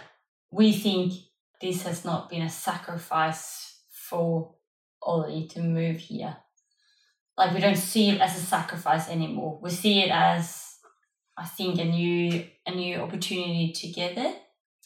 we 0.52 0.72
think 0.72 1.14
this 1.60 1.82
has 1.82 2.04
not 2.04 2.30
been 2.30 2.42
a 2.42 2.50
sacrifice 2.50 3.80
for 3.90 4.54
Ollie 5.02 5.48
to 5.48 5.60
move 5.60 5.98
here. 5.98 6.36
Like 7.36 7.54
we 7.54 7.60
don't 7.60 7.76
see 7.76 8.10
it 8.10 8.20
as 8.20 8.36
a 8.36 8.40
sacrifice 8.40 9.08
anymore. 9.08 9.58
We 9.60 9.70
see 9.70 10.02
it 10.02 10.10
as 10.10 10.76
I 11.36 11.44
think 11.44 11.80
a 11.80 11.84
new 11.84 12.44
a 12.66 12.74
new 12.74 12.98
opportunity 12.98 13.72
together. 13.72 14.32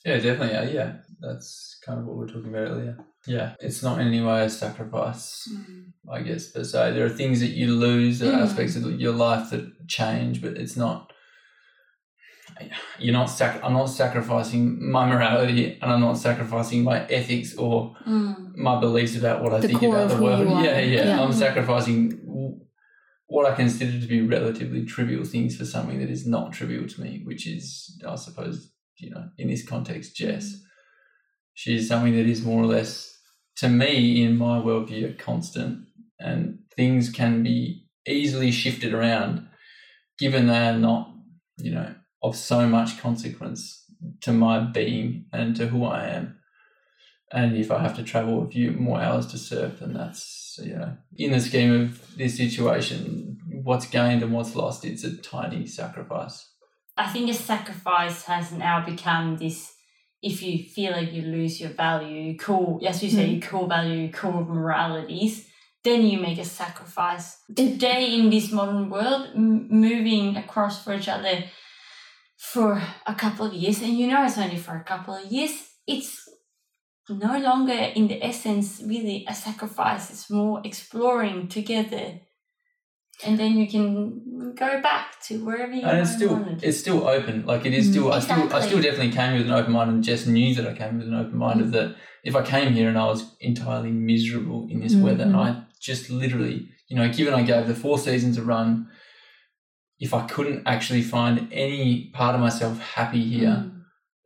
Yeah, 0.04 0.16
definitely. 0.18 0.48
Yeah, 0.54 0.64
yeah. 0.70 0.92
That's 1.20 1.78
kind 1.86 2.00
of 2.00 2.06
what 2.06 2.16
we 2.16 2.24
are 2.24 2.28
talking 2.28 2.48
about 2.48 2.68
earlier. 2.68 2.98
Yeah, 3.26 3.54
it's 3.60 3.82
not 3.84 4.00
in 4.00 4.08
any 4.08 4.20
way 4.20 4.44
a 4.44 4.50
sacrifice, 4.50 5.48
I 6.10 6.22
guess, 6.22 6.50
per 6.50 6.64
se. 6.64 6.92
There 6.92 7.06
are 7.06 7.08
things 7.08 7.38
that 7.40 7.50
you 7.50 7.72
lose, 7.74 8.20
Mm. 8.20 8.34
aspects 8.42 8.74
of 8.76 9.00
your 9.00 9.12
life 9.12 9.50
that 9.50 9.86
change, 9.88 10.42
but 10.42 10.56
it's 10.56 10.76
not. 10.76 11.12
You're 12.98 13.12
not 13.12 13.26
sac- 13.30 13.62
I'm 13.64 13.72
not 13.74 13.86
sacrificing 13.86 14.90
my 14.90 15.06
morality, 15.08 15.78
and 15.80 15.92
I'm 15.92 16.00
not 16.00 16.18
sacrificing 16.18 16.82
my 16.82 17.06
ethics 17.08 17.54
or 17.56 17.94
Mm. 18.06 18.56
my 18.56 18.80
beliefs 18.80 19.16
about 19.16 19.42
what 19.42 19.52
I 19.54 19.60
The 19.60 19.68
think 19.68 19.82
about 19.82 20.08
the 20.10 20.20
world. 20.22 20.48
Yeah, 20.48 20.80
yeah, 20.80 21.06
Yeah. 21.06 21.22
I'm 21.22 21.32
sacrificing 21.32 22.18
what 23.26 23.50
I 23.50 23.54
consider 23.54 23.98
to 24.00 24.06
be 24.06 24.20
relatively 24.20 24.84
trivial 24.84 25.24
things 25.24 25.56
for 25.56 25.64
something 25.64 25.98
that 26.00 26.10
is 26.10 26.26
not 26.26 26.52
trivial 26.52 26.86
to 26.88 27.00
me, 27.00 27.22
which 27.24 27.46
is, 27.46 27.98
I 28.06 28.16
suppose, 28.16 28.72
you 28.98 29.10
know, 29.10 29.28
in 29.38 29.48
this 29.48 29.66
context, 29.66 30.16
Jess. 30.16 30.52
Mm. 30.52 30.58
She's 31.54 31.88
something 31.88 32.14
that 32.16 32.26
is 32.26 32.42
more 32.42 32.62
or 32.62 32.66
less, 32.66 33.18
to 33.56 33.68
me, 33.68 34.24
in 34.24 34.36
my 34.38 34.58
worldview, 34.58 35.10
a 35.10 35.12
constant, 35.14 35.86
and 36.18 36.58
things 36.76 37.10
can 37.10 37.42
be 37.42 37.86
easily 38.06 38.50
shifted 38.50 38.94
around, 38.94 39.48
given 40.18 40.46
they 40.46 40.68
are 40.68 40.78
not, 40.78 41.12
you 41.58 41.72
know, 41.72 41.94
of 42.22 42.36
so 42.36 42.66
much 42.68 42.98
consequence 43.00 43.84
to 44.20 44.32
my 44.32 44.60
being 44.60 45.26
and 45.32 45.54
to 45.56 45.66
who 45.66 45.84
I 45.84 46.06
am. 46.06 46.38
And 47.32 47.56
if 47.56 47.70
I 47.70 47.80
have 47.80 47.96
to 47.96 48.02
travel 48.02 48.42
a 48.42 48.50
few 48.50 48.72
more 48.72 49.00
hours 49.00 49.26
to 49.28 49.38
surf, 49.38 49.80
then 49.80 49.94
that's, 49.94 50.58
you 50.62 50.74
know, 50.74 50.96
in 51.16 51.32
the 51.32 51.40
scheme 51.40 51.72
of 51.72 52.16
this 52.16 52.36
situation, 52.36 53.38
what's 53.62 53.86
gained 53.86 54.22
and 54.22 54.32
what's 54.32 54.54
lost, 54.54 54.84
it's 54.84 55.04
a 55.04 55.16
tiny 55.16 55.66
sacrifice. 55.66 56.51
I 56.96 57.08
think 57.08 57.30
a 57.30 57.34
sacrifice 57.34 58.24
has 58.24 58.52
now 58.52 58.84
become 58.84 59.36
this 59.36 59.74
if 60.22 60.42
you 60.42 60.62
feel 60.62 60.92
like 60.92 61.12
you 61.12 61.22
lose 61.22 61.60
your 61.60 61.70
value, 61.70 62.36
core, 62.38 62.80
as 62.86 63.02
you 63.02 63.10
say, 63.10 63.26
your 63.30 63.42
core 63.42 63.66
value, 63.66 64.10
core 64.12 64.44
moralities, 64.44 65.48
then 65.82 66.02
you 66.02 66.18
make 66.18 66.38
a 66.38 66.44
sacrifice. 66.44 67.38
Today, 67.54 68.14
in 68.14 68.30
this 68.30 68.52
modern 68.52 68.88
world, 68.88 69.30
m- 69.34 69.66
moving 69.68 70.36
across 70.36 70.84
for 70.84 70.94
each 70.94 71.08
other 71.08 71.44
for 72.36 72.80
a 73.04 73.14
couple 73.14 73.46
of 73.46 73.52
years, 73.52 73.82
and 73.82 73.98
you 73.98 74.06
know 74.06 74.24
it's 74.24 74.38
only 74.38 74.56
for 74.56 74.76
a 74.76 74.84
couple 74.84 75.14
of 75.16 75.24
years, 75.24 75.70
it's 75.88 76.28
no 77.08 77.36
longer 77.38 77.72
in 77.72 78.06
the 78.06 78.22
essence 78.24 78.80
really 78.86 79.26
a 79.28 79.34
sacrifice. 79.34 80.10
It's 80.10 80.30
more 80.30 80.60
exploring 80.64 81.48
together. 81.48 82.20
And 83.24 83.38
then 83.38 83.56
you 83.56 83.68
can 83.68 84.54
go 84.54 84.80
back 84.82 85.20
to 85.26 85.44
wherever 85.44 85.72
you 85.72 85.82
and 85.82 85.98
it's 85.98 86.14
still 86.16 86.32
wanted. 86.34 86.62
it's 86.64 86.78
still 86.78 87.06
open. 87.08 87.46
Like 87.46 87.64
it 87.64 87.72
is 87.74 87.86
Mm. 87.88 87.90
still 87.92 88.12
I 88.12 88.18
still 88.20 88.52
I 88.54 88.60
still 88.60 88.82
definitely 88.82 89.12
came 89.12 89.32
with 89.38 89.46
an 89.46 89.52
open 89.52 89.72
mind 89.72 89.90
and 89.90 90.02
just 90.04 90.26
knew 90.26 90.54
that 90.56 90.66
I 90.66 90.74
came 90.74 90.98
with 90.98 91.06
an 91.08 91.14
open 91.14 91.36
mind 91.38 91.60
of 91.60 91.70
that 91.72 91.94
if 92.24 92.34
I 92.36 92.42
came 92.42 92.72
here 92.72 92.88
and 92.88 92.98
I 92.98 93.06
was 93.06 93.34
entirely 93.40 93.90
miserable 93.90 94.68
in 94.70 94.80
this 94.80 94.94
weather 94.96 95.24
and 95.24 95.36
I 95.36 95.62
just 95.80 96.10
literally, 96.10 96.68
you 96.88 96.96
know, 96.96 97.08
given 97.12 97.34
I 97.34 97.42
gave 97.42 97.66
the 97.66 97.74
four 97.74 97.98
seasons 97.98 98.38
a 98.38 98.42
run, 98.42 98.88
if 99.98 100.12
I 100.14 100.26
couldn't 100.26 100.62
actually 100.66 101.02
find 101.02 101.48
any 101.52 102.10
part 102.12 102.34
of 102.34 102.40
myself 102.40 102.78
happy 102.80 103.22
here, 103.24 103.48
Mm. 103.48 103.68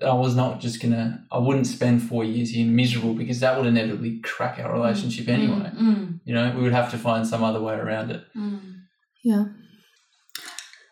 that 0.01 0.09
I 0.09 0.15
was 0.15 0.35
not 0.37 0.61
just 0.61 0.81
gonna 0.83 1.25
I 1.31 1.39
wouldn't 1.39 1.67
spend 1.67 2.03
four 2.03 2.23
years 2.25 2.51
here 2.51 2.67
miserable 2.67 3.15
because 3.15 3.41
that 3.41 3.57
would 3.57 3.67
inevitably 3.67 4.21
crack 4.21 4.59
our 4.59 4.73
relationship 4.73 5.29
anyway. 5.29 5.71
Mm, 5.75 5.97
mm, 5.97 6.21
You 6.25 6.35
know, 6.35 6.53
we 6.57 6.63
would 6.63 6.73
have 6.81 6.91
to 6.91 6.99
find 6.99 7.27
some 7.27 7.43
other 7.45 7.61
way 7.61 7.75
around 7.75 8.11
it. 8.11 8.23
Yeah. 9.27 9.47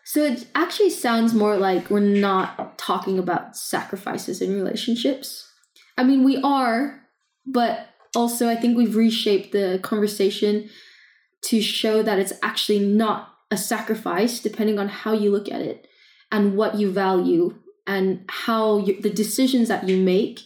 So 0.03 0.25
it 0.25 0.47
actually 0.53 0.89
sounds 0.89 1.33
more 1.33 1.55
like 1.55 1.89
we're 1.89 2.01
not 2.01 2.77
talking 2.77 3.17
about 3.17 3.55
sacrifices 3.55 4.41
in 4.41 4.53
relationships. 4.53 5.49
I 5.97 6.03
mean, 6.03 6.25
we 6.25 6.41
are, 6.41 7.01
but 7.45 7.87
also 8.13 8.49
I 8.49 8.57
think 8.57 8.75
we've 8.75 8.97
reshaped 8.97 9.53
the 9.53 9.79
conversation 9.81 10.69
to 11.43 11.61
show 11.61 12.03
that 12.03 12.19
it's 12.19 12.33
actually 12.43 12.79
not 12.79 13.29
a 13.51 13.55
sacrifice, 13.55 14.41
depending 14.41 14.79
on 14.79 14.89
how 14.89 15.13
you 15.13 15.31
look 15.31 15.49
at 15.49 15.61
it 15.61 15.87
and 16.29 16.57
what 16.57 16.75
you 16.75 16.91
value 16.91 17.57
and 17.87 18.25
how 18.27 18.79
you, 18.79 18.99
the 18.99 19.09
decisions 19.09 19.69
that 19.69 19.87
you 19.87 19.95
make 19.95 20.41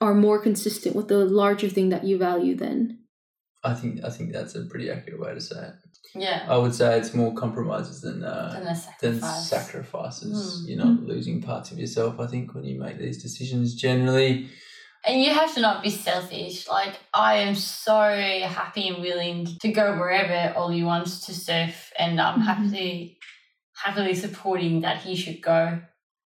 are 0.00 0.14
more 0.14 0.38
consistent 0.38 0.96
with 0.96 1.08
the 1.08 1.26
larger 1.26 1.68
thing 1.68 1.90
that 1.90 2.04
you 2.04 2.16
value 2.16 2.56
then. 2.56 3.00
I 3.62 3.74
think 3.74 4.02
I 4.02 4.08
think 4.08 4.32
that's 4.32 4.54
a 4.54 4.64
pretty 4.64 4.90
accurate 4.90 5.20
way 5.20 5.34
to 5.34 5.40
say 5.42 5.60
it. 5.60 5.74
Yeah. 6.14 6.46
I 6.48 6.56
would 6.56 6.74
say 6.74 6.98
it's 6.98 7.14
more 7.14 7.34
compromises 7.34 8.00
than 8.00 8.24
uh, 8.24 8.50
Than 8.54 8.66
a 8.66 8.76
than 9.00 9.20
sacrifices. 9.20 10.62
Mm. 10.64 10.68
You're 10.68 10.84
not 10.84 11.02
losing 11.02 11.42
parts 11.42 11.70
of 11.70 11.78
yourself. 11.78 12.18
I 12.18 12.26
think 12.26 12.54
when 12.54 12.64
you 12.64 12.78
make 12.80 12.98
these 12.98 13.22
decisions, 13.22 13.74
generally, 13.74 14.48
And 15.06 15.22
you 15.22 15.32
have 15.32 15.54
to 15.54 15.60
not 15.60 15.82
be 15.82 15.90
selfish. 15.90 16.66
Like 16.68 16.94
I 17.14 17.36
am 17.36 17.54
so 17.54 18.00
happy 18.58 18.88
and 18.88 19.00
willing 19.00 19.46
to 19.60 19.68
go 19.72 19.96
wherever 19.98 20.56
Ollie 20.58 20.82
wants 20.82 21.26
to 21.26 21.34
surf, 21.34 21.92
and 21.98 22.20
I'm 22.20 22.40
Mhm. 22.40 22.44
happily, 22.46 23.18
happily 23.84 24.14
supporting 24.14 24.80
that 24.80 24.98
he 25.02 25.14
should 25.14 25.40
go. 25.40 25.80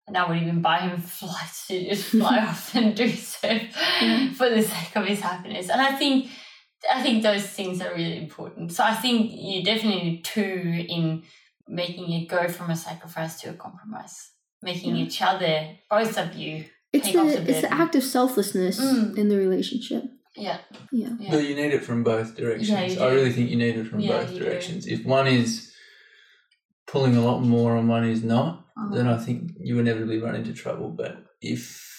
And 0.06 0.16
I 0.18 0.28
would 0.28 0.40
even 0.42 0.60
buy 0.62 0.78
him 0.80 0.96
flights 1.18 1.66
to 1.68 1.84
just 1.90 2.04
fly 2.10 2.38
off 2.48 2.74
and 2.74 2.94
do 2.94 3.08
surf 3.10 3.62
Yeah. 4.02 4.32
for 4.38 4.48
the 4.50 4.62
sake 4.62 4.96
of 4.96 5.06
his 5.06 5.20
happiness. 5.20 5.68
And 5.68 5.80
I 5.80 5.92
think, 5.96 6.30
I 6.92 7.02
think 7.02 7.22
those 7.22 7.44
things 7.46 7.80
are 7.80 7.92
really 7.94 8.18
important. 8.18 8.72
So 8.72 8.84
I 8.84 8.94
think 8.94 9.30
you 9.32 9.62
definitely 9.64 10.02
need 10.02 10.24
two 10.24 10.84
in 10.88 11.22
making 11.68 12.12
it 12.12 12.28
go 12.28 12.48
from 12.48 12.70
a 12.70 12.76
sacrifice 12.76 13.40
to 13.40 13.50
a 13.50 13.54
compromise, 13.54 14.30
making 14.62 14.96
Yeah. 14.96 15.04
each 15.04 15.22
other, 15.22 15.68
both 15.90 16.18
of 16.18 16.34
you. 16.34 16.64
It's 16.92 17.10
the 17.10 17.22
the 17.24 17.50
it's 17.50 17.60
the 17.62 17.72
act 17.72 17.94
of 17.96 18.04
selflessness 18.04 18.78
Mm. 18.80 19.16
in 19.18 19.28
the 19.28 19.36
relationship. 19.36 20.04
Yeah. 20.36 20.58
Yeah. 20.92 21.10
Yeah. 21.20 21.30
but 21.30 21.44
you 21.44 21.54
need 21.54 21.72
it 21.72 21.84
from 21.84 22.02
both 22.02 22.36
directions. 22.36 22.68
Yeah, 22.96 23.04
I 23.04 23.08
really 23.12 23.32
think 23.32 23.50
you 23.50 23.56
need 23.56 23.76
it 23.76 23.86
from 23.86 24.00
Yeah, 24.00 24.18
both 24.20 24.32
you 24.32 24.38
do. 24.40 24.44
directions. 24.44 24.86
If 24.86 25.04
one 25.04 25.26
is 25.26 25.72
pulling 26.86 27.16
a 27.16 27.20
lot 27.24 27.40
more 27.40 27.76
and 27.76 27.88
one 27.88 28.04
is 28.04 28.22
not, 28.22 28.66
then 28.92 29.06
I 29.06 29.16
think 29.16 29.52
you 29.60 29.78
inevitably 29.78 30.18
run 30.18 30.34
into 30.34 30.52
trouble. 30.52 30.90
But 30.90 31.24
if 31.40 31.93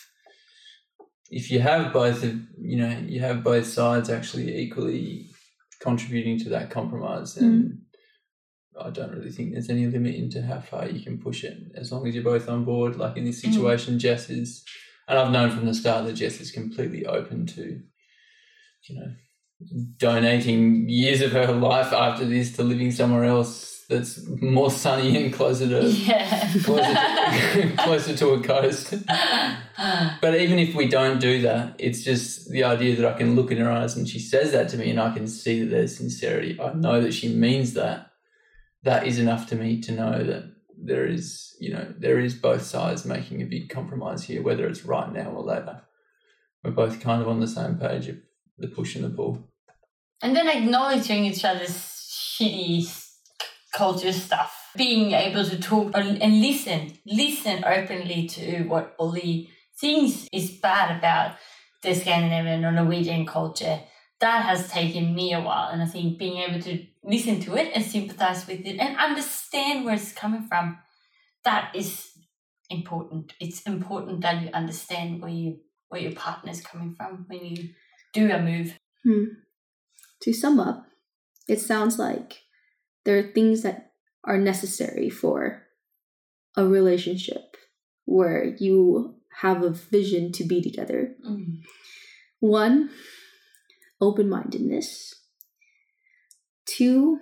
if 1.29 1.49
you 1.51 1.59
have 1.59 1.91
both 1.91 2.23
of 2.23 2.35
you 2.59 2.77
know 2.77 2.97
you 3.05 3.19
have 3.21 3.43
both 3.43 3.65
sides 3.65 4.09
actually 4.09 4.57
equally 4.57 5.29
contributing 5.79 6.39
to 6.39 6.49
that 6.49 6.69
compromise, 6.69 7.35
then 7.35 7.81
I 8.79 8.89
don't 8.89 9.11
really 9.11 9.31
think 9.31 9.53
there's 9.53 9.69
any 9.69 9.85
limit 9.87 10.15
into 10.15 10.41
how 10.41 10.59
far 10.59 10.87
you 10.87 11.03
can 11.03 11.17
push 11.17 11.43
it 11.43 11.57
as 11.75 11.91
long 11.91 12.07
as 12.07 12.15
you're 12.15 12.23
both 12.23 12.49
on 12.49 12.65
board. 12.65 12.97
Like 12.97 13.17
in 13.17 13.25
this 13.25 13.41
Mm. 13.41 13.53
situation, 13.53 13.99
Jess 13.99 14.29
is, 14.29 14.63
and 15.07 15.17
I've 15.17 15.31
known 15.31 15.51
from 15.51 15.65
the 15.65 15.73
start 15.73 16.05
that 16.05 16.13
Jess 16.13 16.41
is 16.41 16.51
completely 16.51 17.05
open 17.05 17.45
to, 17.47 17.81
you 18.83 18.95
know, 18.99 19.13
donating 19.97 20.89
years 20.89 21.21
of 21.21 21.31
her 21.31 21.47
life 21.71 21.93
after 21.93 22.25
this 22.25 22.55
to 22.55 22.63
living 22.63 22.91
somewhere 22.91 23.23
else 23.23 23.74
that's 23.87 24.19
more 24.41 24.71
sunny 24.71 25.15
and 25.23 25.33
closer 25.33 25.67
to 25.69 25.87
Yeah. 25.89 26.51
closer 26.63 26.93
to, 26.93 27.73
closer 27.77 28.15
to 28.17 28.29
a 28.31 28.41
coast. 28.41 28.93
But 30.21 30.35
even 30.35 30.59
if 30.59 30.73
we 30.75 30.87
don't 30.87 31.19
do 31.19 31.41
that, 31.43 31.75
it's 31.77 32.01
just 32.03 32.49
the 32.49 32.63
idea 32.63 32.95
that 32.95 33.05
I 33.05 33.17
can 33.17 33.35
look 33.35 33.51
in 33.51 33.57
her 33.57 33.71
eyes 33.71 33.95
and 33.95 34.07
she 34.07 34.19
says 34.19 34.51
that 34.53 34.69
to 34.69 34.77
me 34.77 34.89
and 34.89 34.99
I 34.99 35.13
can 35.13 35.27
see 35.27 35.59
that 35.61 35.69
there's 35.69 35.95
sincerity. 35.97 36.59
I 36.59 36.73
know 36.73 37.01
that 37.01 37.13
she 37.13 37.29
means 37.29 37.73
that. 37.73 38.11
That 38.83 39.07
is 39.07 39.17
enough 39.17 39.47
to 39.47 39.55
me 39.55 39.81
to 39.81 39.91
know 39.91 40.23
that 40.23 40.43
there 40.77 41.07
is, 41.07 41.55
you 41.59 41.73
know, 41.73 41.91
there 41.97 42.19
is 42.19 42.35
both 42.35 42.61
sides 42.61 43.03
making 43.03 43.41
a 43.41 43.45
big 43.45 43.67
compromise 43.69 44.23
here, 44.23 44.43
whether 44.43 44.67
it's 44.67 44.85
right 44.85 45.11
now 45.11 45.29
or 45.31 45.43
later. 45.43 45.81
We're 46.63 46.69
both 46.69 46.99
kind 47.01 47.19
of 47.19 47.27
on 47.27 47.39
the 47.39 47.47
same 47.47 47.77
page 47.79 48.07
of 48.09 48.17
the 48.59 48.67
push 48.67 48.95
and 48.95 49.03
the 49.03 49.09
pull. 49.09 49.49
and 50.21 50.35
then 50.35 50.47
acknowledging 50.47 51.25
each 51.25 51.43
other's 51.43 51.71
shitty 51.71 52.85
culture 53.75 54.13
stuff. 54.13 54.71
Being 54.75 55.11
able 55.11 55.45
to 55.45 55.59
talk 55.59 55.91
and 55.95 56.41
listen, 56.41 56.97
listen 57.05 57.63
openly 57.63 58.27
to 58.27 58.63
what 58.63 58.95
Ollie 58.97 59.49
thinks 59.77 60.27
is 60.31 60.51
bad 60.51 60.97
about 60.97 61.35
the 61.83 61.93
Scandinavian 61.93 62.65
or 62.65 62.71
Norwegian 62.71 63.25
culture. 63.25 63.81
That 64.21 64.45
has 64.45 64.69
taken 64.71 65.13
me 65.13 65.33
a 65.33 65.41
while, 65.41 65.69
and 65.69 65.81
I 65.81 65.85
think 65.85 66.17
being 66.17 66.37
able 66.37 66.61
to 66.61 66.85
listen 67.03 67.41
to 67.41 67.55
it 67.55 67.71
and 67.75 67.83
sympathize 67.83 68.47
with 68.47 68.65
it 68.65 68.79
and 68.79 68.97
understand 68.97 69.83
where 69.83 69.95
it's 69.95 70.13
coming 70.13 70.47
from, 70.47 70.77
that 71.43 71.75
is 71.75 72.11
important. 72.69 73.33
It's 73.41 73.61
important 73.63 74.21
that 74.21 74.41
you 74.41 74.49
understand 74.53 75.21
where 75.21 75.31
you 75.31 75.59
where 75.89 76.01
your 76.01 76.13
partner 76.13 76.51
is 76.51 76.61
coming 76.61 76.95
from 76.95 77.25
when 77.27 77.45
you 77.45 77.69
do 78.13 78.31
a 78.31 78.39
move. 78.41 78.79
Hmm. 79.03 79.25
To 80.21 80.33
sum 80.33 80.59
up, 80.59 80.85
it 81.47 81.59
sounds 81.59 81.99
like 81.99 82.44
there 83.05 83.17
are 83.17 83.31
things 83.31 83.61
that 83.61 83.91
are 84.23 84.37
necessary 84.37 85.09
for 85.09 85.63
a 86.57 86.65
relationship 86.65 87.55
where 88.05 88.55
you 88.59 89.15
have 89.41 89.63
a 89.63 89.69
vision 89.69 90.31
to 90.31 90.43
be 90.43 90.61
together. 90.61 91.15
Mm. 91.27 91.61
One, 92.39 92.89
open 94.01 94.29
mindedness. 94.29 95.13
Two, 96.65 97.19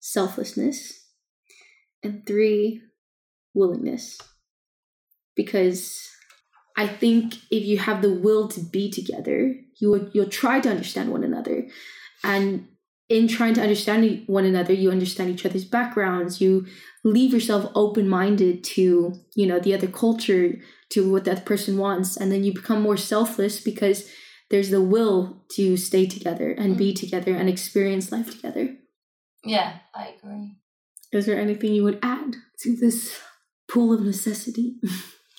selflessness. 0.00 1.06
And 2.02 2.26
three, 2.26 2.82
willingness. 3.54 4.18
Because 5.36 6.08
I 6.76 6.86
think 6.86 7.34
if 7.50 7.64
you 7.64 7.78
have 7.78 8.02
the 8.02 8.12
will 8.12 8.48
to 8.48 8.60
be 8.60 8.90
together, 8.90 9.54
you 9.80 9.90
will, 9.90 10.10
you'll 10.12 10.28
try 10.28 10.60
to 10.60 10.70
understand 10.70 11.10
one 11.10 11.24
another. 11.24 11.68
And 12.24 12.68
in 13.10 13.26
trying 13.26 13.54
to 13.54 13.60
understand 13.60 14.22
one 14.28 14.44
another, 14.44 14.72
you 14.72 14.90
understand 14.90 15.30
each 15.30 15.44
other's 15.44 15.64
backgrounds. 15.64 16.40
You 16.40 16.66
leave 17.04 17.32
yourself 17.32 17.70
open 17.74 18.08
minded 18.08 18.62
to, 18.64 19.14
you 19.34 19.46
know, 19.46 19.58
the 19.58 19.74
other 19.74 19.88
culture, 19.88 20.54
to 20.90 21.10
what 21.10 21.24
that 21.24 21.44
person 21.44 21.76
wants. 21.76 22.16
And 22.16 22.30
then 22.30 22.44
you 22.44 22.54
become 22.54 22.80
more 22.80 22.96
selfless 22.96 23.60
because 23.60 24.08
there's 24.48 24.70
the 24.70 24.80
will 24.80 25.44
to 25.52 25.76
stay 25.76 26.06
together 26.06 26.50
and 26.52 26.76
be 26.76 26.92
mm. 26.92 26.98
together 26.98 27.34
and 27.34 27.48
experience 27.48 28.12
life 28.12 28.30
together. 28.30 28.76
Yeah, 29.44 29.78
I 29.94 30.14
agree. 30.16 30.56
Is 31.12 31.26
there 31.26 31.38
anything 31.38 31.74
you 31.74 31.82
would 31.82 31.98
add 32.02 32.36
to 32.60 32.76
this 32.76 33.18
pool 33.68 33.92
of 33.92 34.02
necessity? 34.02 34.76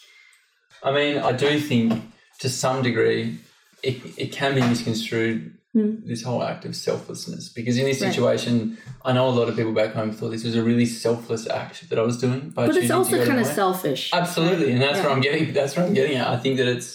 I 0.84 0.91
mean, 0.91 1.19
I 1.19 1.32
do 1.32 1.59
think 1.59 2.01
to 2.39 2.49
some 2.49 2.82
degree 2.82 3.38
it, 3.84 4.01
it 4.17 4.32
can 4.32 4.55
be 4.55 4.61
misconstrued, 4.61 5.57
Hmm. 5.74 6.05
this 6.05 6.22
whole 6.22 6.43
act 6.43 6.65
of 6.65 6.76
selflessness. 6.76 7.47
Because 7.47 7.78
in 7.78 7.86
this 7.86 8.01
Right. 8.01 8.11
situation, 8.13 8.78
I 9.05 9.13
know 9.13 9.30
a 9.30 9.32
lot 9.32 9.47
of 9.47 9.55
people 9.55 9.72
back 9.72 9.93
home 9.93 10.11
thought 10.11 10.32
this 10.32 10.43
was 10.43 10.55
a 10.55 10.63
really 10.63 10.86
selfless 10.86 11.47
act 11.47 11.89
that 11.89 11.97
I 11.97 12.01
was 12.01 12.17
doing. 12.19 12.49
By 12.49 12.67
but 12.67 12.76
it's 12.76 12.91
also 12.91 13.24
kind 13.26 13.39
of 13.39 13.47
selfish. 13.47 14.09
Absolutely, 14.13 14.74
and 14.74 14.82
that's 14.82 14.97
Yeah. 14.97 15.03
where 15.05 15.13
I'm 15.13 15.22
getting. 15.22 15.53
That's 15.53 15.78
where 15.78 15.86
I'm 15.86 15.93
getting 15.93 16.17
at. 16.17 16.28
I 16.28 16.38
think 16.38 16.57
that 16.57 16.67
it's 16.67 16.89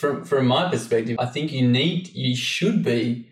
from 0.00 0.22
from 0.24 0.46
my 0.46 0.68
perspective. 0.70 1.16
I 1.18 1.24
think 1.34 1.50
you 1.50 1.66
need, 1.66 2.08
you 2.14 2.36
should 2.36 2.84
be 2.84 3.28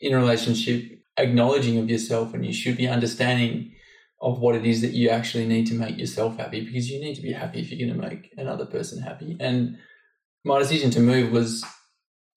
in 0.00 0.12
a 0.12 0.18
relationship 0.18 0.80
acknowledging 1.16 1.78
of 1.78 1.88
yourself, 1.88 2.34
and 2.34 2.44
you 2.44 2.52
should 2.52 2.76
be 2.76 2.86
understanding 2.86 3.72
of 4.20 4.38
what 4.38 4.54
it 4.54 4.66
is 4.66 4.82
that 4.82 4.92
you 4.92 5.08
actually 5.08 5.46
need 5.46 5.66
to 5.68 5.74
make 5.74 5.96
yourself 5.98 6.36
happy, 6.36 6.60
because 6.60 6.90
you 6.90 7.00
need 7.00 7.14
to 7.14 7.22
be 7.22 7.32
happy 7.32 7.60
if 7.60 7.70
you're 7.70 7.86
going 7.88 7.98
to 7.98 8.06
make 8.08 8.32
another 8.36 8.66
person 8.66 9.00
happy. 9.00 9.36
And 9.40 9.78
my 10.44 10.58
decision 10.58 10.90
to 10.90 11.00
move 11.00 11.32
was. 11.32 11.64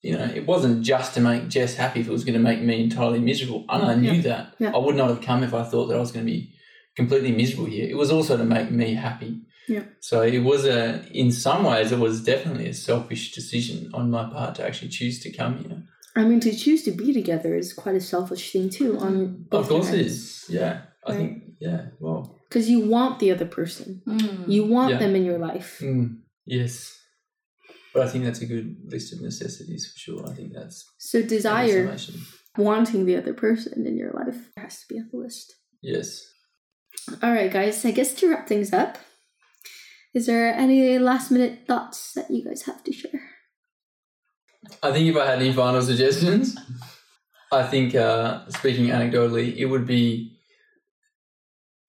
You 0.04 0.14
know, 0.18 0.26
it 0.26 0.46
wasn't 0.46 0.84
just 0.84 1.14
to 1.16 1.22
make 1.22 1.50
Jess 1.50 1.76
happy 1.76 2.00
if 2.02 2.08
it 2.08 2.12
was 2.12 2.24
going 2.24 2.36
to 2.36 2.40
make 2.40 2.62
me 2.62 2.84
entirely 2.84 3.20
miserable. 3.20 3.66
And 3.70 3.84
I 3.84 3.96
knew 3.96 4.14
Yeah. 4.14 4.22
that. 4.22 4.54
Yeah. 4.60 4.72
I 4.76 4.78
would 4.78 4.96
not 4.96 5.10
have 5.10 5.22
come 5.22 5.44
if 5.44 5.54
I 5.54 5.64
thought 5.64 5.88
that 5.88 5.96
I 5.98 6.00
was 6.00 6.12
going 6.12 6.26
to 6.26 6.32
be 6.32 6.54
completely 6.96 7.32
miserable 7.32 7.66
here. 7.66 7.88
It 7.90 7.98
was 7.98 8.12
also 8.12 8.38
to 8.38 8.46
make 8.46 8.70
me 8.72 8.94
happy. 8.94 9.42
Yeah. 9.68 9.84
So 10.00 10.22
it 10.22 10.40
was 10.40 10.66
a, 10.66 11.04
in 11.12 11.32
some 11.32 11.64
ways, 11.66 11.92
it 11.92 12.00
was 12.00 12.24
definitely 12.24 12.68
a 12.70 12.74
selfish 12.74 13.34
decision 13.34 13.90
on 13.94 14.10
my 14.12 14.30
part 14.30 14.56
to 14.56 14.66
actually 14.66 14.90
choose 14.90 15.20
to 15.24 15.32
come 15.32 15.58
here. 15.58 15.84
I 16.16 16.24
mean, 16.24 16.40
to 16.42 16.56
choose 16.56 16.84
to 16.84 16.92
be 16.92 17.12
together 17.14 17.56
is 17.56 17.74
quite 17.74 17.96
a 17.96 18.00
selfish 18.02 18.52
thing 18.52 18.70
too. 18.70 18.98
On 19.00 19.46
both 19.50 19.66
of 19.66 19.70
course, 19.70 19.90
it 19.90 20.00
ends. 20.00 20.12
is. 20.14 20.46
Yeah, 20.50 20.82
I 21.06 21.12
Right. 21.12 21.18
think. 21.18 21.44
Yeah. 21.60 21.82
Well. 22.00 22.40
because 22.50 22.70
you 22.70 22.80
want 22.80 23.20
the 23.20 23.32
other 23.32 23.46
person. 23.46 24.02
Mm. 24.08 24.48
You 24.48 24.64
want 24.66 24.92
Yeah. 24.94 25.00
them 25.00 25.16
in 25.16 25.26
your 25.26 25.38
life. 25.38 25.80
Mm, 25.82 26.20
yes. 26.46 26.97
But 27.98 28.06
I 28.06 28.12
think 28.12 28.26
that's 28.26 28.42
a 28.42 28.46
good 28.46 28.78
list 28.86 29.12
of 29.12 29.22
necessities 29.22 29.92
for 29.92 29.98
sure. 29.98 30.30
I 30.30 30.36
think 30.36 30.54
that's 30.54 30.88
So 31.00 31.24
desire, 31.24 31.98
wanting 32.56 33.08
the 33.08 33.16
other 33.16 33.34
person 33.34 33.88
in 33.88 33.98
your 33.98 34.12
life 34.12 34.52
has 34.56 34.82
to 34.82 34.86
be 34.88 35.00
on 35.00 35.10
the 35.12 35.18
list. 35.18 35.56
Yes. 35.82 36.24
All 37.24 37.32
right, 37.32 37.52
guys. 37.52 37.84
I 37.86 37.90
guess 37.90 38.14
to 38.14 38.30
wrap 38.30 38.48
things 38.48 38.72
up, 38.72 39.00
is 40.14 40.28
there 40.28 40.54
any 40.54 41.00
last 41.00 41.32
minute 41.32 41.62
thoughts 41.68 42.14
that 42.14 42.30
you 42.30 42.46
guys 42.46 42.62
have 42.68 42.84
to 42.84 42.94
share? 42.94 43.32
I 44.84 44.92
think 44.92 45.08
if 45.08 45.18
I 45.18 45.26
had 45.26 45.40
any 45.40 45.52
final 45.52 45.82
suggestions, 45.82 46.56
I 47.52 47.64
think 47.64 47.96
uh, 47.96 48.48
speaking 48.50 48.90
anecdotally, 48.90 49.58
it 49.58 49.66
would 49.66 49.88
be 49.88 50.38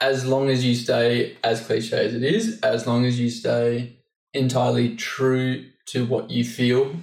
as 0.01 0.25
long 0.25 0.49
as 0.49 0.65
you 0.65 0.75
stay 0.75 1.37
as 1.45 1.61
cliche 1.61 2.07
as 2.07 2.15
it 2.15 2.23
is, 2.23 2.61
as 2.61 2.87
long 2.87 3.05
as 3.05 3.21
you 3.21 3.29
stay 3.29 3.99
entirely 4.33 4.97
true 4.97 5.67
to 5.93 6.05
what 6.07 6.31
you 6.31 6.45
feel 6.45 6.95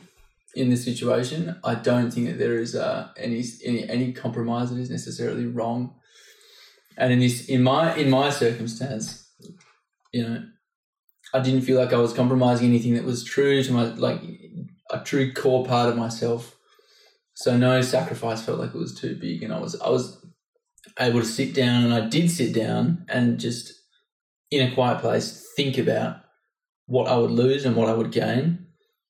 in 0.56 0.70
the 0.70 0.78
situation, 0.78 1.60
I 1.64 1.76
don't 1.76 2.12
think 2.12 2.28
that 2.28 2.38
there 2.38 2.58
is 2.58 2.76
uh, 2.76 3.10
any 3.18 3.44
any 3.64 3.88
any 3.90 4.14
compromise 4.14 4.70
that 4.70 4.80
is 4.80 4.90
necessarily 4.90 5.46
wrong. 5.46 5.96
And 6.98 7.12
in 7.12 7.20
this, 7.20 7.46
in 7.48 7.62
my 7.62 7.96
in 7.96 8.10
my 8.10 8.30
circumstance, 8.30 9.30
you 10.14 10.24
know, 10.24 10.44
I 11.34 11.42
didn't 11.42 11.62
feel 11.62 11.78
like 11.78 11.94
I 11.94 11.98
was 11.98 12.14
compromising 12.14 12.68
anything 12.68 12.94
that 12.94 13.04
was 13.04 13.24
true 13.24 13.62
to 13.64 13.74
my 13.74 13.84
like 13.84 14.22
a 14.92 15.00
true 15.00 15.34
core 15.34 15.66
part 15.66 15.90
of 15.90 15.98
myself. 15.98 16.56
So 17.34 17.58
no 17.58 17.82
sacrifice 17.82 18.42
felt 18.42 18.60
like 18.60 18.74
it 18.74 18.78
was 18.78 18.96
too 18.96 19.16
big, 19.16 19.44
and 19.44 19.54
I 19.54 19.60
was 19.60 19.80
I 19.82 19.90
was 19.90 20.26
able 20.98 21.20
to 21.20 21.26
sit 21.26 21.54
down, 21.54 21.84
and 21.84 21.94
I 21.94 22.08
did 22.08 22.32
sit 22.32 22.56
down 22.56 23.06
and 23.10 23.40
just 23.40 23.74
in 24.52 24.72
a 24.72 24.74
quiet 24.74 25.02
place 25.02 25.46
think 25.58 25.78
about 25.78 26.22
what 26.86 27.08
I 27.08 27.18
would 27.18 27.32
lose 27.32 27.66
and 27.66 27.76
what 27.76 27.90
I 27.90 27.94
would 27.94 28.12
gain, 28.12 28.65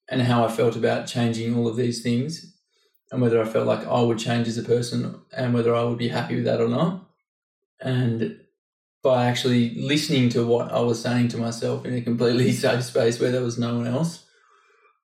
and 0.10 0.22
how 0.22 0.46
I 0.46 0.50
felt 0.50 0.76
about 0.76 1.08
changing 1.08 1.56
all 1.56 1.68
of 1.68 1.76
these 1.76 2.02
things, 2.02 2.56
and 3.12 3.22
whether 3.22 3.42
I 3.42 3.46
felt 3.46 3.68
like 3.68 3.86
I 3.88 4.02
would 4.02 4.20
change 4.20 4.48
as 4.48 4.58
a 4.58 4.64
person, 4.64 5.22
and 5.36 5.54
whether 5.54 5.76
I 5.76 5.84
would 5.84 5.98
be 5.98 6.10
happy 6.10 6.36
with 6.36 6.46
that 6.46 6.62
or 6.62 6.68
not, 6.68 7.08
and 7.80 8.40
by 9.06 9.28
actually 9.28 9.76
listening 9.76 10.30
to 10.30 10.46
what 10.46 10.72
I 10.72 10.80
was 10.80 11.00
saying 11.00 11.28
to 11.30 11.38
myself 11.38 11.86
in 11.86 11.94
a 11.94 12.02
completely 12.02 12.52
safe 12.64 12.84
space 12.84 13.20
where 13.20 13.32
there 13.32 13.44
was 13.44 13.60
no 13.60 13.76
one 13.76 13.88
else. 13.88 14.26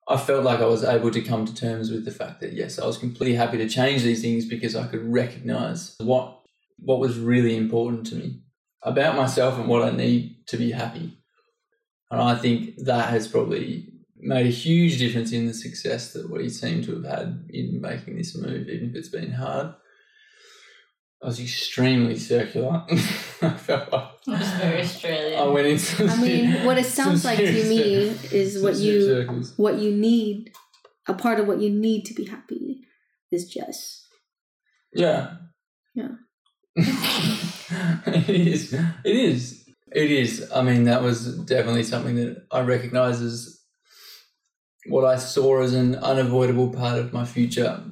I 0.08 0.16
felt 0.16 0.42
like 0.42 0.58
I 0.58 0.66
was 0.66 0.82
able 0.82 1.12
to 1.12 1.22
come 1.22 1.46
to 1.46 1.54
terms 1.54 1.92
with 1.92 2.04
the 2.04 2.10
fact 2.10 2.40
that 2.40 2.52
yes, 2.52 2.80
I 2.80 2.84
was 2.84 2.98
completely 2.98 3.36
happy 3.36 3.58
to 3.58 3.68
change 3.68 4.02
these 4.02 4.20
things 4.20 4.44
because 4.44 4.74
I 4.74 4.88
could 4.88 5.04
recognize 5.04 5.94
what 5.98 6.40
what 6.78 6.98
was 6.98 7.18
really 7.18 7.56
important 7.56 8.06
to 8.08 8.16
me 8.16 8.40
about 8.82 9.16
myself 9.16 9.56
and 9.56 9.68
what 9.68 9.82
I 9.82 9.96
need 9.96 10.44
to 10.48 10.56
be 10.56 10.72
happy. 10.72 11.16
And 12.10 12.20
I 12.20 12.34
think 12.34 12.74
that 12.78 13.10
has 13.10 13.28
probably 13.28 13.91
made 14.22 14.46
a 14.46 14.50
huge 14.50 14.98
difference 14.98 15.32
in 15.32 15.46
the 15.46 15.54
success 15.54 16.12
that 16.12 16.30
we 16.30 16.48
seem 16.48 16.82
to 16.84 16.94
have 16.94 17.04
had 17.04 17.44
in 17.50 17.80
making 17.80 18.16
this 18.16 18.36
move, 18.36 18.68
even 18.68 18.90
if 18.90 18.96
it's 18.96 19.08
been 19.08 19.32
hard. 19.32 19.74
I 21.22 21.26
was 21.26 21.40
extremely 21.40 22.18
circular. 22.18 22.84
I 22.90 23.50
felt 23.50 23.92
like 23.92 24.08
It's 24.26 24.50
very 24.52 24.80
Australian. 24.80 25.40
I 25.40 25.46
went 25.46 25.66
into. 25.68 26.06
I 26.08 26.16
mean, 26.16 26.64
what 26.64 26.78
it 26.78 26.86
sounds 26.86 27.24
like 27.24 27.38
to 27.38 27.64
me 27.68 28.16
is 28.32 28.60
what 28.60 28.76
you 28.76 29.02
circles. 29.02 29.54
what 29.56 29.78
you 29.78 29.92
need. 29.92 30.52
A 31.08 31.14
part 31.14 31.40
of 31.40 31.48
what 31.48 31.60
you 31.60 31.68
need 31.68 32.04
to 32.06 32.14
be 32.14 32.26
happy 32.26 32.86
is 33.32 33.48
Jess. 33.48 34.06
Yeah. 34.94 35.36
Yeah. 35.94 36.08
it 36.76 38.28
is. 38.28 38.72
It 38.72 39.16
is. 39.16 39.68
It 39.92 40.10
is. 40.10 40.50
I 40.52 40.62
mean, 40.62 40.84
that 40.84 41.02
was 41.02 41.38
definitely 41.38 41.82
something 41.82 42.16
that 42.16 42.46
I 42.50 42.60
recognise 42.60 43.20
as 43.20 43.61
what 44.86 45.04
I 45.04 45.16
saw 45.16 45.62
as 45.62 45.74
an 45.74 45.94
unavoidable 45.96 46.70
part 46.70 46.98
of 46.98 47.12
my 47.12 47.24
future, 47.24 47.82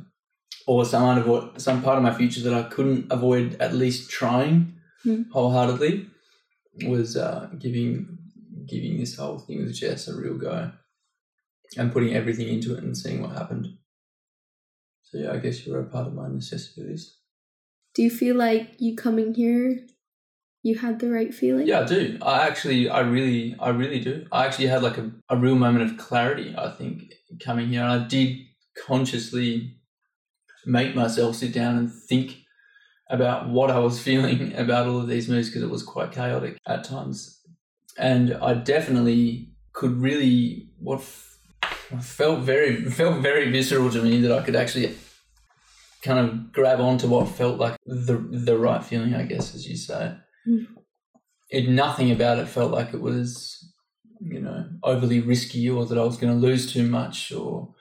or 0.67 0.85
some 0.85 1.03
unavo- 1.03 1.61
some 1.61 1.83
part 1.83 1.97
of 1.99 2.03
my 2.03 2.13
future 2.15 2.41
that 2.43 2.55
I 2.55 2.63
couldn't 2.65 3.11
avoid 3.11 3.57
at 3.61 3.75
least 3.75 4.11
trying 4.11 4.77
Hmm. 5.03 5.23
wholeheartedly 5.33 6.07
was 6.87 7.17
uh, 7.17 7.49
giving 7.59 8.19
giving 8.67 8.99
this 8.99 9.17
whole 9.17 9.39
thing 9.39 9.59
with 9.65 9.75
Jess 9.75 10.09
a 10.09 10.15
real 10.15 10.37
go 10.37 10.73
and 11.77 11.93
putting 11.93 12.15
everything 12.15 12.49
into 12.49 12.77
it 12.77 12.83
and 12.85 12.97
seeing 12.97 13.23
what 13.23 13.33
happened. 13.33 13.79
So 15.03 15.19
yeah, 15.19 15.33
I 15.33 15.39
guess 15.39 15.67
you 15.67 15.73
were 15.73 15.81
a 15.81 15.87
part 15.87 16.07
of 16.07 16.15
my 16.15 16.29
necessity 16.29 16.83
list. 16.83 17.17
Do 17.95 18.03
you 18.03 18.11
feel 18.11 18.37
like 18.37 18.77
you 18.79 18.95
coming 18.95 19.35
here, 19.35 19.87
you 20.63 20.79
had 20.79 20.99
the 20.99 21.11
right 21.11 21.33
feeling? 21.33 21.67
Yeah, 21.67 21.81
I 21.81 21.87
do. 21.87 22.19
I 22.21 22.47
actually, 22.47 22.89
I 22.89 23.01
really, 23.01 23.57
I 23.59 23.71
really 23.71 24.01
do. 24.01 24.27
I 24.31 24.47
actually 24.47 24.67
had 24.67 24.83
like 24.83 24.99
a, 24.99 25.11
a 25.29 25.37
real 25.37 25.55
moment 25.55 25.91
of 25.91 25.99
clarity, 25.99 26.55
I 26.57 26.71
think, 26.71 27.15
coming 27.43 27.69
here. 27.69 27.83
And 27.83 27.93
I 27.93 28.07
did 28.07 28.39
consciously 28.87 29.77
make 30.67 30.95
myself 30.95 31.37
sit 31.37 31.55
down 31.55 31.77
and 31.77 31.93
think 31.93 32.37
about 33.09 33.49
what 33.49 33.71
I 33.71 33.79
was 33.79 34.01
feeling 34.09 34.55
about 34.55 34.87
all 34.87 35.01
of 35.01 35.09
these 35.09 35.29
moves 35.29 35.49
because 35.49 35.63
it 35.63 35.71
was 35.71 35.83
quite 35.83 36.13
chaotic 36.13 36.59
at 36.67 36.85
times. 36.85 37.41
And 37.99 38.35
I 38.35 38.55
definitely 38.55 39.53
could 39.73 40.01
really, 40.01 40.69
what 40.79 41.01
felt 41.01 42.41
very, 42.41 42.85
felt 42.91 43.23
very 43.23 43.51
visceral 43.51 43.91
to 43.91 44.03
me 44.03 44.21
that 44.21 44.33
I 44.33 44.43
could 44.43 44.57
actually 44.57 44.95
kind 46.03 46.19
of 46.19 46.53
grab 46.53 46.81
onto 46.81 47.09
what 47.09 47.29
felt 47.29 47.59
like 47.59 47.77
the 47.85 48.17
the 48.17 48.57
right 48.57 48.83
feeling, 48.83 49.15
I 49.15 49.25
guess, 49.25 49.55
as 49.55 49.69
you 49.69 49.77
say 49.77 50.17
Hmm. 50.45 50.65
it 51.51 51.69
nothing 51.69 52.11
about 52.11 52.39
it 52.39 52.49
felt 52.49 52.73
like 52.73 52.95
it 52.95 53.01
was 53.01 53.73
you 54.21 54.41
know 54.41 54.67
overly 54.83 55.21
risky 55.21 55.69
or 55.69 55.85
that 55.87 55.99
I 55.99 56.05
was 56.05 56.17
going 56.17 56.33
to 56.33 56.47
lose 56.47 56.73
too 56.73 56.87
much 56.87 57.33
or 57.33 57.75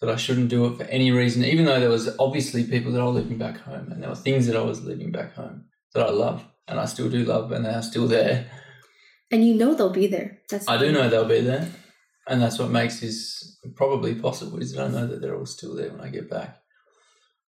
that 0.00 0.10
I 0.10 0.16
shouldn't 0.16 0.48
do 0.48 0.66
it 0.66 0.76
for 0.76 0.84
any 0.84 1.10
reason 1.10 1.44
even 1.44 1.64
though 1.64 1.80
there 1.80 1.88
was 1.88 2.14
obviously 2.18 2.64
people 2.64 2.92
that 2.92 3.00
I 3.00 3.04
was 3.04 3.16
leaving 3.16 3.38
back 3.38 3.58
home 3.58 3.92
and 3.92 4.02
there 4.02 4.08
were 4.08 4.16
things 4.16 4.46
that 4.46 4.56
I 4.56 4.62
was 4.62 4.82
leaving 4.84 5.12
back 5.12 5.34
home 5.34 5.66
that 5.94 6.06
I 6.06 6.10
love 6.10 6.44
and 6.66 6.80
I 6.80 6.86
still 6.86 7.10
do 7.10 7.24
love, 7.24 7.52
and 7.52 7.64
they 7.64 7.74
are 7.74 7.82
still 7.82 8.06
there. 8.06 8.46
And 9.30 9.44
you 9.44 9.54
know 9.54 9.74
they'll 9.74 9.90
be 9.90 10.06
there. 10.06 10.38
That's 10.48 10.68
I 10.68 10.76
do 10.78 10.92
know 10.92 11.08
they'll 11.08 11.24
be 11.24 11.40
there, 11.40 11.68
and 12.28 12.40
that's 12.40 12.58
what 12.58 12.70
makes 12.70 13.00
this 13.00 13.58
probably 13.74 14.14
possible. 14.14 14.58
Is 14.58 14.72
that 14.72 14.84
I 14.84 14.88
know 14.88 15.06
that 15.06 15.20
they're 15.20 15.36
all 15.36 15.46
still 15.46 15.74
there 15.74 15.90
when 15.90 16.00
I 16.00 16.08
get 16.08 16.30
back. 16.30 16.60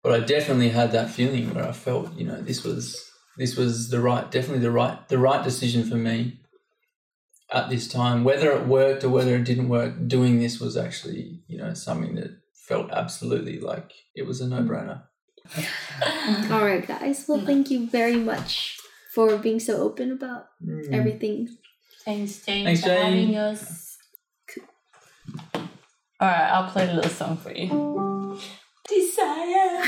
But 0.03 0.13
I 0.13 0.19
definitely 0.23 0.69
had 0.69 0.91
that 0.91 1.09
feeling 1.09 1.53
where 1.53 1.67
I 1.67 1.71
felt, 1.71 2.13
you 2.15 2.27
know, 2.27 2.39
this 2.39 2.63
was 2.63 3.11
this 3.37 3.55
was 3.55 3.89
the 3.89 3.99
right, 3.99 4.29
definitely 4.31 4.59
the 4.61 4.71
right, 4.71 5.07
the 5.09 5.17
right 5.17 5.43
decision 5.43 5.83
for 5.89 5.95
me 5.95 6.39
at 7.51 7.69
this 7.69 7.87
time. 7.87 8.23
Whether 8.23 8.51
it 8.51 8.65
worked 8.67 9.03
or 9.03 9.09
whether 9.09 9.35
it 9.35 9.43
didn't 9.43 9.69
work, 9.69 10.07
doing 10.07 10.39
this 10.39 10.59
was 10.59 10.75
actually, 10.77 11.41
you 11.47 11.57
know, 11.57 11.73
something 11.73 12.15
that 12.15 12.31
felt 12.53 12.91
absolutely 12.91 13.59
like 13.59 13.91
it 14.15 14.25
was 14.25 14.41
a 14.41 14.47
no-brainer. 14.47 15.03
All 16.51 16.65
right, 16.65 16.85
guys. 16.87 17.25
Well, 17.27 17.45
thank 17.45 17.69
you 17.69 17.87
very 17.87 18.15
much 18.17 18.79
for 19.13 19.37
being 19.37 19.59
so 19.59 19.77
open 19.77 20.11
about 20.11 20.47
Mm. 20.65 20.91
everything. 20.93 21.49
Thanks, 22.03 22.43
Jane, 22.45 22.65
Thanks, 22.65 22.81
for 22.81 22.87
Jane. 22.87 23.03
having 23.03 23.35
us. 23.37 23.97
All 26.19 26.27
right, 26.29 26.49
I'll 26.51 26.71
play 26.71 26.89
a 26.89 26.93
little 26.93 27.09
song 27.11 27.37
for 27.37 27.51
you. 27.51 27.67
Desire. 28.87 29.81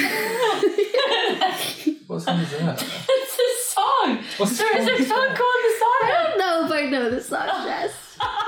What 2.07 2.21
song 2.21 2.39
is 2.39 2.51
that? 2.51 2.83
it's 3.77 4.17
a 4.17 4.17
song. 4.17 4.23
What's 4.37 4.57
There 4.57 4.77
is 4.77 4.87
a 5.01 5.03
song 5.05 5.27
called 5.27 5.39
I 5.39 6.25
don't 6.29 6.39
know 6.39 6.65
if 6.65 6.71
I 6.71 6.85
know 6.89 7.09
the 7.09 7.21
song, 7.21 7.47
Jess. 7.65 8.17
I'll 8.19 8.43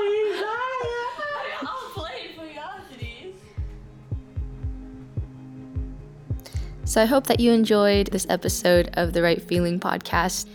play 1.93 2.11
it 2.25 2.36
for 2.36 2.45
you 2.45 2.59
after 2.59 2.97
this. 2.97 3.36
So 6.86 7.01
I 7.01 7.05
hope 7.05 7.27
that 7.27 7.39
you 7.39 7.51
enjoyed 7.51 8.07
this 8.07 8.25
episode 8.30 8.89
of 8.93 9.13
the 9.13 9.21
Right 9.21 9.41
Feeling 9.41 9.80
podcast 9.80 10.47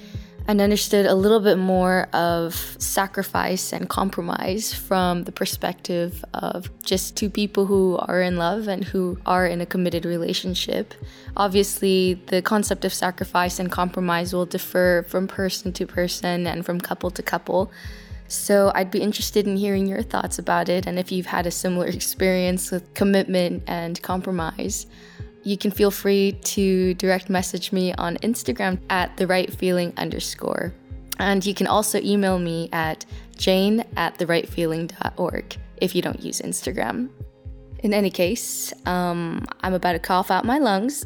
and 0.47 0.61
understood 0.61 1.07
a 1.07 1.14
little 1.14 1.40
bit 1.40 1.57
more 1.57 2.07
of 2.12 2.55
sacrifice 2.78 3.72
and 3.72 3.88
compromise 3.88 4.74
from 4.74 5.24
the 5.24 5.32
perspective 5.32 6.24
of 6.34 6.70
just 6.82 7.16
two 7.16 7.30
people 7.30 7.64
who 7.64 7.97
are 7.99 8.20
in 8.20 8.36
love 8.36 8.68
and 8.68 8.84
who 8.84 9.18
are 9.24 9.47
in 9.47 9.61
a 9.61 9.66
committed 9.66 10.05
relationship. 10.05 10.92
Obviously, 11.36 12.14
the 12.26 12.42
concept 12.42 12.84
of 12.84 12.92
sacrifice 12.92 13.59
and 13.59 13.72
compromise 13.72 14.34
will 14.34 14.47
differ 14.47 15.07
from 15.09 15.26
person 15.26 15.72
to 15.72 15.86
person 15.86 16.47
and 16.47 16.66
from 16.66 16.78
couple 16.78 17.11
to 17.11 17.22
couple. 17.22 17.72
So 18.28 18.72
I'd 18.74 18.90
be 18.90 19.01
interested 19.01 19.47
in 19.47 19.57
hearing 19.57 19.86
your 19.86 20.03
thoughts 20.03 20.38
about 20.38 20.68
it 20.68 20.86
and 20.86 20.99
if 20.99 21.11
you've 21.11 21.26
had 21.26 21.47
a 21.47 21.51
similar 21.51 21.86
experience 22.01 22.70
with 22.70 22.92
commitment 22.95 23.62
and 23.66 24.01
compromise. 24.03 24.86
You 25.45 25.59
can 25.59 25.70
feel 25.70 25.90
free 25.90 26.32
to 26.32 26.95
direct 26.95 27.28
message 27.28 27.70
me 27.70 27.92
on 27.95 28.16
Instagram 28.18 28.80
at 28.90 29.16
the 29.16 29.26
right 29.26 29.53
feeling 29.53 29.92
underscore. 29.97 30.72
And 31.18 31.45
you 31.45 31.55
can 31.55 31.66
also 31.66 32.01
email 32.01 32.38
me 32.38 32.68
at 32.72 33.05
jane 33.36 33.84
at 33.97 34.18
the 34.18 34.26
right 34.26 34.47
therightfeeling.org 34.47 35.57
if 35.76 35.95
you 35.95 36.03
don't 36.03 36.20
use 36.20 36.40
Instagram. 36.40 37.11
In 37.80 37.92
any 37.92 38.11
case, 38.11 38.72
um, 38.86 39.45
I'm 39.61 39.74
about 39.74 39.92
to 39.92 39.99
cough 39.99 40.30
out 40.30 40.47
my 40.47 40.59
lungs, 40.59 41.05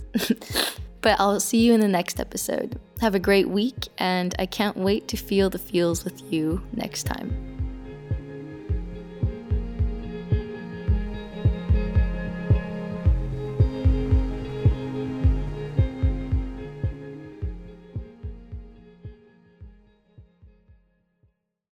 but 1.00 1.18
I'll 1.18 1.40
see 1.40 1.58
you 1.58 1.74
in 1.74 1.80
the 1.80 1.88
next 1.88 2.20
episode. 2.20 2.78
Have 3.00 3.16
a 3.16 3.18
great 3.18 3.48
week, 3.48 3.88
and 3.98 4.34
I 4.38 4.46
can't 4.46 4.76
wait 4.76 5.08
to 5.08 5.16
feel 5.16 5.50
the 5.50 5.58
feels 5.58 6.04
with 6.04 6.32
you 6.32 6.62
next 6.72 7.04
time. 7.04 7.57